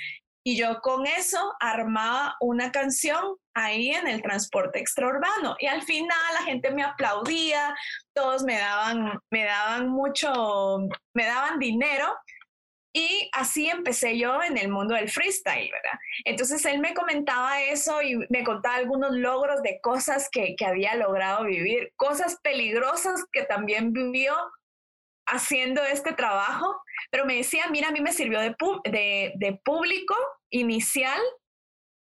y 0.47 0.55
yo 0.55 0.79
con 0.79 1.05
eso 1.05 1.53
armaba 1.59 2.37
una 2.39 2.71
canción 2.71 3.35
ahí 3.53 3.89
en 3.89 4.07
el 4.07 4.21
transporte 4.21 4.79
extraurbano. 4.79 5.57
Y 5.59 5.65
al 5.65 5.81
final 5.81 6.17
la 6.33 6.45
gente 6.45 6.71
me 6.71 6.83
aplaudía, 6.83 7.75
todos 8.13 8.43
me 8.43 8.57
daban, 8.57 9.19
me 9.29 9.43
daban 9.43 9.89
mucho, 9.89 10.77
me 11.13 11.25
daban 11.25 11.59
dinero 11.59 12.15
y 12.97 13.29
así 13.31 13.69
empecé 13.69 14.17
yo 14.17 14.41
en 14.41 14.57
el 14.57 14.69
mundo 14.69 14.95
del 14.95 15.07
freestyle, 15.07 15.69
¿verdad? 15.71 15.99
Entonces 16.25 16.65
él 16.65 16.79
me 16.79 16.95
comentaba 16.95 17.61
eso 17.61 18.01
y 18.01 18.17
me 18.29 18.43
contaba 18.43 18.77
algunos 18.77 19.11
logros 19.15 19.61
de 19.61 19.79
cosas 19.81 20.29
que, 20.31 20.55
había 20.65 20.95
logrado 20.95 21.43
vivir, 21.43 21.93
cosas 21.95 22.39
peligrosas 22.41 23.23
que 23.31 23.43
también 23.43 23.93
vivió 23.93 24.33
haciendo 25.27 25.83
este 25.83 26.13
trabajo, 26.13 26.81
pero 27.11 27.25
me 27.25 27.35
decía, 27.35 27.65
mira, 27.69 27.89
a 27.89 27.91
mí 27.91 28.01
me 28.01 28.13
sirvió 28.13 28.39
de, 28.39 28.55
de, 28.85 29.33
de 29.35 29.61
público 29.63 30.15
inicial 30.49 31.21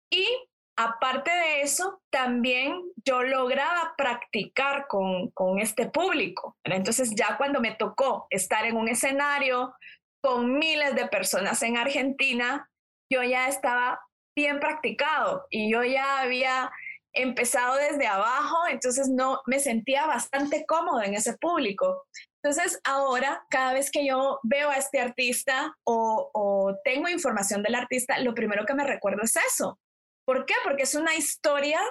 y 0.10 0.28
aparte 0.76 1.32
de 1.32 1.62
eso, 1.62 2.02
también 2.10 2.82
yo 3.06 3.24
lograba 3.24 3.94
practicar 3.96 4.88
con, 4.88 5.30
con 5.32 5.60
este 5.60 5.90
público. 5.90 6.58
Entonces 6.66 7.14
ya 7.16 7.38
cuando 7.38 7.62
me 7.62 7.76
tocó 7.76 8.28
estar 8.30 8.66
en 8.66 8.76
un 8.76 8.90
escenario 8.90 9.74
con 10.22 10.58
miles 10.58 10.96
de 10.96 11.08
personas 11.08 11.62
en 11.64 11.78
Argentina, 11.78 12.70
yo 13.12 13.24
ya 13.24 13.48
estaba 13.48 14.00
bien 14.36 14.60
practicado 14.60 15.46
y 15.50 15.72
yo 15.72 15.84
ya 15.84 16.22
había 16.22 16.72
empezado 17.14 17.76
desde 17.76 18.08
abajo, 18.08 18.56
entonces 18.70 19.10
no 19.10 19.42
me 19.46 19.60
sentía 19.60 20.06
bastante 20.06 20.66
cómodo 20.66 21.02
en 21.02 21.14
ese 21.14 21.38
público. 21.38 22.06
Entonces 22.42 22.80
ahora, 22.86 23.44
cada 23.50 23.74
vez 23.74 23.92
que 23.92 24.06
yo 24.06 24.40
veo 24.44 24.70
a 24.70 24.78
este 24.78 25.00
artista 25.00 25.76
o, 25.84 26.32
o 26.34 26.76
tengo 26.86 27.10
información 27.10 27.64
del 27.64 27.76
artista, 27.76 28.18
lo 28.20 28.34
primero 28.34 28.66
que 28.66 28.74
me 28.74 28.86
recuerdo 28.86 29.24
es 29.24 29.36
eso. 29.36 29.78
¿Por 30.26 30.46
qué? 30.46 30.54
Porque 30.64 30.84
es 30.84 30.96
una 30.96 31.16
historia 31.16 31.82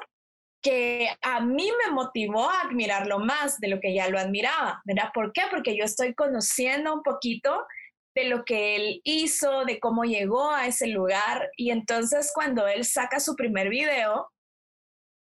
que 0.62 1.09
a 1.23 1.40
mí 1.40 1.71
me 1.85 1.93
motivó 1.93 2.49
a 2.49 2.62
admirarlo 2.62 3.19
más 3.19 3.59
de 3.61 3.69
lo 3.69 3.81
que 3.81 3.95
ya 3.95 4.09
lo 4.09 4.19
admiraba, 4.19 4.81
¿verdad? 4.85 5.11
¿Por 5.14 5.33
qué? 5.33 5.43
Porque 5.51 5.77
yo 5.77 5.85
estoy 5.85 6.14
conociendo 6.14 6.95
un 6.95 7.03
poquito 7.03 7.66
de 8.14 8.25
lo 8.25 8.44
que 8.44 8.77
él 8.77 9.01
hizo, 9.05 9.64
de 9.64 9.79
cómo 9.79 10.05
llegó 10.05 10.51
a 10.51 10.66
ese 10.66 10.88
lugar. 10.88 11.49
Y 11.57 11.70
entonces 11.70 12.31
cuando 12.35 12.66
él 12.66 12.85
saca 12.85 13.20
su 13.20 13.37
primer 13.37 13.68
video, 13.68 14.29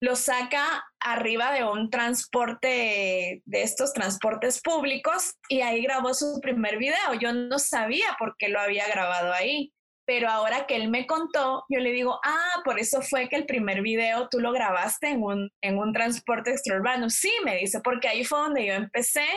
lo 0.02 0.16
saca 0.16 0.86
arriba 1.00 1.52
de 1.52 1.64
un 1.66 1.90
transporte, 1.90 3.42
de 3.46 3.62
estos 3.62 3.94
transportes 3.94 4.62
públicos, 4.62 5.34
y 5.50 5.62
ahí 5.62 5.82
grabó 5.84 6.14
su 6.14 6.40
primer 6.42 6.78
video. 6.78 7.14
Yo 7.20 7.34
no 7.34 7.60
sabía 7.60 8.16
por 8.18 8.36
qué 8.38 8.50
lo 8.50 8.60
había 8.62 8.88
grabado 8.88 9.34
ahí, 9.34 9.74
pero 10.06 10.30
ahora 10.30 10.66
que 10.66 10.76
él 10.76 10.90
me 10.90 11.06
contó, 11.06 11.66
yo 11.70 11.80
le 11.80 11.92
digo, 11.92 12.20
ah, 12.24 12.62
por 12.64 12.80
eso 12.80 13.02
fue 13.02 13.28
que 13.28 13.36
el 13.36 13.46
primer 13.46 13.82
video 13.82 14.28
tú 14.30 14.40
lo 14.40 14.52
grabaste 14.52 15.10
en 15.10 15.22
un, 15.22 15.52
en 15.62 15.78
un 15.78 15.94
transporte 15.94 16.52
extraurbano. 16.52 17.10
Sí, 17.10 17.32
me 17.44 17.58
dice, 17.58 17.82
porque 17.82 18.08
ahí 18.08 18.24
fue 18.24 18.40
donde 18.40 18.66
yo 18.66 18.74
empecé 18.74 19.28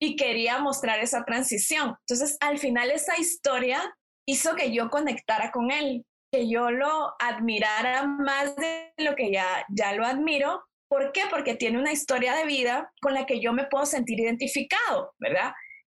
y 0.00 0.16
quería 0.16 0.58
mostrar 0.58 1.00
esa 1.00 1.24
transición. 1.24 1.96
Entonces, 2.06 2.36
al 2.40 2.58
final 2.58 2.90
esa 2.90 3.18
historia 3.18 3.94
hizo 4.26 4.54
que 4.54 4.72
yo 4.72 4.90
conectara 4.90 5.50
con 5.50 5.70
él, 5.70 6.04
que 6.32 6.48
yo 6.48 6.70
lo 6.70 7.14
admirara 7.18 8.06
más 8.06 8.54
de 8.56 8.92
lo 8.98 9.16
que 9.16 9.32
ya, 9.32 9.64
ya 9.68 9.92
lo 9.94 10.04
admiro. 10.04 10.62
¿Por 10.88 11.12
qué? 11.12 11.22
Porque 11.30 11.54
tiene 11.54 11.78
una 11.78 11.92
historia 11.92 12.34
de 12.34 12.44
vida 12.44 12.92
con 13.00 13.14
la 13.14 13.26
que 13.26 13.40
yo 13.40 13.52
me 13.52 13.66
puedo 13.66 13.86
sentir 13.86 14.20
identificado, 14.20 15.12
¿verdad? 15.18 15.52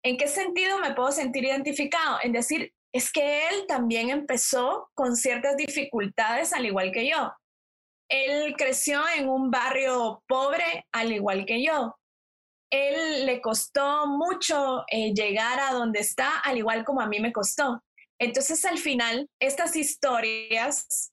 ¿En 0.05 0.17
qué 0.17 0.29
sentido 0.29 0.79
me 0.79 0.95
puedo 0.95 1.13
sentir 1.13 1.45
identificado? 1.45 2.19
En 2.23 2.33
decir, 2.33 2.73
es 2.95 3.13
que 3.13 3.49
él 3.49 3.67
también 3.67 4.11
empezó 4.11 4.89
con 4.95 5.17
ciertas 5.17 5.57
dificultades 5.57 6.53
al 6.53 6.67
igual 6.67 6.93
que 6.93 7.09
yo. 7.09 7.33
Él 8.11 8.55
creció 8.57 9.03
en 9.17 9.29
un 9.29 9.51
barrio 9.51 10.23
pobre 10.27 10.87
al 10.93 11.13
igual 11.13 11.45
que 11.45 11.63
yo 11.63 11.99
él 12.71 13.27
le 13.27 13.41
costó 13.41 14.07
mucho 14.07 14.85
eh, 14.89 15.13
llegar 15.15 15.61
a 15.61 15.73
donde 15.73 16.01
está, 16.01 16.39
al 16.41 16.59
igual 16.59 16.85
como 16.85 17.01
a 17.01 17.07
mí 17.07 17.21
me 17.21 17.33
costó. 17.33 17.83
Entonces, 18.21 18.65
al 18.65 18.79
final, 18.79 19.29
estas 19.41 19.77
historias, 19.77 21.13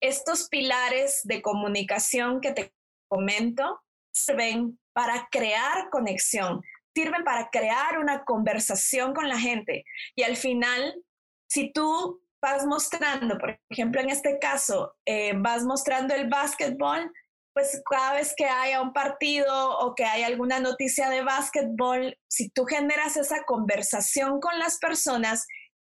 estos 0.00 0.48
pilares 0.48 1.20
de 1.24 1.42
comunicación 1.42 2.40
que 2.40 2.52
te 2.52 2.72
comento, 3.08 3.80
sirven 4.12 4.78
para 4.92 5.28
crear 5.30 5.90
conexión, 5.90 6.62
sirven 6.94 7.24
para 7.24 7.50
crear 7.50 7.98
una 7.98 8.24
conversación 8.24 9.12
con 9.12 9.28
la 9.28 9.38
gente. 9.38 9.84
Y 10.14 10.22
al 10.22 10.36
final, 10.36 11.02
si 11.48 11.72
tú 11.72 12.22
vas 12.40 12.66
mostrando, 12.66 13.38
por 13.38 13.58
ejemplo, 13.70 14.00
en 14.00 14.10
este 14.10 14.38
caso, 14.38 14.94
eh, 15.04 15.32
vas 15.36 15.64
mostrando 15.64 16.14
el 16.14 16.28
básquetbol, 16.28 17.10
pues 17.54 17.80
cada 17.88 18.14
vez 18.14 18.34
que 18.36 18.46
haya 18.46 18.82
un 18.82 18.92
partido 18.92 19.78
o 19.78 19.94
que 19.94 20.04
haya 20.04 20.26
alguna 20.26 20.58
noticia 20.58 21.08
de 21.08 21.22
básquetbol, 21.22 22.18
si 22.28 22.50
tú 22.50 22.64
generas 22.64 23.16
esa 23.16 23.44
conversación 23.44 24.40
con 24.40 24.58
las 24.58 24.78
personas, 24.78 25.46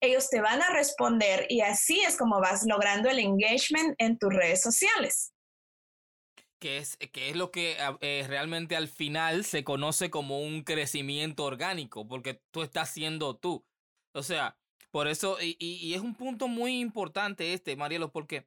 ellos 0.02 0.30
te 0.30 0.40
van 0.40 0.62
a 0.62 0.70
responder 0.70 1.46
y 1.50 1.60
así 1.60 2.00
es 2.00 2.16
como 2.16 2.40
vas 2.40 2.64
logrando 2.66 3.10
el 3.10 3.18
engagement 3.18 3.94
en 3.98 4.18
tus 4.18 4.32
redes 4.32 4.62
sociales. 4.62 5.34
Que 6.58 6.78
es, 6.78 6.96
que 6.96 7.30
es 7.30 7.36
lo 7.36 7.50
que 7.50 7.76
ah, 7.78 7.96
eh, 8.00 8.24
realmente 8.26 8.76
al 8.76 8.88
final 8.88 9.44
se 9.44 9.62
conoce 9.62 10.10
como 10.10 10.40
un 10.40 10.62
crecimiento 10.62 11.44
orgánico, 11.44 12.08
porque 12.08 12.42
tú 12.50 12.62
estás 12.62 12.90
siendo 12.90 13.36
tú. 13.36 13.66
O 14.14 14.22
sea, 14.22 14.58
por 14.90 15.08
eso, 15.08 15.36
y, 15.40 15.92
es 15.94 16.00
un 16.00 16.14
punto 16.14 16.48
muy 16.48 16.80
importante 16.80 17.52
este, 17.52 17.76
Marielo, 17.76 18.10
porque 18.10 18.46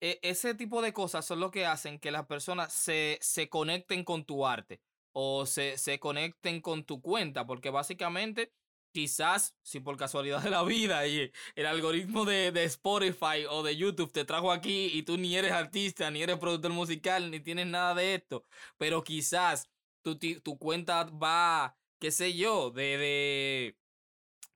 e, 0.00 0.18
ese 0.22 0.54
tipo 0.54 0.82
de 0.82 0.92
cosas 0.92 1.24
son 1.24 1.40
lo 1.40 1.50
que 1.50 1.66
hacen 1.66 1.98
que 1.98 2.10
las 2.10 2.26
personas 2.26 2.72
se, 2.72 3.18
se 3.20 3.48
conecten 3.48 4.04
con 4.04 4.24
tu 4.24 4.46
arte 4.46 4.80
o 5.12 5.46
se, 5.46 5.78
se, 5.78 5.98
conecten 5.98 6.60
con 6.60 6.84
tu 6.84 7.00
cuenta, 7.00 7.46
porque 7.46 7.70
básicamente 7.70 8.52
quizás 8.92 9.54
si 9.62 9.80
por 9.80 9.96
casualidad 9.96 10.42
de 10.42 10.50
la 10.50 10.62
vida 10.62 11.06
y 11.06 11.32
el 11.54 11.66
algoritmo 11.66 12.24
de, 12.24 12.52
de, 12.52 12.64
Spotify 12.64 13.46
o 13.50 13.62
de 13.62 13.76
YouTube 13.76 14.12
te 14.12 14.24
trajo 14.24 14.52
aquí 14.52 14.90
y 14.92 15.02
tú 15.02 15.18
ni 15.18 15.36
eres 15.36 15.52
artista, 15.52 16.10
ni 16.10 16.22
eres 16.22 16.38
productor 16.38 16.72
musical, 16.72 17.30
ni 17.30 17.40
tienes 17.40 17.66
nada 17.66 17.94
de 17.94 18.14
esto, 18.14 18.44
pero 18.78 19.04
quizás 19.04 19.68
tu, 20.02 20.16
tu 20.18 20.58
cuenta 20.58 21.04
va, 21.04 21.76
qué 21.98 22.10
sé 22.10 22.34
yo, 22.34 22.70
de... 22.70 22.98
de 22.98 23.76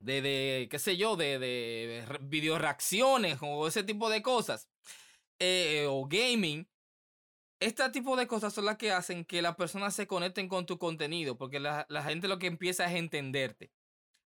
de, 0.00 0.22
de, 0.22 0.68
qué 0.70 0.78
sé 0.78 0.96
yo, 0.96 1.16
de, 1.16 1.38
de 1.38 2.04
video 2.22 2.58
reacciones 2.58 3.36
o 3.42 3.68
ese 3.68 3.82
tipo 3.84 4.08
de 4.08 4.22
cosas. 4.22 4.69
Eh, 5.40 5.86
o 5.88 6.06
gaming, 6.06 6.68
este 7.60 7.88
tipo 7.90 8.16
de 8.16 8.26
cosas 8.26 8.52
son 8.54 8.66
las 8.66 8.76
que 8.76 8.92
hacen 8.92 9.24
que 9.24 9.42
las 9.42 9.56
personas 9.56 9.94
se 9.94 10.06
conecten 10.06 10.48
con 10.48 10.66
tu 10.66 10.78
contenido, 10.78 11.36
porque 11.36 11.60
la, 11.60 11.86
gente 12.04 12.28
lo 12.28 12.38
que 12.38 12.46
empieza 12.46 12.86
es 12.86 12.94
entenderte. 12.94 13.70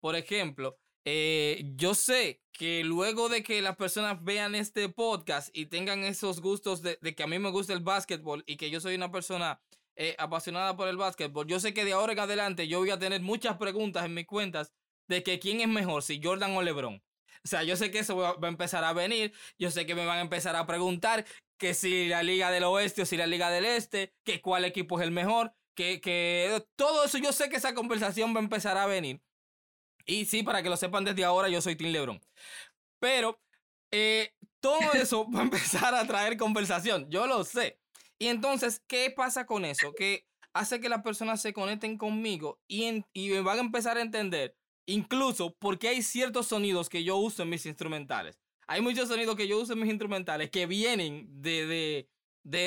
Por 0.01 0.16
ejemplo, 0.16 0.79
eh, 1.05 1.62
yo 1.77 1.94
sé 1.94 2.42
que 2.53 2.85
luego 2.85 3.29
de 3.29 3.42
que 3.42 3.62
las 3.62 3.77
personas 3.77 4.23
vean 4.23 4.55
este 4.55 4.88
podcast 4.88 5.49
y 5.53 5.66
tengan 5.66 6.05
esos 6.05 6.40
gustos 6.40 6.83
de, 6.83 6.99
que 6.99 7.23
a 7.23 7.27
mí 7.27 7.38
me 7.38 7.51
gusta 7.51 7.73
el 7.73 7.81
básquetbol 7.81 8.44
y 8.46 8.56
que 8.56 8.71
yo 8.71 8.81
soy 8.81 8.94
una 8.94 9.11
persona 9.11 9.61
eh, 9.96 10.15
apasionada 10.19 10.77
por 10.77 10.88
el 10.88 10.96
básquetbol, 10.96 11.46
yo 11.46 11.61
sé 11.61 11.75
que 11.75 11.85
de 11.85 11.92
ahora 11.92 12.13
en 12.13 12.21
adelante 12.21 12.69
yo 12.69 12.79
voy 12.81 12.90
a 12.90 12.98
tener 12.98 13.21
muchas 13.21 13.56
preguntas 13.56 14.04
en 14.04 14.15
mis 14.15 14.27
cuentas 14.27 14.73
de 15.09 15.23
que 15.23 15.38
quién 15.38 15.61
es 15.61 15.69
mejor, 15.69 16.02
si 16.02 16.21
Jordan 16.23 16.56
o 16.56 16.63
LeBron. 16.63 17.02
O 17.45 17.49
sea, 17.49 17.63
yo 17.63 17.77
sé 17.77 17.91
que 17.91 18.01
eso 18.01 18.17
va 18.17 18.37
a 18.41 18.49
empezar 18.49 18.85
a 18.85 18.93
venir, 18.93 19.33
yo 19.59 19.71
sé 19.71 19.87
que 19.87 19.95
me 19.95 20.07
van 20.07 20.19
a 20.19 20.23
empezar 20.23 20.57
a 20.57 20.67
preguntar 20.67 21.25
que 21.59 21.75
si 21.75 22.09
la 22.09 22.23
Liga 22.23 22.51
del 22.51 22.65
Oeste 22.65 23.03
o 23.03 23.07
si 23.07 23.17
la 23.17 23.27
Liga 23.27 23.51
del 23.51 23.65
Este, 23.65 24.15
que 24.25 24.41
cuál 24.41 24.65
equipo 24.65 24.99
es 24.99 25.05
el 25.05 25.11
mejor, 25.11 25.55
que, 25.75 26.01
que 26.01 26.65
todo 26.77 27.05
eso 27.05 27.19
yo 27.19 27.33
sé 27.33 27.49
que 27.49 27.57
esa 27.57 27.75
conversación 27.75 28.35
va 28.35 28.41
a 28.41 28.45
empezar 28.45 28.77
a 28.77 28.87
venir. 28.87 29.23
Y 30.07 30.25
sí, 30.25 30.43
para 30.43 30.63
que 30.63 30.71
lo 30.71 30.77
sepan 30.77 31.05
desde 31.05 31.25
ahora, 31.25 31.49
yo 31.49 31.61
soy 31.61 31.77
Tim 31.77 31.93
Lebron. 31.93 32.21
Pero 32.99 33.41
eh, 33.93 34.33
todo 34.61 34.93
eso 34.95 35.27
va 35.35 35.41
a 35.41 35.45
empezar 35.45 35.95
a 35.95 36.07
traer 36.07 36.37
conversación, 36.37 37.11
yo 37.11 37.27
lo 37.27 37.45
sé. 37.45 37.81
Y 38.19 38.29
entonces, 38.29 38.83
¿qué 38.89 39.13
pasa 39.15 39.47
con 39.47 39.65
eso? 39.65 39.93
Que 39.93 40.27
hace 40.53 40.81
que 40.81 40.89
las 40.89 41.03
personas 41.03 41.41
se 41.41 41.53
conecten 41.53 41.99
conmigo 41.99 42.61
y, 42.67 43.05
y 43.13 43.39
van 43.41 43.59
a 43.59 43.63
empezar 43.63 43.97
a 43.99 44.03
entender 44.03 44.58
incluso 44.89 45.55
porque 45.59 45.89
hay 45.89 46.03
ciertos 46.03 46.47
sonidos 46.47 46.89
que 46.89 47.05
yo 47.05 47.17
uso 47.17 47.43
en 47.43 47.51
mis 47.51 47.67
instrumentales. 47.67 48.41
Hay 48.67 48.81
muchos 48.81 49.09
sonidos 49.09 49.37
que 49.37 49.47
yo 49.47 49.61
uso 49.61 49.75
en 49.75 49.81
mis 49.81 49.91
instrumentales 49.91 50.51
que 50.51 50.67
vienen 50.67 51.27
de, 51.43 51.67
de, 51.67 52.09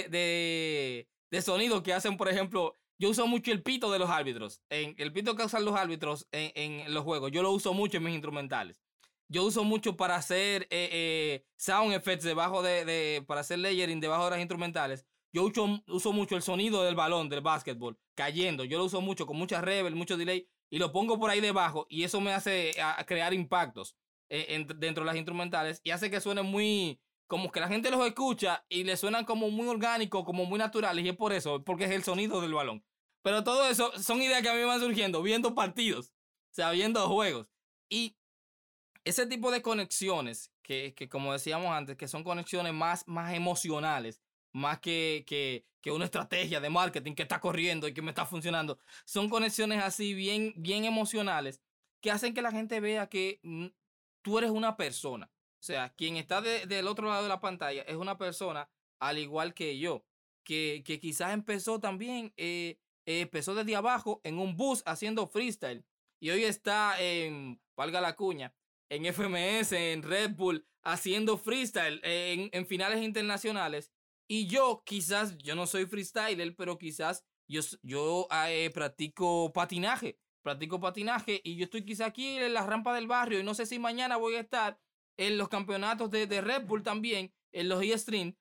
de, 0.09 1.07
de, 1.31 1.41
sonidos 1.41 1.81
que 1.81 1.93
hacen, 1.93 2.17
por 2.17 2.29
ejemplo, 2.29 2.77
yo 2.99 3.09
uso 3.09 3.25
mucho 3.25 3.51
el 3.51 3.63
pito 3.63 3.91
de 3.91 3.99
los 3.99 4.09
árbitros. 4.09 4.61
En, 4.69 4.95
el 4.97 5.11
pito 5.11 5.35
que 5.35 5.43
usan 5.43 5.65
los 5.65 5.75
árbitros 5.75 6.27
en, 6.31 6.51
en, 6.55 6.93
los 6.93 7.03
juegos, 7.03 7.31
yo 7.31 7.41
lo 7.41 7.51
uso 7.51 7.73
mucho 7.73 7.97
en 7.97 8.03
mis 8.03 8.13
instrumentales. 8.13 8.81
Yo 9.27 9.43
uso 9.43 9.63
mucho 9.63 9.95
para 9.95 10.15
hacer 10.15 10.63
eh, 10.63 10.89
eh, 10.91 11.45
sound 11.55 11.93
effects 11.93 12.23
debajo 12.23 12.61
de, 12.61 12.85
de, 12.85 13.23
para 13.25 13.41
hacer 13.41 13.59
layering 13.59 13.99
debajo 13.99 14.25
de 14.25 14.31
las 14.31 14.39
instrumentales. 14.39 15.05
Yo 15.33 15.43
uso, 15.43 15.81
uso 15.87 16.13
mucho 16.13 16.35
el 16.35 16.43
sonido 16.43 16.83
del 16.83 16.95
balón, 16.95 17.29
del 17.29 17.41
básquetbol, 17.41 17.97
cayendo. 18.15 18.63
Yo 18.65 18.77
lo 18.77 18.85
uso 18.85 19.01
mucho 19.01 19.25
con 19.25 19.37
mucha 19.37 19.61
reverb, 19.61 19.95
mucho 19.95 20.17
delay 20.17 20.47
y 20.71 20.79
lo 20.79 20.91
pongo 20.91 21.19
por 21.19 21.29
ahí 21.29 21.41
debajo 21.41 21.85
y 21.89 22.03
eso 22.03 22.19
me 22.21 22.33
hace 22.33 22.71
a, 22.81 23.03
crear 23.05 23.33
impactos 23.33 23.95
eh, 24.29 24.65
dentro 24.77 25.03
de 25.03 25.07
las 25.07 25.17
instrumentales 25.17 25.81
y 25.83 25.91
hace 25.91 26.09
que 26.09 26.21
suene 26.21 26.41
muy, 26.41 26.99
como 27.27 27.51
que 27.51 27.59
la 27.59 27.67
gente 27.67 27.91
los 27.91 28.03
escucha 28.07 28.65
y 28.69 28.85
le 28.85 28.95
suenan 28.95 29.25
como 29.25 29.51
muy 29.51 29.67
orgánicos, 29.67 30.23
como 30.23 30.45
muy 30.45 30.57
naturales 30.57 31.03
y 31.05 31.09
es 31.09 31.17
por 31.17 31.33
eso, 31.33 31.63
porque 31.63 31.83
es 31.83 31.91
el 31.91 32.03
sonido 32.03 32.39
del 32.41 32.53
balón. 32.53 32.83
Pero 33.21 33.43
todo 33.43 33.67
eso 33.67 33.91
son 33.99 34.21
ideas 34.21 34.41
que 34.41 34.49
a 34.49 34.53
mí 34.53 34.59
me 34.59 34.65
van 34.65 34.79
surgiendo 34.79 35.21
viendo 35.21 35.53
partidos, 35.53 36.07
o 36.07 36.53
sea, 36.53 36.71
viendo 36.71 37.07
juegos. 37.07 37.47
Y 37.89 38.15
ese 39.03 39.27
tipo 39.27 39.51
de 39.51 39.61
conexiones, 39.61 40.53
que, 40.63 40.93
que 40.95 41.09
como 41.09 41.33
decíamos 41.33 41.67
antes, 41.67 41.97
que 41.97 42.07
son 42.07 42.23
conexiones 42.23 42.73
más, 42.73 43.05
más 43.07 43.33
emocionales, 43.33 44.21
más 44.53 44.79
que, 44.79 45.23
que, 45.27 45.65
que, 45.81 45.91
una 45.91 46.05
estrategia 46.05 46.59
de 46.59 46.69
marketing 46.69 47.13
que 47.13 47.23
está 47.23 47.39
corriendo 47.39 47.87
y 47.87 47.93
que 47.93 48.01
me 48.01 48.11
está 48.11 48.25
funcionando, 48.25 48.77
son 49.05 49.29
conexiones 49.29 49.83
así 49.83 50.13
bien, 50.13 50.53
bien 50.57 50.85
emocionales 50.85 51.61
que 52.01 52.11
hacen 52.11 52.33
que 52.33 52.41
la 52.41 52.51
gente 52.51 52.79
vea 52.79 53.07
que 53.07 53.39
mm, 53.43 53.67
tú 54.21 54.37
eres 54.37 54.51
una 54.51 54.75
persona. 54.77 55.31
O 55.59 55.63
sea, 55.63 55.93
quien 55.95 56.17
está 56.17 56.41
del 56.41 56.87
otro 56.87 57.07
lado 57.07 57.23
de 57.23 57.29
la 57.29 57.39
pantalla 57.39 57.83
es 57.83 57.95
una 57.95 58.17
persona 58.17 58.69
al 58.99 59.19
igual 59.19 59.53
que 59.53 59.77
yo, 59.77 60.05
que, 60.43 60.83
que 60.85 60.99
quizás 60.99 61.33
empezó 61.33 61.79
también 61.79 62.33
eh, 62.37 62.79
eh, 63.05 63.21
empezó 63.21 63.55
desde 63.55 63.75
abajo 63.75 64.21
en 64.23 64.37
un 64.39 64.55
bus 64.55 64.83
haciendo 64.85 65.27
freestyle 65.27 65.83
y 66.19 66.29
hoy 66.29 66.43
está 66.43 67.01
en, 67.01 67.59
valga 67.75 67.99
la 67.99 68.15
cuña, 68.15 68.53
en 68.89 69.05
FMS, 69.05 69.71
en 69.71 70.03
Red 70.03 70.35
Bull, 70.35 70.67
haciendo 70.83 71.37
freestyle 71.37 71.99
en, 72.03 72.49
en 72.53 72.65
finales 72.67 73.01
internacionales. 73.01 73.91
Y 74.27 74.47
yo 74.47 74.83
quizás, 74.85 75.37
yo 75.37 75.55
no 75.55 75.67
soy 75.67 75.85
freestyler, 75.85 76.55
pero 76.55 76.77
quizás 76.77 77.25
yo, 77.47 77.61
yo 77.81 78.27
eh, 78.47 78.69
practico 78.73 79.51
patinaje, 79.53 80.17
practico 80.41 80.79
patinaje 80.79 81.41
y 81.43 81.57
yo 81.57 81.65
estoy 81.65 81.83
quizás 81.83 82.07
aquí 82.07 82.37
en 82.37 82.53
la 82.53 82.65
rampa 82.65 82.95
del 82.95 83.07
barrio 83.07 83.39
y 83.39 83.43
no 83.43 83.53
sé 83.53 83.65
si 83.65 83.77
mañana 83.77 84.17
voy 84.17 84.35
a 84.35 84.41
estar 84.41 84.79
en 85.17 85.37
los 85.37 85.49
campeonatos 85.49 86.09
de, 86.09 86.27
de 86.27 86.41
Red 86.41 86.65
Bull 86.65 86.83
también, 86.83 87.33
en 87.51 87.69
los 87.69 87.83
e-stream, 87.83 88.35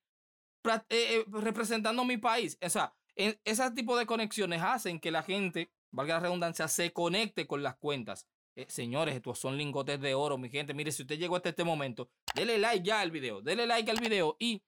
eh, 0.89 1.25
representando 1.29 2.05
mi 2.05 2.17
país. 2.17 2.57
O 2.63 2.69
sea, 2.71 2.95
ese 3.17 3.71
tipo 3.73 3.97
de 3.97 4.07
conexiones 4.07 4.63
hacen 4.63 5.01
que 5.01 5.11
la 5.11 5.23
gente, 5.23 5.71
valga 5.91 6.15
la 6.15 6.21
redundancia, 6.21 6.69
se 6.69 6.93
conecte 6.93 7.47
con 7.47 7.63
las 7.63 7.77
cuentas. 7.77 8.27
Eh, 8.57 8.67
señores, 8.69 9.15
estos 9.15 9.39
son 9.39 9.57
lingotes 9.57 10.01
de 10.01 10.15
oro, 10.15 10.39
mi 10.39 10.49
gente. 10.49 10.75
Mire, 10.75 10.93
si 10.93 11.03
usted 11.03 11.19
llegó 11.19 11.37
hasta 11.37 11.51
este 11.51 11.65
momento, 11.65 12.11
dele 12.35 12.59
like 12.59 12.85
ya 12.85 13.01
al 13.01 13.11
video, 13.11 13.43
dele 13.43 13.67
like 13.67 13.91
al 13.91 13.99
video 14.01 14.37
y 14.39 14.63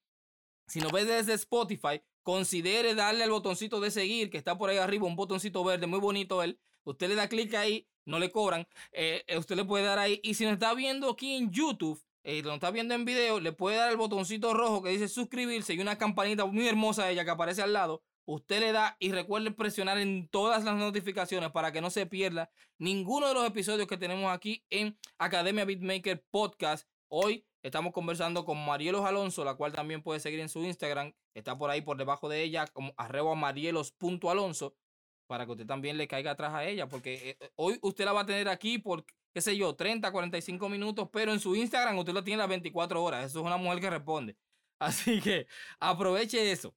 si 0.73 0.81
nos 0.81 0.91
ve 0.91 1.05
desde 1.05 1.35
Spotify, 1.35 2.01
considere 2.23 2.95
darle 2.95 3.25
al 3.25 3.31
botoncito 3.31 3.79
de 3.79 3.91
seguir 3.91 4.31
que 4.31 4.39
está 4.39 4.57
por 4.57 4.71
ahí 4.71 4.79
arriba, 4.79 5.07
un 5.07 5.17
botoncito 5.17 5.63
verde, 5.63 5.87
muy 5.87 6.01
bonito 6.01 6.43
él. 6.43 6.59
Usted 6.85 7.11
le 7.11 7.15
da 7.15 7.29
clic 7.29 7.53
ahí, 7.53 7.87
no 8.07 8.19
le 8.19 8.31
cobran, 8.31 8.67
eh, 8.91 9.23
eh, 9.27 9.37
usted 9.37 9.55
le 9.55 9.67
puede 9.67 9.85
dar 9.85 9.99
ahí. 9.99 10.19
Y 10.23 10.33
si 10.33 10.45
nos 10.45 10.55
está 10.55 10.73
viendo 10.73 11.11
aquí 11.11 11.37
en 11.37 11.51
YouTube, 11.51 12.03
eh, 12.25 12.41
lo 12.43 12.55
está 12.55 12.71
viendo 12.71 12.95
en 12.95 13.05
video, 13.05 13.39
le 13.39 13.53
puede 13.53 13.77
dar 13.77 13.91
el 13.91 13.99
botoncito 13.99 14.55
rojo 14.55 14.83
que 14.83 14.89
dice 14.89 15.09
suscribirse 15.09 15.75
y 15.75 15.81
una 15.81 15.99
campanita 15.99 16.47
muy 16.47 16.67
hermosa 16.67 17.11
ella 17.11 17.27
que 17.27 17.31
aparece 17.31 17.61
al 17.61 17.75
lado 17.75 18.03
usted 18.25 18.61
le 18.61 18.73
da 18.73 18.97
y 18.99 19.13
recuerde 19.13 19.51
presionar 19.51 19.99
en 19.99 20.29
todas 20.29 20.65
las 20.65 20.77
notificaciones 20.77 21.51
para 21.51 21.73
que 21.73 21.81
no 21.81 21.91
se 21.91 22.07
pierda 22.07 22.51
ninguno 22.79 23.29
de 23.29 23.35
los 23.35 23.47
episodios 23.47 23.87
que 23.89 23.99
tenemos 23.99 24.33
aquí 24.33 24.65
en 24.71 24.97
Academia 25.19 25.65
Beatmaker 25.65 26.25
Podcast. 26.31 26.89
Hoy 27.09 27.45
estamos 27.63 27.93
conversando 27.93 28.45
con 28.45 28.65
Marielos 28.65 29.05
Alonso, 29.05 29.45
la 29.45 29.55
cual 29.55 29.73
también 29.73 30.03
puede 30.03 30.21
seguir 30.21 30.41
en 30.41 30.49
su 30.49 30.65
Instagram. 30.65 31.13
Está 31.35 31.57
por 31.57 31.71
ahí 31.71 31.81
por 31.81 31.97
debajo 31.97 32.29
de 32.29 32.43
ella 32.43 32.67
como 32.67 32.93
arroba 32.97 33.35
marielos.alonso 33.35 34.75
para 35.27 35.47
que 35.47 35.53
usted 35.53 35.67
también 35.67 35.97
le 35.97 36.07
caiga 36.07 36.33
atrás 36.33 36.53
a 36.53 36.65
ella, 36.67 36.89
porque 36.89 37.31
eh, 37.41 37.51
hoy 37.57 37.79
usted 37.81 38.05
la 38.05 38.13
va 38.13 38.21
a 38.21 38.27
tener 38.27 38.49
aquí 38.49 38.79
por, 38.79 39.07
qué 39.33 39.41
sé 39.41 39.57
yo, 39.57 39.75
30, 39.75 40.13
45 40.13 40.69
minutos, 40.69 41.09
pero 41.11 41.33
en 41.33 41.41
su 41.41 41.57
Instagram 41.57 41.97
usted 41.99 42.13
lo 42.13 42.23
tiene 42.23 42.39
las 42.39 42.49
24 42.49 43.03
horas. 43.03 43.25
Eso 43.27 43.41
es 43.41 43.47
una 43.47 43.57
mujer 43.57 43.81
que 43.81 43.91
responde. 43.91 44.37
Así 44.79 45.21
que 45.21 45.47
aproveche 45.81 46.53
eso. 46.53 46.75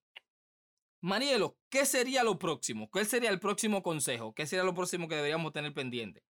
Marielo, 1.02 1.58
¿qué 1.70 1.86
sería 1.86 2.24
lo 2.24 2.40
próximo? 2.40 2.90
¿Cuál 2.90 3.06
sería 3.06 3.30
el 3.30 3.40
próximo 3.40 3.84
consejo? 3.84 4.34
¿Qué 4.34 4.48
sería 4.48 4.64
lo 4.64 4.74
próximo 4.74 5.08
que 5.08 5.16
deberíamos 5.16 5.52
tener 5.52 5.74
pendiente? 5.74 6.24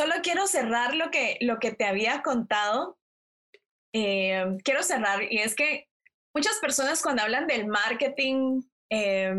Solo 0.00 0.14
quiero 0.22 0.46
cerrar 0.46 0.94
lo 0.94 1.10
que, 1.10 1.36
lo 1.42 1.58
que 1.58 1.72
te 1.72 1.84
había 1.84 2.22
contado. 2.22 2.98
Eh, 3.94 4.56
quiero 4.64 4.82
cerrar 4.82 5.30
y 5.30 5.40
es 5.40 5.54
que 5.54 5.88
muchas 6.34 6.58
personas 6.58 7.02
cuando 7.02 7.22
hablan 7.22 7.46
del 7.46 7.66
marketing, 7.66 8.62
eh, 8.90 9.34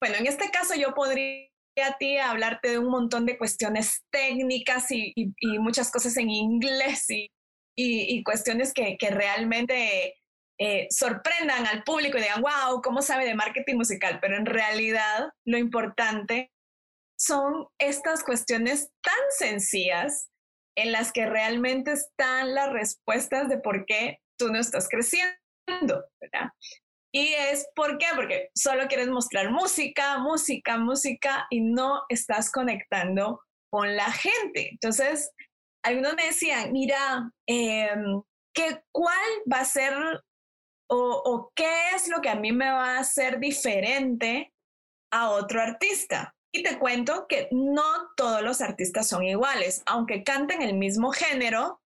bueno, 0.00 0.16
en 0.18 0.26
este 0.26 0.50
caso 0.50 0.74
yo 0.74 0.92
podría 0.92 1.46
a 1.84 1.96
ti 1.98 2.18
hablarte 2.18 2.70
de 2.70 2.78
un 2.78 2.88
montón 2.88 3.26
de 3.26 3.38
cuestiones 3.38 4.02
técnicas 4.10 4.90
y, 4.90 5.12
y 5.14 5.58
muchas 5.60 5.92
cosas 5.92 6.16
en 6.16 6.30
inglés 6.30 7.08
y 7.08 7.30
y, 7.76 8.22
cuestiones 8.22 8.72
que, 8.72 8.96
que 8.98 9.10
realmente 9.10 10.16
eh, 10.58 10.86
sorprendan 10.90 11.66
al 11.66 11.82
público 11.84 12.18
y 12.18 12.22
digan, 12.22 12.42
wow, 12.42 12.82
¿cómo 12.82 13.02
sabe 13.02 13.24
de 13.24 13.34
marketing 13.34 13.76
musical? 13.76 14.18
Pero 14.20 14.36
en 14.36 14.46
realidad 14.46 15.30
lo 15.46 15.58
importante 15.58 16.50
son 17.22 17.68
estas 17.78 18.24
cuestiones 18.24 18.90
tan 19.00 19.14
sencillas 19.38 20.28
en 20.76 20.90
las 20.90 21.12
que 21.12 21.26
realmente 21.26 21.92
están 21.92 22.54
las 22.54 22.72
respuestas 22.72 23.48
de 23.48 23.58
por 23.58 23.84
qué 23.86 24.18
tú 24.38 24.48
no 24.48 24.58
estás 24.58 24.88
creciendo, 24.88 25.36
¿verdad? 26.20 26.50
Y 27.14 27.34
es 27.34 27.68
por 27.76 27.98
qué, 27.98 28.06
porque 28.16 28.48
solo 28.54 28.88
quieres 28.88 29.08
mostrar 29.08 29.50
música, 29.50 30.18
música, 30.18 30.78
música 30.78 31.46
y 31.50 31.60
no 31.60 32.02
estás 32.08 32.50
conectando 32.50 33.40
con 33.70 33.94
la 33.94 34.10
gente. 34.10 34.70
Entonces, 34.70 35.30
algunos 35.84 36.14
me 36.14 36.26
decían, 36.26 36.72
mira, 36.72 37.30
em, 37.46 38.22
¿qué, 38.54 38.82
¿cuál 38.92 39.28
va 39.52 39.60
a 39.60 39.64
ser 39.64 39.94
o, 40.90 41.22
o, 41.24 41.52
qué 41.54 41.90
es 41.94 42.08
lo 42.08 42.20
que 42.20 42.30
a 42.30 42.34
mí 42.34 42.50
me 42.52 42.70
va 42.70 42.96
a 42.96 43.00
hacer 43.00 43.38
diferente 43.38 44.52
a 45.12 45.30
otro 45.30 45.60
artista? 45.60 46.34
Y 46.54 46.62
te 46.62 46.78
cuento 46.78 47.26
que 47.28 47.48
no 47.50 47.82
todos 48.16 48.42
los 48.42 48.60
artistas 48.60 49.08
son 49.08 49.24
iguales, 49.24 49.82
aunque 49.86 50.22
canten 50.22 50.60
el 50.60 50.74
mismo 50.74 51.10
género, 51.10 51.80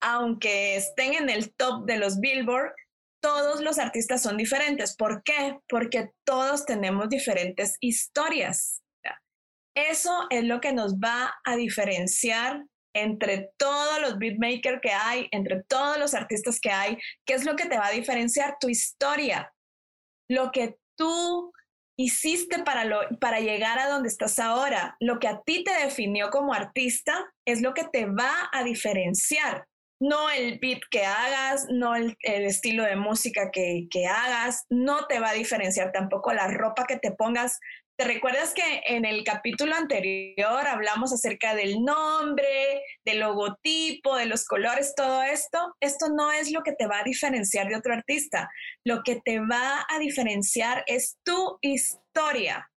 aunque 0.00 0.76
estén 0.76 1.14
en 1.14 1.28
el 1.28 1.52
top 1.54 1.84
de 1.86 1.98
los 1.98 2.20
Billboard, 2.20 2.72
todos 3.20 3.60
los 3.60 3.78
artistas 3.78 4.22
son 4.22 4.36
diferentes. 4.36 4.96
¿Por 4.96 5.22
qué? 5.22 5.58
Porque 5.68 6.10
todos 6.24 6.66
tenemos 6.66 7.08
diferentes 7.08 7.76
historias. 7.80 8.82
Eso 9.74 10.26
es 10.30 10.44
lo 10.44 10.60
que 10.60 10.72
nos 10.72 10.96
va 10.96 11.34
a 11.44 11.56
diferenciar 11.56 12.62
entre 12.94 13.50
todos 13.56 14.00
los 14.00 14.18
beatmakers 14.18 14.80
que 14.80 14.92
hay, 14.92 15.26
entre 15.32 15.64
todos 15.64 15.98
los 15.98 16.14
artistas 16.14 16.60
que 16.60 16.70
hay, 16.70 16.96
¿qué 17.26 17.34
es 17.34 17.44
lo 17.44 17.56
que 17.56 17.66
te 17.66 17.76
va 17.76 17.88
a 17.88 17.92
diferenciar? 17.92 18.56
Tu 18.60 18.68
historia, 18.68 19.52
lo 20.28 20.52
que 20.52 20.76
tú 20.96 21.52
hiciste 21.96 22.62
para, 22.64 22.84
para 23.20 23.40
llegar 23.40 23.78
a 23.78 23.88
donde 23.88 24.08
estás 24.08 24.38
ahora, 24.38 24.96
lo 25.00 25.18
que 25.18 25.28
a 25.28 25.40
ti 25.42 25.64
te 25.64 25.72
definió 25.84 26.30
como 26.30 26.52
artista, 26.52 27.32
es 27.46 27.62
lo 27.62 27.74
que 27.74 27.84
te 27.84 28.06
va 28.06 28.50
a 28.52 28.64
diferenciar. 28.64 29.66
No 30.00 30.28
el 30.28 30.58
beat 30.58 30.80
que 30.90 31.04
hagas, 31.04 31.66
no 31.70 31.94
el, 31.94 32.16
estilo 32.22 32.82
de 32.82 32.96
música 32.96 33.50
que, 33.52 33.86
que 33.90 34.06
hagas, 34.06 34.64
no 34.68 35.06
te 35.06 35.20
va 35.20 35.30
a 35.30 35.34
diferenciar 35.34 35.92
tampoco 35.92 36.32
la 36.32 36.48
ropa 36.48 36.84
que 36.86 36.98
te 36.98 37.12
pongas, 37.12 37.58
¿Te 37.96 38.06
recuerdas 38.06 38.54
que 38.54 38.82
en 38.86 39.04
el 39.04 39.22
capítulo 39.22 39.76
anterior 39.76 40.66
hablamos 40.66 41.12
acerca 41.12 41.54
del 41.54 41.84
nombre, 41.84 42.82
del 43.04 43.20
logotipo, 43.20 44.16
de 44.16 44.26
los 44.26 44.46
colores, 44.46 44.94
todo 44.96 45.22
esto? 45.22 45.76
Esto 45.78 46.08
no 46.08 46.32
es 46.32 46.50
lo 46.50 46.64
que 46.64 46.72
te 46.72 46.88
va 46.88 46.98
a 46.98 47.04
diferenciar 47.04 47.68
de 47.68 47.76
otro 47.76 47.94
artista. 47.94 48.50
Lo 48.84 49.04
que 49.04 49.20
te 49.24 49.38
va 49.38 49.86
a 49.88 50.00
diferenciar 50.00 50.82
es 50.88 51.18
tu 51.22 51.56
historia. 51.60 52.68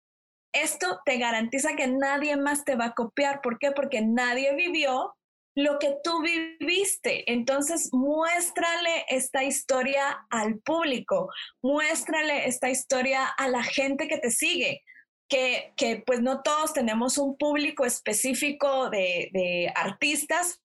Esto 0.53 0.99
te 1.03 1.17
garantiza 1.17 1.75
que 1.75 1.87
nadie 1.87 2.37
más 2.37 2.63
te 2.63 2.75
va 2.75 2.85
a 2.85 2.93
copiar. 2.93 3.41
¿Por 3.41 3.57
qué? 3.57 3.71
Porque 3.71 4.03
nadie 4.03 4.53
vivió 4.53 5.15
lo 5.55 5.79
que 5.79 5.95
tú 6.03 6.21
viviste. 6.21 7.31
Entonces, 7.31 7.89
muéstrale 7.91 9.05
esta 9.07 9.43
historia 9.43 10.27
al 10.29 10.59
público, 10.59 11.31
muéstrale 11.63 12.47
esta 12.47 12.69
historia 12.69 13.25
a 13.25 13.47
la 13.47 13.63
gente 13.63 14.07
que 14.07 14.19
te 14.19 14.29
sigue 14.29 14.83
que, 15.27 16.03
pues 16.05 16.21
no 16.21 16.41
todos 16.41 16.73
tenemos 16.73 17.17
un 17.17 17.37
público 17.37 17.85
específico 17.85 18.89
de, 18.89 19.29
de 19.33 19.71
artistas, 19.75 20.61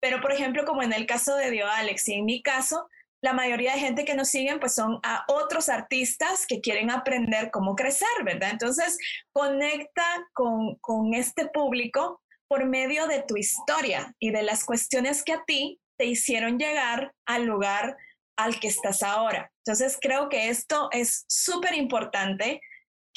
pero 0.00 0.20
por 0.20 0.32
ejemplo, 0.32 0.64
como 0.64 0.82
en 0.82 0.92
el 0.92 1.06
caso 1.06 1.36
de 1.36 1.50
Dio 1.50 1.66
Alex 1.66 2.08
y 2.08 2.14
en 2.14 2.24
mi 2.24 2.42
caso, 2.42 2.88
la 3.20 3.32
mayoría 3.32 3.72
de 3.72 3.80
gente 3.80 4.04
que 4.04 4.14
nos 4.14 4.28
siguen 4.28 4.60
pues 4.60 4.74
son 4.74 5.00
a 5.02 5.24
otros 5.28 5.68
artistas 5.68 6.46
que 6.46 6.60
quieren 6.60 6.90
aprender 6.90 7.50
cómo 7.50 7.74
crecer, 7.74 8.08
¿verdad? 8.24 8.50
Entonces, 8.52 8.96
conecta 9.32 10.04
con, 10.32 10.76
con 10.76 11.14
este 11.14 11.48
público 11.48 12.22
por 12.46 12.64
medio 12.64 13.06
de 13.06 13.22
tu 13.22 13.36
historia 13.36 14.14
y 14.18 14.30
de 14.30 14.42
las 14.42 14.64
cuestiones 14.64 15.22
que 15.24 15.32
a 15.32 15.44
ti 15.44 15.80
te 15.98 16.06
hicieron 16.06 16.58
llegar 16.58 17.12
al 17.26 17.44
lugar 17.44 17.96
al 18.36 18.60
que 18.60 18.68
estás 18.68 19.02
ahora. 19.02 19.50
Entonces, 19.66 19.98
creo 20.00 20.28
que 20.28 20.48
esto 20.48 20.88
es 20.92 21.24
súper 21.28 21.74
importante 21.74 22.60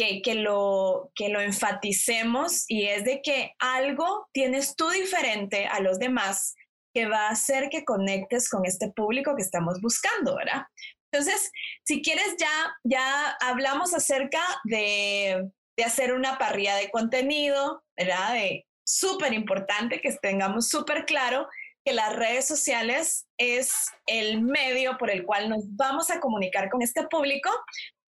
que, 0.02 0.24
que, 0.24 0.34
lo, 0.34 1.12
que 1.14 1.30
lo 1.30 1.39
enfaticemos 1.39 2.66
y 2.68 2.88
es 2.88 3.06
de 3.06 3.22
que 3.22 3.54
algo 3.60 4.28
tienes 4.34 4.76
tú 4.76 4.89
diferente 4.89 5.68
a 5.68 5.80
los 5.80 5.99
demás 5.99 6.56
que 6.91 7.06
va 7.06 7.28
a 7.28 7.32
hacer 7.32 7.70
que 7.70 7.86
conectes 7.86 8.49
con 8.49 8.66
este 8.66 8.91
público 8.91 9.36
que 9.36 9.43
estamos 9.43 9.80
buscando, 9.80 10.36
¿verdad? 10.36 10.64
Entonces, 11.12 11.52
si 11.84 12.02
quieres, 12.02 12.36
ya, 12.39 12.76
ya 12.84 13.38
hablamos 13.41 13.93
acerca 13.93 14.41
de, 14.64 15.52
de 15.78 15.84
hacer 15.84 16.14
una 16.14 16.39
parrilla 16.39 16.76
de 16.78 16.89
contenido, 16.89 17.84
¿verdad? 17.95 18.34
De 18.34 18.66
súper 18.84 19.34
importante 19.34 20.02
que 20.02 20.12
tengamos 20.14 20.68
súper 20.68 21.06
claro 21.06 21.47
que 21.86 21.93
las 21.93 22.16
redes 22.16 22.47
sociales 22.47 23.28
es 23.38 23.72
el 24.08 24.41
medio 24.41 24.97
por 24.97 25.12
el 25.12 25.26
cual 25.26 25.47
nos 25.47 25.64
vamos 25.76 26.10
a 26.10 26.20
comunicar 26.20 26.72
con 26.72 26.82
este 26.82 27.08
público. 27.08 27.52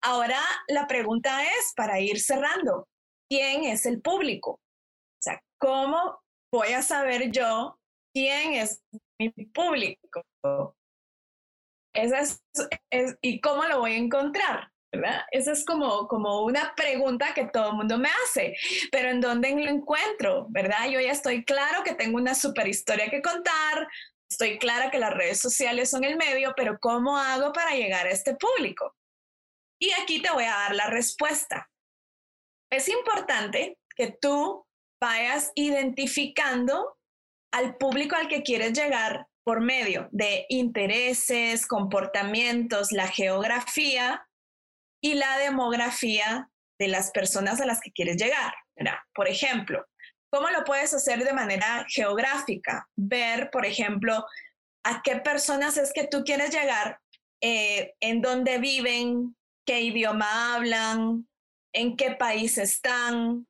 Ahora 0.02 0.40
la 0.68 0.86
pregunta 0.86 1.42
es, 1.42 1.72
para 1.76 2.00
ir 2.00 2.20
cerrando, 2.20 2.88
¿quién 3.28 3.64
es 3.64 3.86
el 3.86 4.00
público? 4.00 4.52
O 4.52 5.22
sea, 5.22 5.40
¿cómo 5.58 6.20
voy 6.52 6.72
a 6.72 6.82
saber 6.82 7.30
yo 7.30 7.78
quién 8.12 8.54
es 8.54 8.82
mi 9.18 9.30
público. 9.46 10.24
Esa 11.94 12.20
es, 12.20 13.18
¿Y 13.20 13.40
cómo 13.40 13.64
lo 13.64 13.80
voy 13.80 13.92
a 13.92 13.98
encontrar? 13.98 14.70
¿verdad? 14.92 15.22
Esa 15.30 15.52
es 15.52 15.64
como, 15.64 16.08
como 16.08 16.42
una 16.42 16.74
pregunta 16.74 17.32
que 17.32 17.46
todo 17.46 17.70
el 17.70 17.76
mundo 17.76 17.96
me 17.96 18.08
hace, 18.24 18.56
pero 18.90 19.08
¿en 19.08 19.20
dónde 19.20 19.50
lo 19.50 19.70
encuentro? 19.70 20.46
¿Verdad? 20.50 20.88
Yo 20.90 20.98
ya 20.98 21.12
estoy 21.12 21.44
claro 21.44 21.84
que 21.84 21.94
tengo 21.94 22.16
una 22.16 22.34
super 22.34 22.66
historia 22.66 23.08
que 23.08 23.22
contar, 23.22 23.86
estoy 24.28 24.58
clara 24.58 24.90
que 24.90 24.98
las 24.98 25.14
redes 25.14 25.40
sociales 25.40 25.90
son 25.90 26.02
el 26.02 26.16
medio, 26.16 26.54
pero 26.56 26.76
¿cómo 26.80 27.16
hago 27.16 27.52
para 27.52 27.76
llegar 27.76 28.06
a 28.06 28.10
este 28.10 28.34
público? 28.34 28.96
Y 29.80 29.92
aquí 29.92 30.20
te 30.20 30.30
voy 30.30 30.44
a 30.44 30.50
dar 30.50 30.74
la 30.74 30.86
respuesta. 30.86 31.70
Es 32.70 32.88
importante 32.88 33.78
que 33.96 34.16
tú 34.20 34.66
vayas 35.00 35.50
identificando 35.54 36.98
al 37.52 37.76
público 37.76 38.14
al 38.14 38.28
que 38.28 38.42
quieres 38.42 38.78
llegar 38.78 39.26
por 39.42 39.60
medio 39.60 40.08
de 40.12 40.44
intereses, 40.50 41.66
comportamientos, 41.66 42.92
la 42.92 43.08
geografía 43.08 44.28
y 45.02 45.14
la 45.14 45.38
demografía 45.38 46.50
de 46.78 46.88
las 46.88 47.10
personas 47.10 47.60
a 47.60 47.66
las 47.66 47.80
que 47.80 47.90
quieres 47.90 48.16
llegar. 48.16 48.52
Por 49.14 49.28
ejemplo, 49.28 49.84
¿cómo 50.30 50.50
lo 50.50 50.64
puedes 50.64 50.92
hacer 50.94 51.24
de 51.24 51.32
manera 51.32 51.86
geográfica? 51.88 52.86
Ver, 52.96 53.50
por 53.50 53.66
ejemplo, 53.66 54.24
a 54.84 55.02
qué 55.02 55.16
personas 55.16 55.76
es 55.76 55.92
que 55.92 56.06
tú 56.06 56.22
quieres 56.24 56.50
llegar, 56.50 56.98
eh, 57.42 57.94
en 58.00 58.20
dónde 58.20 58.58
viven, 58.58 59.36
qué 59.66 59.80
idioma 59.80 60.54
hablan, 60.54 61.28
en 61.72 61.96
qué 61.96 62.12
país 62.12 62.58
están. 62.58 63.46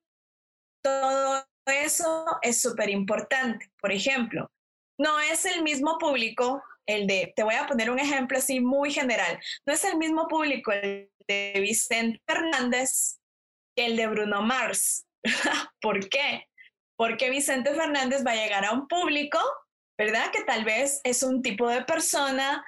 Todo 0.83 1.45
eso 1.67 2.27
es 2.43 2.61
súper 2.61 2.91
importante. 2.91 3.71
Por 3.81 3.93
ejemplo, 3.93 4.51
no 4.99 5.19
es 5.21 5.45
el 5.47 5.63
mismo 5.63 5.99
público 5.99 6.63
el 6.87 7.07
de, 7.07 7.33
te 7.37 7.43
voy 7.43 7.55
a 7.55 7.67
poner 7.67 7.91
un 7.91 7.99
ejemplo 7.99 8.39
así 8.39 8.61
muy 8.61 8.93
general, 8.93 9.39
no 9.67 9.73
es 9.73 9.85
el 9.85 9.97
mismo 9.97 10.27
público 10.29 10.73
el 10.73 11.11
de 11.29 11.55
Vicente 11.61 12.21
Fernández 12.27 13.21
que 13.77 13.87
el 13.87 13.97
de 13.97 14.07
Bruno 14.09 14.43
Mars. 14.43 15.07
¿Por 15.81 16.09
qué? 16.09 16.49
Porque 16.97 17.31
Vicente 17.31 17.73
Fernández 17.75 18.25
va 18.27 18.33
a 18.33 18.37
llegar 18.37 18.65
a 18.65 18.73
un 18.73 18.89
público, 18.89 19.39
¿verdad? 19.97 20.31
Que 20.33 20.43
tal 20.43 20.65
vez 20.65 21.01
es 21.05 21.23
un 21.23 21.43
tipo 21.43 21.69
de 21.69 21.85
persona 21.85 22.65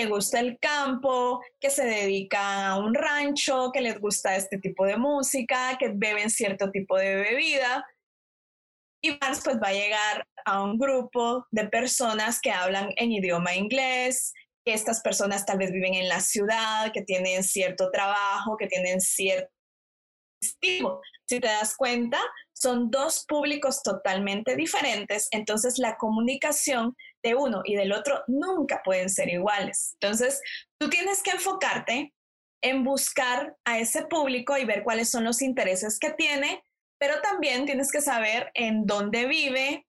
le 0.00 0.06
gusta 0.06 0.40
el 0.40 0.58
campo, 0.58 1.42
que 1.60 1.70
se 1.70 1.84
dedica 1.84 2.68
a 2.68 2.78
un 2.78 2.94
rancho, 2.94 3.70
que 3.72 3.82
les 3.82 4.00
gusta 4.00 4.34
este 4.34 4.58
tipo 4.58 4.86
de 4.86 4.96
música, 4.96 5.76
que 5.78 5.92
beben 5.94 6.30
cierto 6.30 6.70
tipo 6.70 6.96
de 6.96 7.16
bebida. 7.16 7.86
Y 9.02 9.18
Mars 9.20 9.42
pues 9.44 9.56
va 9.56 9.68
a 9.68 9.72
llegar 9.72 10.26
a 10.44 10.62
un 10.62 10.78
grupo 10.78 11.46
de 11.50 11.68
personas 11.68 12.40
que 12.40 12.50
hablan 12.50 12.90
en 12.96 13.12
idioma 13.12 13.54
inglés, 13.54 14.32
que 14.64 14.72
estas 14.72 15.00
personas 15.02 15.44
tal 15.44 15.58
vez 15.58 15.70
viven 15.70 15.94
en 15.94 16.08
la 16.08 16.20
ciudad, 16.20 16.92
que 16.92 17.02
tienen 17.02 17.42
cierto 17.42 17.90
trabajo, 17.90 18.56
que 18.56 18.66
tienen 18.66 19.00
cierto 19.00 19.50
estilo. 20.40 21.00
Si 21.26 21.40
te 21.40 21.46
das 21.46 21.76
cuenta, 21.76 22.18
son 22.52 22.90
dos 22.90 23.24
públicos 23.28 23.82
totalmente 23.82 24.56
diferentes, 24.56 25.28
entonces 25.30 25.78
la 25.78 25.96
comunicación 25.96 26.96
de 27.22 27.34
uno 27.34 27.62
y 27.64 27.74
del 27.76 27.92
otro 27.92 28.22
nunca 28.26 28.82
pueden 28.84 29.10
ser 29.10 29.28
iguales. 29.28 29.96
Entonces, 30.00 30.40
tú 30.78 30.88
tienes 30.88 31.22
que 31.22 31.32
enfocarte 31.32 32.12
en 32.62 32.84
buscar 32.84 33.56
a 33.64 33.78
ese 33.78 34.06
público 34.06 34.56
y 34.56 34.64
ver 34.64 34.82
cuáles 34.82 35.10
son 35.10 35.24
los 35.24 35.42
intereses 35.42 35.98
que 35.98 36.10
tiene 36.10 36.62
pero 37.00 37.20
también 37.22 37.64
tienes 37.64 37.90
que 37.90 38.02
saber 38.02 38.50
en 38.52 38.84
dónde 38.84 39.24
vive, 39.24 39.86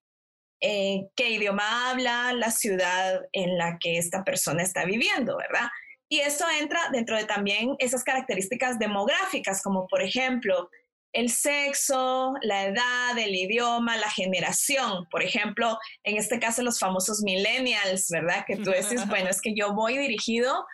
eh, 0.62 1.08
qué 1.14 1.28
idioma 1.28 1.90
habla, 1.90 2.32
la 2.32 2.50
ciudad 2.50 3.20
en 3.32 3.58
la 3.58 3.76
que 3.78 3.98
esta 3.98 4.24
persona 4.24 4.62
está 4.62 4.86
viviendo, 4.86 5.36
¿verdad? 5.36 5.68
Y 6.08 6.20
eso 6.20 6.46
entra 6.58 6.80
dentro 6.90 7.16
de 7.16 7.26
también 7.26 7.76
esas 7.78 8.02
características 8.02 8.78
demográficas, 8.78 9.62
como 9.62 9.86
por 9.88 10.02
ejemplo 10.02 10.70
el 11.12 11.30
sexo, 11.30 12.34
la 12.42 12.64
edad, 12.64 13.18
el 13.18 13.34
idioma, 13.34 13.96
la 13.96 14.10
generación. 14.10 15.06
Por 15.10 15.22
ejemplo, 15.22 15.78
en 16.04 16.16
este 16.16 16.38
caso 16.38 16.62
los 16.62 16.78
famosos 16.78 17.22
millennials, 17.22 18.08
¿verdad? 18.10 18.44
Que 18.46 18.56
tú 18.56 18.70
decís, 18.70 19.06
bueno, 19.08 19.28
es 19.28 19.40
que 19.40 19.54
yo 19.54 19.74
voy 19.74 19.98
dirigido 19.98 20.64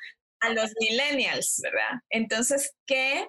a 0.41 0.51
los 0.51 0.71
millennials, 0.81 1.61
¿verdad? 1.63 2.01
Entonces, 2.11 2.73
¿qué 2.87 3.27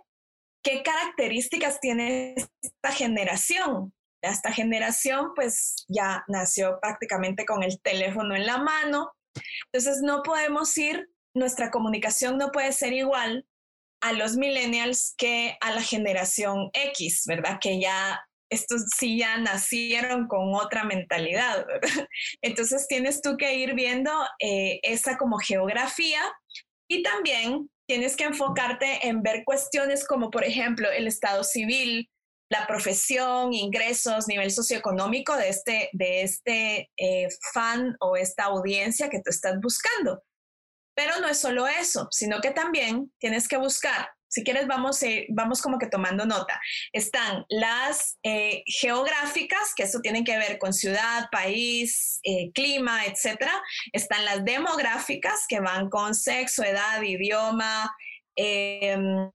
¿qué 0.63 0.83
características 0.83 1.79
tiene 1.79 2.35
esta 2.61 2.91
generación? 2.91 3.93
Esta 4.21 4.51
generación 4.51 5.31
pues 5.35 5.85
ya 5.87 6.23
nació 6.27 6.79
prácticamente 6.81 7.45
con 7.45 7.63
el 7.63 7.79
teléfono 7.81 8.35
en 8.35 8.45
la 8.45 8.57
mano, 8.57 9.11
entonces 9.71 10.01
no 10.01 10.23
podemos 10.23 10.77
ir, 10.77 11.07
nuestra 11.33 11.71
comunicación 11.71 12.37
no 12.37 12.51
puede 12.51 12.73
ser 12.73 12.91
igual 12.91 13.45
a 14.01 14.13
los 14.13 14.35
millennials 14.35 15.13
que 15.17 15.57
a 15.61 15.71
la 15.71 15.81
generación 15.81 16.69
X, 16.73 17.23
¿verdad? 17.27 17.59
Que 17.61 17.79
ya 17.79 18.19
estos 18.49 18.85
sí 18.97 19.19
ya 19.19 19.37
nacieron 19.37 20.27
con 20.27 20.53
otra 20.55 20.83
mentalidad. 20.83 21.65
Entonces 22.41 22.87
tienes 22.87 23.21
tú 23.21 23.37
que 23.37 23.55
ir 23.55 23.75
viendo 23.75 24.11
eh, 24.39 24.79
esa 24.83 25.17
como 25.17 25.37
geografía 25.37 26.21
y 26.89 27.03
también 27.03 27.69
tienes 27.87 28.15
que 28.15 28.25
enfocarte 28.25 29.07
en 29.07 29.21
ver 29.21 29.43
cuestiones 29.45 30.05
como, 30.05 30.31
por 30.31 30.43
ejemplo, 30.43 30.89
el 30.91 31.07
estado 31.07 31.43
civil, 31.43 32.09
la 32.51 32.65
profesión, 32.65 33.53
ingresos, 33.53 34.27
nivel 34.27 34.51
socioeconómico 34.51 35.35
de 35.35 35.49
este, 35.49 35.89
de 35.93 36.23
este 36.23 36.89
eh, 36.97 37.27
fan 37.53 37.95
o 37.99 38.15
esta 38.15 38.45
audiencia 38.45 39.09
que 39.09 39.21
tú 39.23 39.29
estás 39.29 39.59
buscando. 39.61 40.23
Pero 40.99 41.17
no 41.21 41.29
es 41.29 41.39
solo 41.39 41.65
eso, 41.65 42.09
sino 42.11 42.41
que 42.41 42.51
también 42.51 43.09
tienes 43.19 43.47
que 43.47 43.55
buscar, 43.55 44.09
si 44.27 44.43
quieres 44.43 44.67
vamos, 44.67 44.99
vamos 45.29 45.61
como 45.61 45.79
que 45.79 45.87
tomando 45.87 46.25
nota, 46.25 46.59
están 46.91 47.45
las 47.47 48.17
eh, 48.21 48.63
geográficas, 48.65 49.73
que 49.77 49.83
eso 49.83 50.01
tiene 50.01 50.25
que 50.25 50.37
ver 50.37 50.59
con 50.59 50.73
ciudad, 50.73 51.29
país, 51.31 52.19
eh, 52.23 52.51
clima, 52.53 53.05
etcétera. 53.05 53.53
Están 53.93 54.25
las 54.25 54.43
demográficas, 54.43 55.45
que 55.47 55.61
van 55.61 55.89
con 55.89 56.13
sexo, 56.13 56.63
edad, 56.63 57.01
idioma, 57.01 57.89
em, 58.35 59.31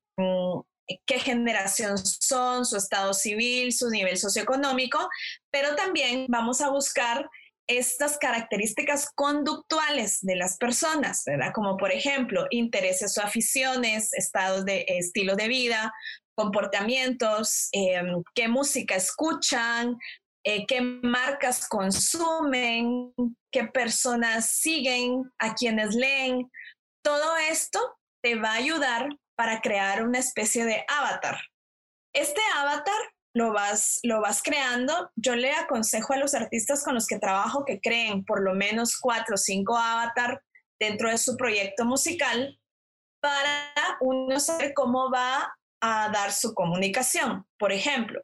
qué 1.07 1.19
generación 1.19 1.97
son, 1.97 2.67
su 2.67 2.77
estado 2.77 3.15
civil, 3.15 3.73
su 3.73 3.89
nivel 3.89 4.19
socioeconómico, 4.19 5.09
pero 5.51 5.75
también 5.77 6.27
vamos 6.29 6.61
a 6.61 6.69
buscar 6.69 7.27
estas 7.67 8.19
características 8.19 9.11
conductuales 9.15 10.19
de 10.21 10.37
las 10.37 10.57
personas, 10.59 11.23
¿verdad? 11.25 11.53
Como 11.55 11.77
por 11.77 11.93
ejemplo, 11.93 12.47
intereses 12.51 13.17
o 13.19 13.23
aficiones, 13.23 14.13
estados 14.13 14.65
de 14.65 14.85
estilo 14.89 15.35
de 15.37 15.49
vida, 15.49 15.93
comportamientos, 16.37 17.69
em, 17.73 18.23
qué 18.35 18.49
música 18.49 18.97
escuchan, 18.97 19.97
eh, 20.45 20.67
qué 20.67 20.81
marcas 20.81 21.67
consumen, 21.69 23.15
qué 23.51 23.65
personas 23.65 24.51
siguen, 24.51 25.23
a 25.39 25.55
quienes 25.55 25.95
leen. 25.95 26.51
Todo 27.03 27.37
esto 27.51 27.81
te 28.23 28.35
va 28.35 28.51
a 28.51 28.57
ayudar 28.57 29.09
para 29.37 29.61
crear 29.61 30.07
una 30.07 30.19
especie 30.19 30.65
de 30.65 30.85
avatar, 30.89 31.39
Este 32.13 32.41
avatar 32.57 33.14
lo 33.35 33.53
vas, 33.53 33.99
lo 34.03 34.21
vas 34.21 34.43
creando. 34.43 35.11
Yo 35.17 35.35
le 35.35 35.53
aconsejo 35.53 36.13
a 36.13 36.19
los 36.19 36.35
artistas 36.35 36.85
con 36.85 36.95
los 36.95 37.07
que 37.07 37.19
trabajo 37.19 37.65
que 37.65 37.81
creen 37.81 38.25
por 38.25 38.43
lo 38.43 38.55
menos 38.55 38.99
cuatro 38.99 39.35
o 39.35 39.39
cinco 39.39 39.77
avatar 39.77 40.43
dentro 40.79 41.11
de 41.11 41.19
su 41.19 41.37
proyecto 41.37 41.85
musical 41.85 42.59
para 43.21 43.73
uno 44.01 44.39
saber 44.39 44.73
cómo 44.75 45.11
va 45.11 45.53
a 45.81 46.11
dar 46.11 46.33
su 46.33 46.55
comunicación. 46.55 47.47
Por 47.59 47.73
ejemplo, 47.73 48.23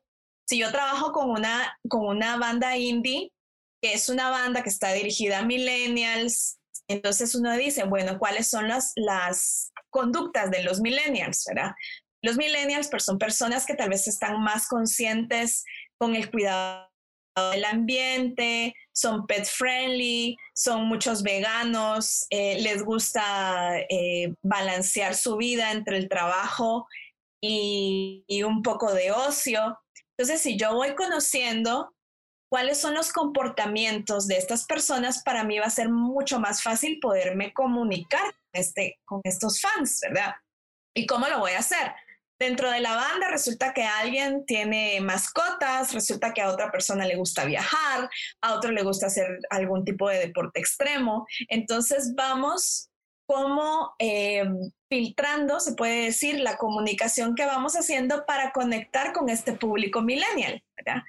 si 0.48 0.58
yo 0.58 0.70
trabajo 0.70 1.12
con 1.12 1.30
una, 1.30 1.76
con 1.88 2.06
una 2.06 2.36
banda 2.36 2.76
indie, 2.76 3.32
que 3.82 3.94
es 3.94 4.08
una 4.08 4.30
banda 4.30 4.62
que 4.62 4.68
está 4.68 4.92
dirigida 4.92 5.38
a 5.38 5.44
millennials, 5.44 6.58
entonces 6.88 7.34
uno 7.34 7.56
dice, 7.56 7.84
bueno, 7.84 8.18
¿cuáles 8.18 8.48
son 8.48 8.68
las, 8.68 8.92
las 8.96 9.72
conductas 9.90 10.50
de 10.50 10.62
los 10.62 10.80
millennials? 10.80 11.44
¿verdad? 11.48 11.72
Los 12.22 12.36
millennials 12.36 12.88
pues, 12.88 13.04
son 13.04 13.18
personas 13.18 13.66
que 13.66 13.74
tal 13.74 13.88
vez 13.88 14.06
están 14.06 14.42
más 14.42 14.68
conscientes 14.68 15.64
con 15.98 16.14
el 16.14 16.30
cuidado 16.30 16.90
del 17.52 17.64
ambiente, 17.64 18.74
son 18.92 19.26
pet 19.26 19.46
friendly, 19.46 20.36
son 20.54 20.86
muchos 20.86 21.22
veganos, 21.22 22.26
eh, 22.30 22.60
les 22.60 22.82
gusta 22.82 23.78
eh, 23.88 24.34
balancear 24.42 25.14
su 25.14 25.36
vida 25.36 25.72
entre 25.72 25.96
el 25.96 26.08
trabajo 26.08 26.86
y, 27.40 28.42
un 28.44 28.62
poco 28.62 28.92
de 28.92 29.12
ocio. 29.12 29.78
Entonces, 30.16 30.42
si 30.42 30.58
yo 30.58 30.74
voy 30.74 30.94
conociendo 30.94 31.94
cuáles 32.50 32.78
son 32.78 32.94
los 32.94 33.12
comportamientos 33.12 34.26
de 34.26 34.36
estas 34.36 34.66
personas, 34.66 35.22
para 35.22 35.44
mí 35.44 35.58
va 35.58 35.66
a 35.66 35.70
ser 35.70 35.88
mucho 35.88 36.40
más 36.40 36.62
fácil 36.62 36.98
poderme 37.00 37.54
comunicar 37.54 38.34
este, 38.52 38.98
con 39.04 39.20
estos 39.24 39.60
fans, 39.60 40.00
¿verdad? 40.02 40.34
¿Y 40.94 41.06
cómo 41.06 41.28
lo 41.28 41.38
voy 41.38 41.52
a 41.52 41.60
hacer? 41.60 41.92
Dentro 42.40 42.70
de 42.70 42.80
la 42.80 42.96
banda 42.96 43.28
resulta 43.28 43.74
que 43.74 43.82
alguien 43.82 44.46
tiene 44.46 44.98
mascotas, 45.02 45.92
resulta 45.92 46.32
que 46.32 46.40
a 46.40 46.48
otra 46.48 46.72
persona 46.72 47.04
le 47.04 47.16
gusta 47.16 47.44
viajar, 47.44 48.08
a 48.40 48.54
otro 48.54 48.72
le 48.72 48.82
gusta 48.82 49.08
hacer 49.08 49.40
algún 49.50 49.84
tipo 49.84 50.08
de 50.08 50.20
deporte 50.20 50.58
extremo. 50.58 51.26
Entonces 51.48 52.14
vamos 52.16 52.88
como 53.26 53.94
eh, 53.98 54.42
filtrando, 54.88 55.60
se 55.60 55.74
puede 55.74 56.06
decir, 56.06 56.40
la 56.40 56.56
comunicación 56.56 57.34
que 57.34 57.44
vamos 57.44 57.74
haciendo 57.74 58.24
para 58.24 58.52
conectar 58.52 59.12
con 59.12 59.28
este 59.28 59.52
público 59.52 60.00
millennial, 60.00 60.64
¿verdad? 60.78 61.02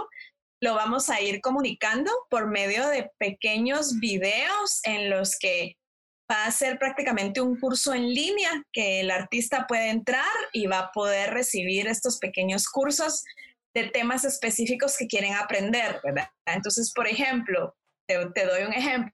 lo 0.60 0.76
vamos 0.76 1.10
a 1.10 1.20
ir 1.20 1.40
comunicando 1.40 2.12
por 2.30 2.46
medio 2.46 2.86
de 2.86 3.10
pequeños 3.18 3.98
videos 3.98 4.78
en 4.84 5.10
los 5.10 5.36
que 5.36 5.76
va 6.32 6.46
a 6.46 6.50
ser 6.50 6.78
prácticamente 6.78 7.40
un 7.40 7.58
curso 7.60 7.92
en 7.92 8.08
línea 8.08 8.50
que 8.72 9.00
el 9.00 9.10
artista 9.10 9.66
puede 9.68 9.90
entrar 9.90 10.24
y 10.52 10.66
va 10.66 10.78
a 10.78 10.92
poder 10.92 11.30
recibir 11.34 11.86
estos 11.86 12.18
pequeños 12.18 12.68
cursos 12.68 13.24
de 13.74 13.88
temas 13.88 14.24
específicos 14.24 14.96
que 14.96 15.06
quieren 15.06 15.34
aprender, 15.34 16.00
¿verdad? 16.02 16.28
Entonces, 16.46 16.92
por 16.94 17.06
ejemplo, 17.06 17.74
te, 18.06 18.16
doy 18.16 18.62
un 18.66 18.72
ejemplo. 18.72 19.12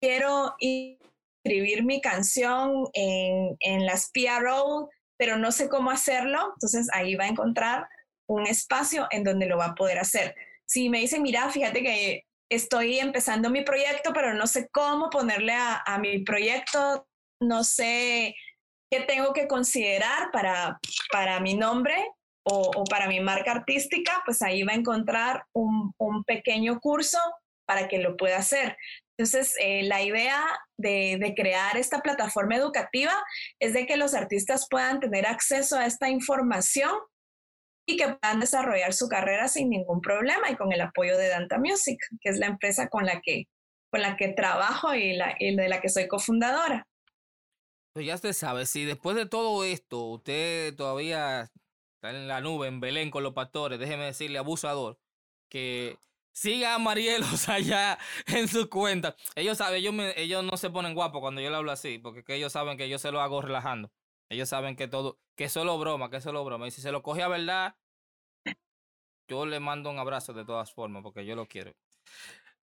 Quiero 0.00 0.54
escribir 0.60 1.84
mi 1.84 2.00
canción 2.00 2.88
en, 2.92 3.56
en 3.60 3.86
las 3.86 4.10
PRO, 4.12 4.90
pero 5.16 5.36
no 5.38 5.50
sé 5.50 5.68
cómo 5.68 5.90
hacerlo, 5.90 6.52
entonces 6.54 6.88
ahí 6.92 7.16
va 7.16 7.24
a 7.24 7.28
encontrar 7.28 7.88
un 8.28 8.46
espacio 8.46 9.08
en 9.10 9.24
donde 9.24 9.46
lo 9.46 9.58
va 9.58 9.66
a 9.66 9.74
poder 9.74 9.98
hacer. 9.98 10.36
Si 10.66 10.88
me 10.88 11.00
dicen, 11.00 11.22
mira, 11.22 11.50
fíjate 11.50 11.82
que 11.82 12.27
estoy 12.50 12.98
empezando 12.98 13.50
mi 13.50 13.62
proyecto, 13.62 14.12
pero 14.12 14.34
no 14.34 14.46
sé 14.46 14.68
cómo 14.70 15.10
ponerle 15.10 15.52
a, 15.54 15.98
mi 15.98 16.20
proyecto, 16.20 17.06
no 17.40 17.64
sé 17.64 18.34
qué 18.90 19.00
tengo 19.00 19.32
que 19.32 19.46
considerar 19.46 20.30
para, 20.32 20.78
para 21.12 21.40
mi 21.40 21.54
nombre 21.54 21.94
o, 22.44 22.84
para 22.84 23.08
mi 23.08 23.20
marca 23.20 23.52
artística, 23.52 24.22
pues 24.24 24.40
ahí 24.40 24.62
va 24.62 24.72
a 24.72 24.76
encontrar 24.76 25.44
un, 25.52 25.92
pequeño 26.26 26.80
curso 26.80 27.18
para 27.66 27.88
que 27.88 27.98
lo 27.98 28.16
pueda 28.16 28.38
hacer. 28.38 28.76
Entonces, 29.18 29.54
eh, 29.60 29.82
la 29.82 30.00
idea 30.02 30.42
de, 30.78 31.18
de, 31.20 31.34
crear 31.34 31.76
esta 31.76 32.00
plataforma 32.00 32.56
educativa 32.56 33.12
es 33.60 33.74
de 33.74 33.84
que 33.84 33.96
los 33.96 34.14
artistas 34.14 34.66
puedan 34.70 35.00
tener 35.00 35.26
acceso 35.26 35.76
a 35.76 35.84
esta 35.84 36.08
información 36.08 36.92
y 37.88 37.96
que 37.96 38.06
puedan 38.06 38.38
desarrollar 38.38 38.92
su 38.92 39.08
carrera 39.08 39.48
sin 39.48 39.70
ningún 39.70 40.02
problema 40.02 40.50
y 40.50 40.56
con 40.56 40.70
el 40.72 40.80
apoyo 40.82 41.16
de 41.16 41.28
Danta 41.28 41.58
Music, 41.58 41.98
que 42.20 42.28
es 42.28 42.38
la 42.38 42.46
empresa 42.46 42.88
con 42.88 43.06
la 43.06 43.22
que, 43.22 43.44
con 43.90 44.02
la 44.02 44.14
que 44.14 44.28
trabajo 44.28 44.94
y, 44.94 45.14
la, 45.14 45.34
de 45.40 45.68
la 45.70 45.80
que 45.80 45.88
soy 45.88 46.06
cofundadora. 46.06 46.86
Pues 47.94 48.04
ya 48.04 48.14
usted 48.14 48.34
sabe, 48.34 48.66
si 48.66 48.84
después 48.84 49.16
de 49.16 49.24
todo 49.24 49.64
esto 49.64 50.02
usted 50.02 50.76
todavía 50.76 51.50
está 51.94 52.10
en 52.10 52.28
la 52.28 52.42
nube, 52.42 52.68
en 52.68 52.78
Belén 52.78 53.10
con 53.10 53.22
los 53.22 53.32
pastores, 53.32 53.78
déjeme 53.78 54.04
decirle, 54.04 54.36
abusador, 54.36 54.98
que 55.48 55.96
siga 56.34 56.74
a 56.74 56.78
Marielos 56.78 57.48
allá 57.48 57.98
en 58.26 58.48
su 58.48 58.68
cuenta. 58.68 59.16
Ellos 59.34 59.56
saben, 59.56 59.78
ellos, 59.78 59.94
ellos 60.14 60.44
no 60.44 60.58
se 60.58 60.68
ponen 60.68 60.94
guapos 60.94 61.22
cuando 61.22 61.40
yo 61.40 61.48
le 61.48 61.56
hablo 61.56 61.72
así, 61.72 61.98
porque 61.98 62.22
ellos 62.34 62.52
saben 62.52 62.76
que 62.76 62.90
yo 62.90 62.98
se 62.98 63.10
lo 63.12 63.22
hago 63.22 63.40
relajando. 63.40 63.90
Ellos 64.28 64.48
saben 64.48 64.76
que 64.76 64.88
todo, 64.88 65.18
que 65.36 65.44
es 65.44 65.52
solo 65.52 65.78
broma, 65.78 66.10
que 66.10 66.18
es 66.18 66.24
solo 66.24 66.44
broma. 66.44 66.66
Y 66.66 66.70
si 66.70 66.80
se 66.80 66.92
lo 66.92 67.02
coge 67.02 67.22
a 67.22 67.28
verdad, 67.28 67.76
yo 69.28 69.46
le 69.46 69.60
mando 69.60 69.90
un 69.90 69.98
abrazo 69.98 70.32
de 70.32 70.44
todas 70.44 70.72
formas, 70.72 71.02
porque 71.02 71.24
yo 71.24 71.34
lo 71.34 71.46
quiero. 71.46 71.74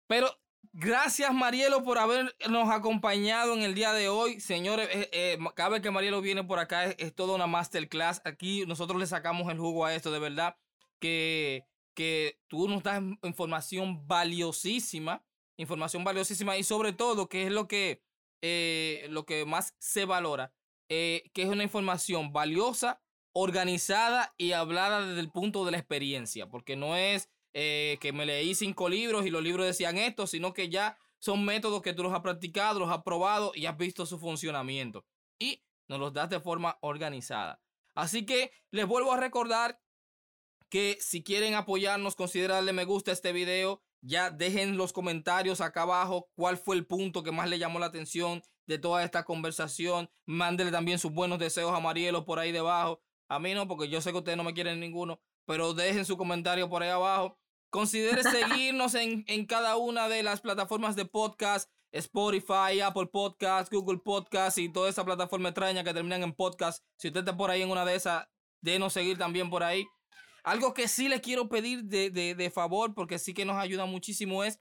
Pero 0.08 0.38
Gracias, 0.72 1.32
Marielo, 1.34 1.84
por 1.84 1.98
habernos 1.98 2.70
acompañado 2.70 3.54
en 3.54 3.64
el 3.64 3.76
día 3.76 3.94
de 3.94 4.08
hoy. 4.08 4.40
Señores, 4.40 4.88
eh, 4.92 5.10
eh, 5.12 5.38
cada 5.56 5.70
vez 5.70 5.82
que 5.82 5.92
Marielo 5.92 6.22
viene 6.22 6.44
por 6.44 6.58
acá 6.58 6.86
es, 6.86 6.96
es, 6.98 7.14
toda 7.14 7.36
una 7.36 7.48
masterclass. 7.48 8.22
Aquí 8.26 8.66
nosotros 8.66 9.00
le 9.00 9.06
sacamos 9.06 9.52
el 9.52 9.60
jugo 9.60 9.86
a 9.86 9.94
esto, 9.94 10.12
de 10.12 10.20
verdad, 10.20 10.56
que, 11.00 11.68
que 11.94 12.40
tú 12.48 12.68
nos 12.68 12.82
das 12.82 13.04
información 13.24 14.08
valiosísima, 14.08 15.24
información 15.58 16.04
valiosísima 16.04 16.58
y 16.58 16.64
sobre 16.64 16.94
todo, 16.94 17.28
que 17.28 17.44
es 17.44 17.52
lo 17.52 17.68
que, 17.68 18.02
eh, 18.42 19.06
lo 19.10 19.26
que 19.26 19.46
más 19.46 19.76
se 19.80 20.06
valora, 20.06 20.54
que 20.88 21.32
es 21.36 21.48
una 21.48 21.64
información 21.64 22.32
valiosa, 22.32 23.02
organizada 23.34 24.34
y 24.38 24.52
hablada 24.52 25.06
desde 25.06 25.22
el 25.22 25.32
punto 25.32 25.66
de 25.66 25.72
la 25.72 25.78
experiencia, 25.78 26.48
porque 26.48 26.76
no 26.76 26.96
es 26.96 27.30
eh, 27.54 27.98
que 28.00 28.14
me 28.14 28.26
leí 28.26 28.56
cinco 28.56 28.90
libros 28.90 29.26
y 29.26 29.30
los 29.30 29.44
libros 29.44 29.66
decían 29.66 29.98
esto, 29.98 30.28
sino 30.28 30.54
que 30.54 30.70
ya 30.70 30.98
son 31.20 31.46
métodos 31.46 31.82
que 31.82 31.94
tú 31.94 32.04
los 32.04 32.14
has 32.14 32.22
practicado, 32.22 32.80
los 32.80 32.90
has 32.90 33.04
probado 33.04 33.52
y 33.56 33.66
has 33.66 33.78
visto 33.78 34.06
su 34.06 34.20
funcionamiento. 34.20 35.06
Y 35.40 35.64
nos 35.88 36.00
los 36.00 36.14
das 36.14 36.30
de 36.30 36.40
forma 36.40 36.78
organizada. 36.82 37.62
Así 37.96 38.26
que 38.26 38.52
les 38.72 38.88
vuelvo 38.88 39.14
a 39.14 39.18
recordar 39.18 39.80
que 40.70 40.98
si 41.00 41.24
quieren 41.24 41.54
apoyarnos, 41.54 42.16
consideren 42.16 42.56
darle 42.56 42.74
me 42.74 42.86
gusta 42.86 43.12
a 43.12 43.14
este 43.14 43.32
video. 43.32 43.84
Ya 44.06 44.30
dejen 44.30 44.76
los 44.76 44.92
comentarios 44.92 45.62
acá 45.62 45.84
abajo 45.84 46.30
cuál 46.36 46.58
fue 46.58 46.76
el 46.76 46.86
punto 46.86 47.24
que 47.24 47.32
más 47.32 47.50
le 47.50 47.58
llamó 47.58 47.80
la 47.80 47.86
atención 47.86 48.44
de 48.68 48.78
toda 48.78 49.02
esta 49.04 49.24
conversación. 49.24 50.10
Mándenle 50.26 50.74
también 50.74 51.00
sus 51.00 51.14
buenos 51.14 51.40
deseos 51.40 51.74
a 51.74 51.80
Marielo 51.80 52.26
por 52.26 52.38
ahí 52.38 52.52
debajo. 52.52 53.02
A 53.30 53.40
mí 53.40 53.54
no, 53.54 53.66
porque 53.66 53.88
yo 53.88 54.02
sé 54.02 54.12
que 54.12 54.18
ustedes 54.18 54.38
no 54.38 54.44
me 54.44 54.54
quieren 54.54 54.82
ninguno. 54.82 55.22
Pero 55.46 55.74
dejen 55.74 56.04
su 56.04 56.18
comentario 56.18 56.70
por 56.70 56.84
ahí 56.84 56.90
abajo. 56.90 57.40
Considere 57.70 58.24
seguirnos 58.24 58.94
en, 58.96 59.24
en, 59.28 59.46
cada 59.46 59.78
una 59.78 60.10
de 60.10 60.22
las 60.22 60.42
plataformas 60.42 60.98
de 60.98 61.06
podcast, 61.06 61.70
Spotify, 61.94 62.82
Apple 62.84 63.08
Podcast, 63.08 63.72
Google 63.72 64.00
Podcast 64.00 64.58
y 64.58 64.68
toda 64.68 64.90
esa 64.90 65.06
plataforma 65.06 65.50
extraña 65.50 65.84
que 65.84 65.94
terminan 65.94 66.24
en 66.24 66.34
podcast. 66.34 66.84
Si 66.98 67.08
usted 67.08 67.22
está 67.22 67.38
por 67.38 67.50
ahí 67.52 67.62
en 67.62 67.72
una 67.72 67.86
de 67.86 67.96
esas, 67.96 68.28
denos 68.62 68.92
seguir 68.92 69.18
también 69.18 69.50
por 69.50 69.64
ahí. 69.64 69.86
Algo 70.44 70.74
que 70.74 70.88
sí 70.88 71.08
le 71.08 71.22
quiero 71.22 71.50
pedir 71.50 71.84
de, 71.86 72.10
de, 72.10 72.36
de 72.36 72.50
favor, 72.52 72.94
porque 72.94 73.18
sí 73.18 73.34
que 73.34 73.46
nos 73.46 73.58
ayuda 73.58 73.86
muchísimo, 73.86 74.44
es 74.44 74.60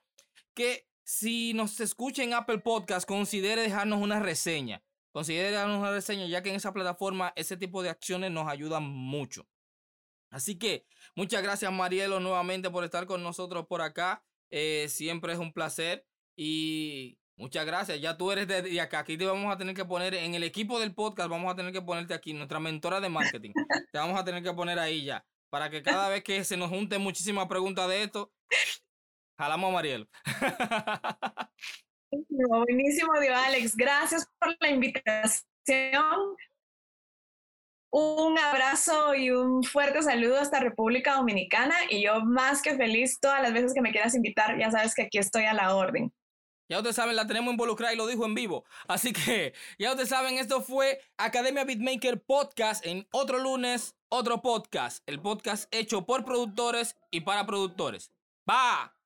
que 0.54 0.86
si 1.04 1.52
nos 1.54 1.80
escucha 1.80 2.22
en 2.22 2.34
Apple 2.34 2.58
Podcast, 2.58 3.06
considere 3.06 3.62
dejarnos 3.62 4.00
una 4.00 4.20
reseña. 4.20 4.82
Considere 5.10 5.50
dejarnos 5.50 5.80
una 5.80 5.90
reseña, 5.90 6.26
ya 6.26 6.42
que 6.42 6.50
en 6.50 6.56
esa 6.56 6.72
plataforma 6.72 7.32
ese 7.36 7.56
tipo 7.56 7.82
de 7.82 7.90
acciones 7.90 8.30
nos 8.30 8.48
ayudan 8.48 8.84
mucho. 8.84 9.46
Así 10.30 10.58
que 10.58 10.86
muchas 11.14 11.42
gracias 11.42 11.70
Marielo 11.70 12.18
nuevamente 12.18 12.70
por 12.70 12.84
estar 12.84 13.06
con 13.06 13.22
nosotros 13.22 13.66
por 13.66 13.82
acá. 13.82 14.24
Eh, 14.48 14.86
siempre 14.88 15.34
es 15.34 15.38
un 15.38 15.52
placer 15.52 16.06
y 16.34 17.18
muchas 17.36 17.66
gracias. 17.66 18.00
Ya 18.00 18.16
tú 18.16 18.32
eres 18.32 18.48
de, 18.48 18.80
acá. 18.80 19.00
Aquí 19.00 19.18
te 19.18 19.26
vamos 19.26 19.52
a 19.52 19.58
tener 19.58 19.74
que 19.76 19.84
poner 19.84 20.14
en 20.14 20.34
el 20.34 20.42
equipo 20.42 20.80
del 20.80 20.94
podcast, 20.94 21.28
vamos 21.28 21.52
a 21.52 21.56
tener 21.56 21.72
que 21.72 21.82
ponerte 21.82 22.14
aquí, 22.14 22.32
nuestra 22.32 22.60
mentora 22.60 23.00
de 23.00 23.10
marketing. 23.10 23.52
te 23.92 23.98
vamos 23.98 24.18
a 24.18 24.24
tener 24.24 24.42
que 24.42 24.52
poner 24.54 24.78
ahí 24.78 25.04
ya. 25.04 25.26
Para 25.52 25.68
que 25.68 25.82
cada 25.82 26.08
vez 26.08 26.24
que 26.24 26.42
se 26.44 26.56
nos 26.56 26.70
junten 26.70 27.02
muchísimas 27.02 27.46
preguntas 27.46 27.86
de 27.86 28.04
esto, 28.04 28.32
jalamos 29.38 29.68
a 29.68 29.72
Marielo. 29.74 30.08
Buenísimo, 32.30 33.12
Dios 33.20 33.36
Alex. 33.36 33.76
Gracias 33.76 34.26
por 34.38 34.56
la 34.60 34.70
invitación. 34.70 36.36
Un 37.92 38.38
abrazo 38.38 39.14
y 39.14 39.30
un 39.30 39.62
fuerte 39.62 40.00
saludo 40.00 40.38
hasta 40.38 40.58
República 40.58 41.16
Dominicana 41.16 41.74
y 41.90 42.02
yo 42.02 42.22
más 42.24 42.62
que 42.62 42.74
feliz 42.74 43.20
todas 43.20 43.42
las 43.42 43.52
veces 43.52 43.74
que 43.74 43.82
me 43.82 43.92
quieras 43.92 44.14
invitar, 44.14 44.58
ya 44.58 44.70
sabes 44.70 44.94
que 44.94 45.02
aquí 45.02 45.18
estoy 45.18 45.44
a 45.44 45.52
la 45.52 45.76
orden. 45.76 46.10
Ya 46.72 46.78
ustedes 46.78 46.96
saben, 46.96 47.16
la 47.16 47.26
tenemos 47.26 47.52
involucrada 47.52 47.92
y 47.92 47.98
lo 47.98 48.06
dijo 48.06 48.24
en 48.24 48.34
vivo. 48.34 48.64
Así 48.88 49.12
que 49.12 49.52
ya 49.78 49.90
ustedes 49.90 50.08
saben, 50.08 50.38
esto 50.38 50.62
fue 50.62 51.02
Academia 51.18 51.64
Beatmaker 51.64 52.22
Podcast 52.22 52.86
en 52.86 53.06
otro 53.12 53.38
lunes, 53.40 53.94
otro 54.08 54.40
podcast. 54.40 55.02
El 55.04 55.20
podcast 55.20 55.66
hecho 55.70 56.06
por 56.06 56.24
productores 56.24 56.96
y 57.10 57.20
para 57.20 57.44
productores. 57.44 58.10
¡Va! 58.48 58.96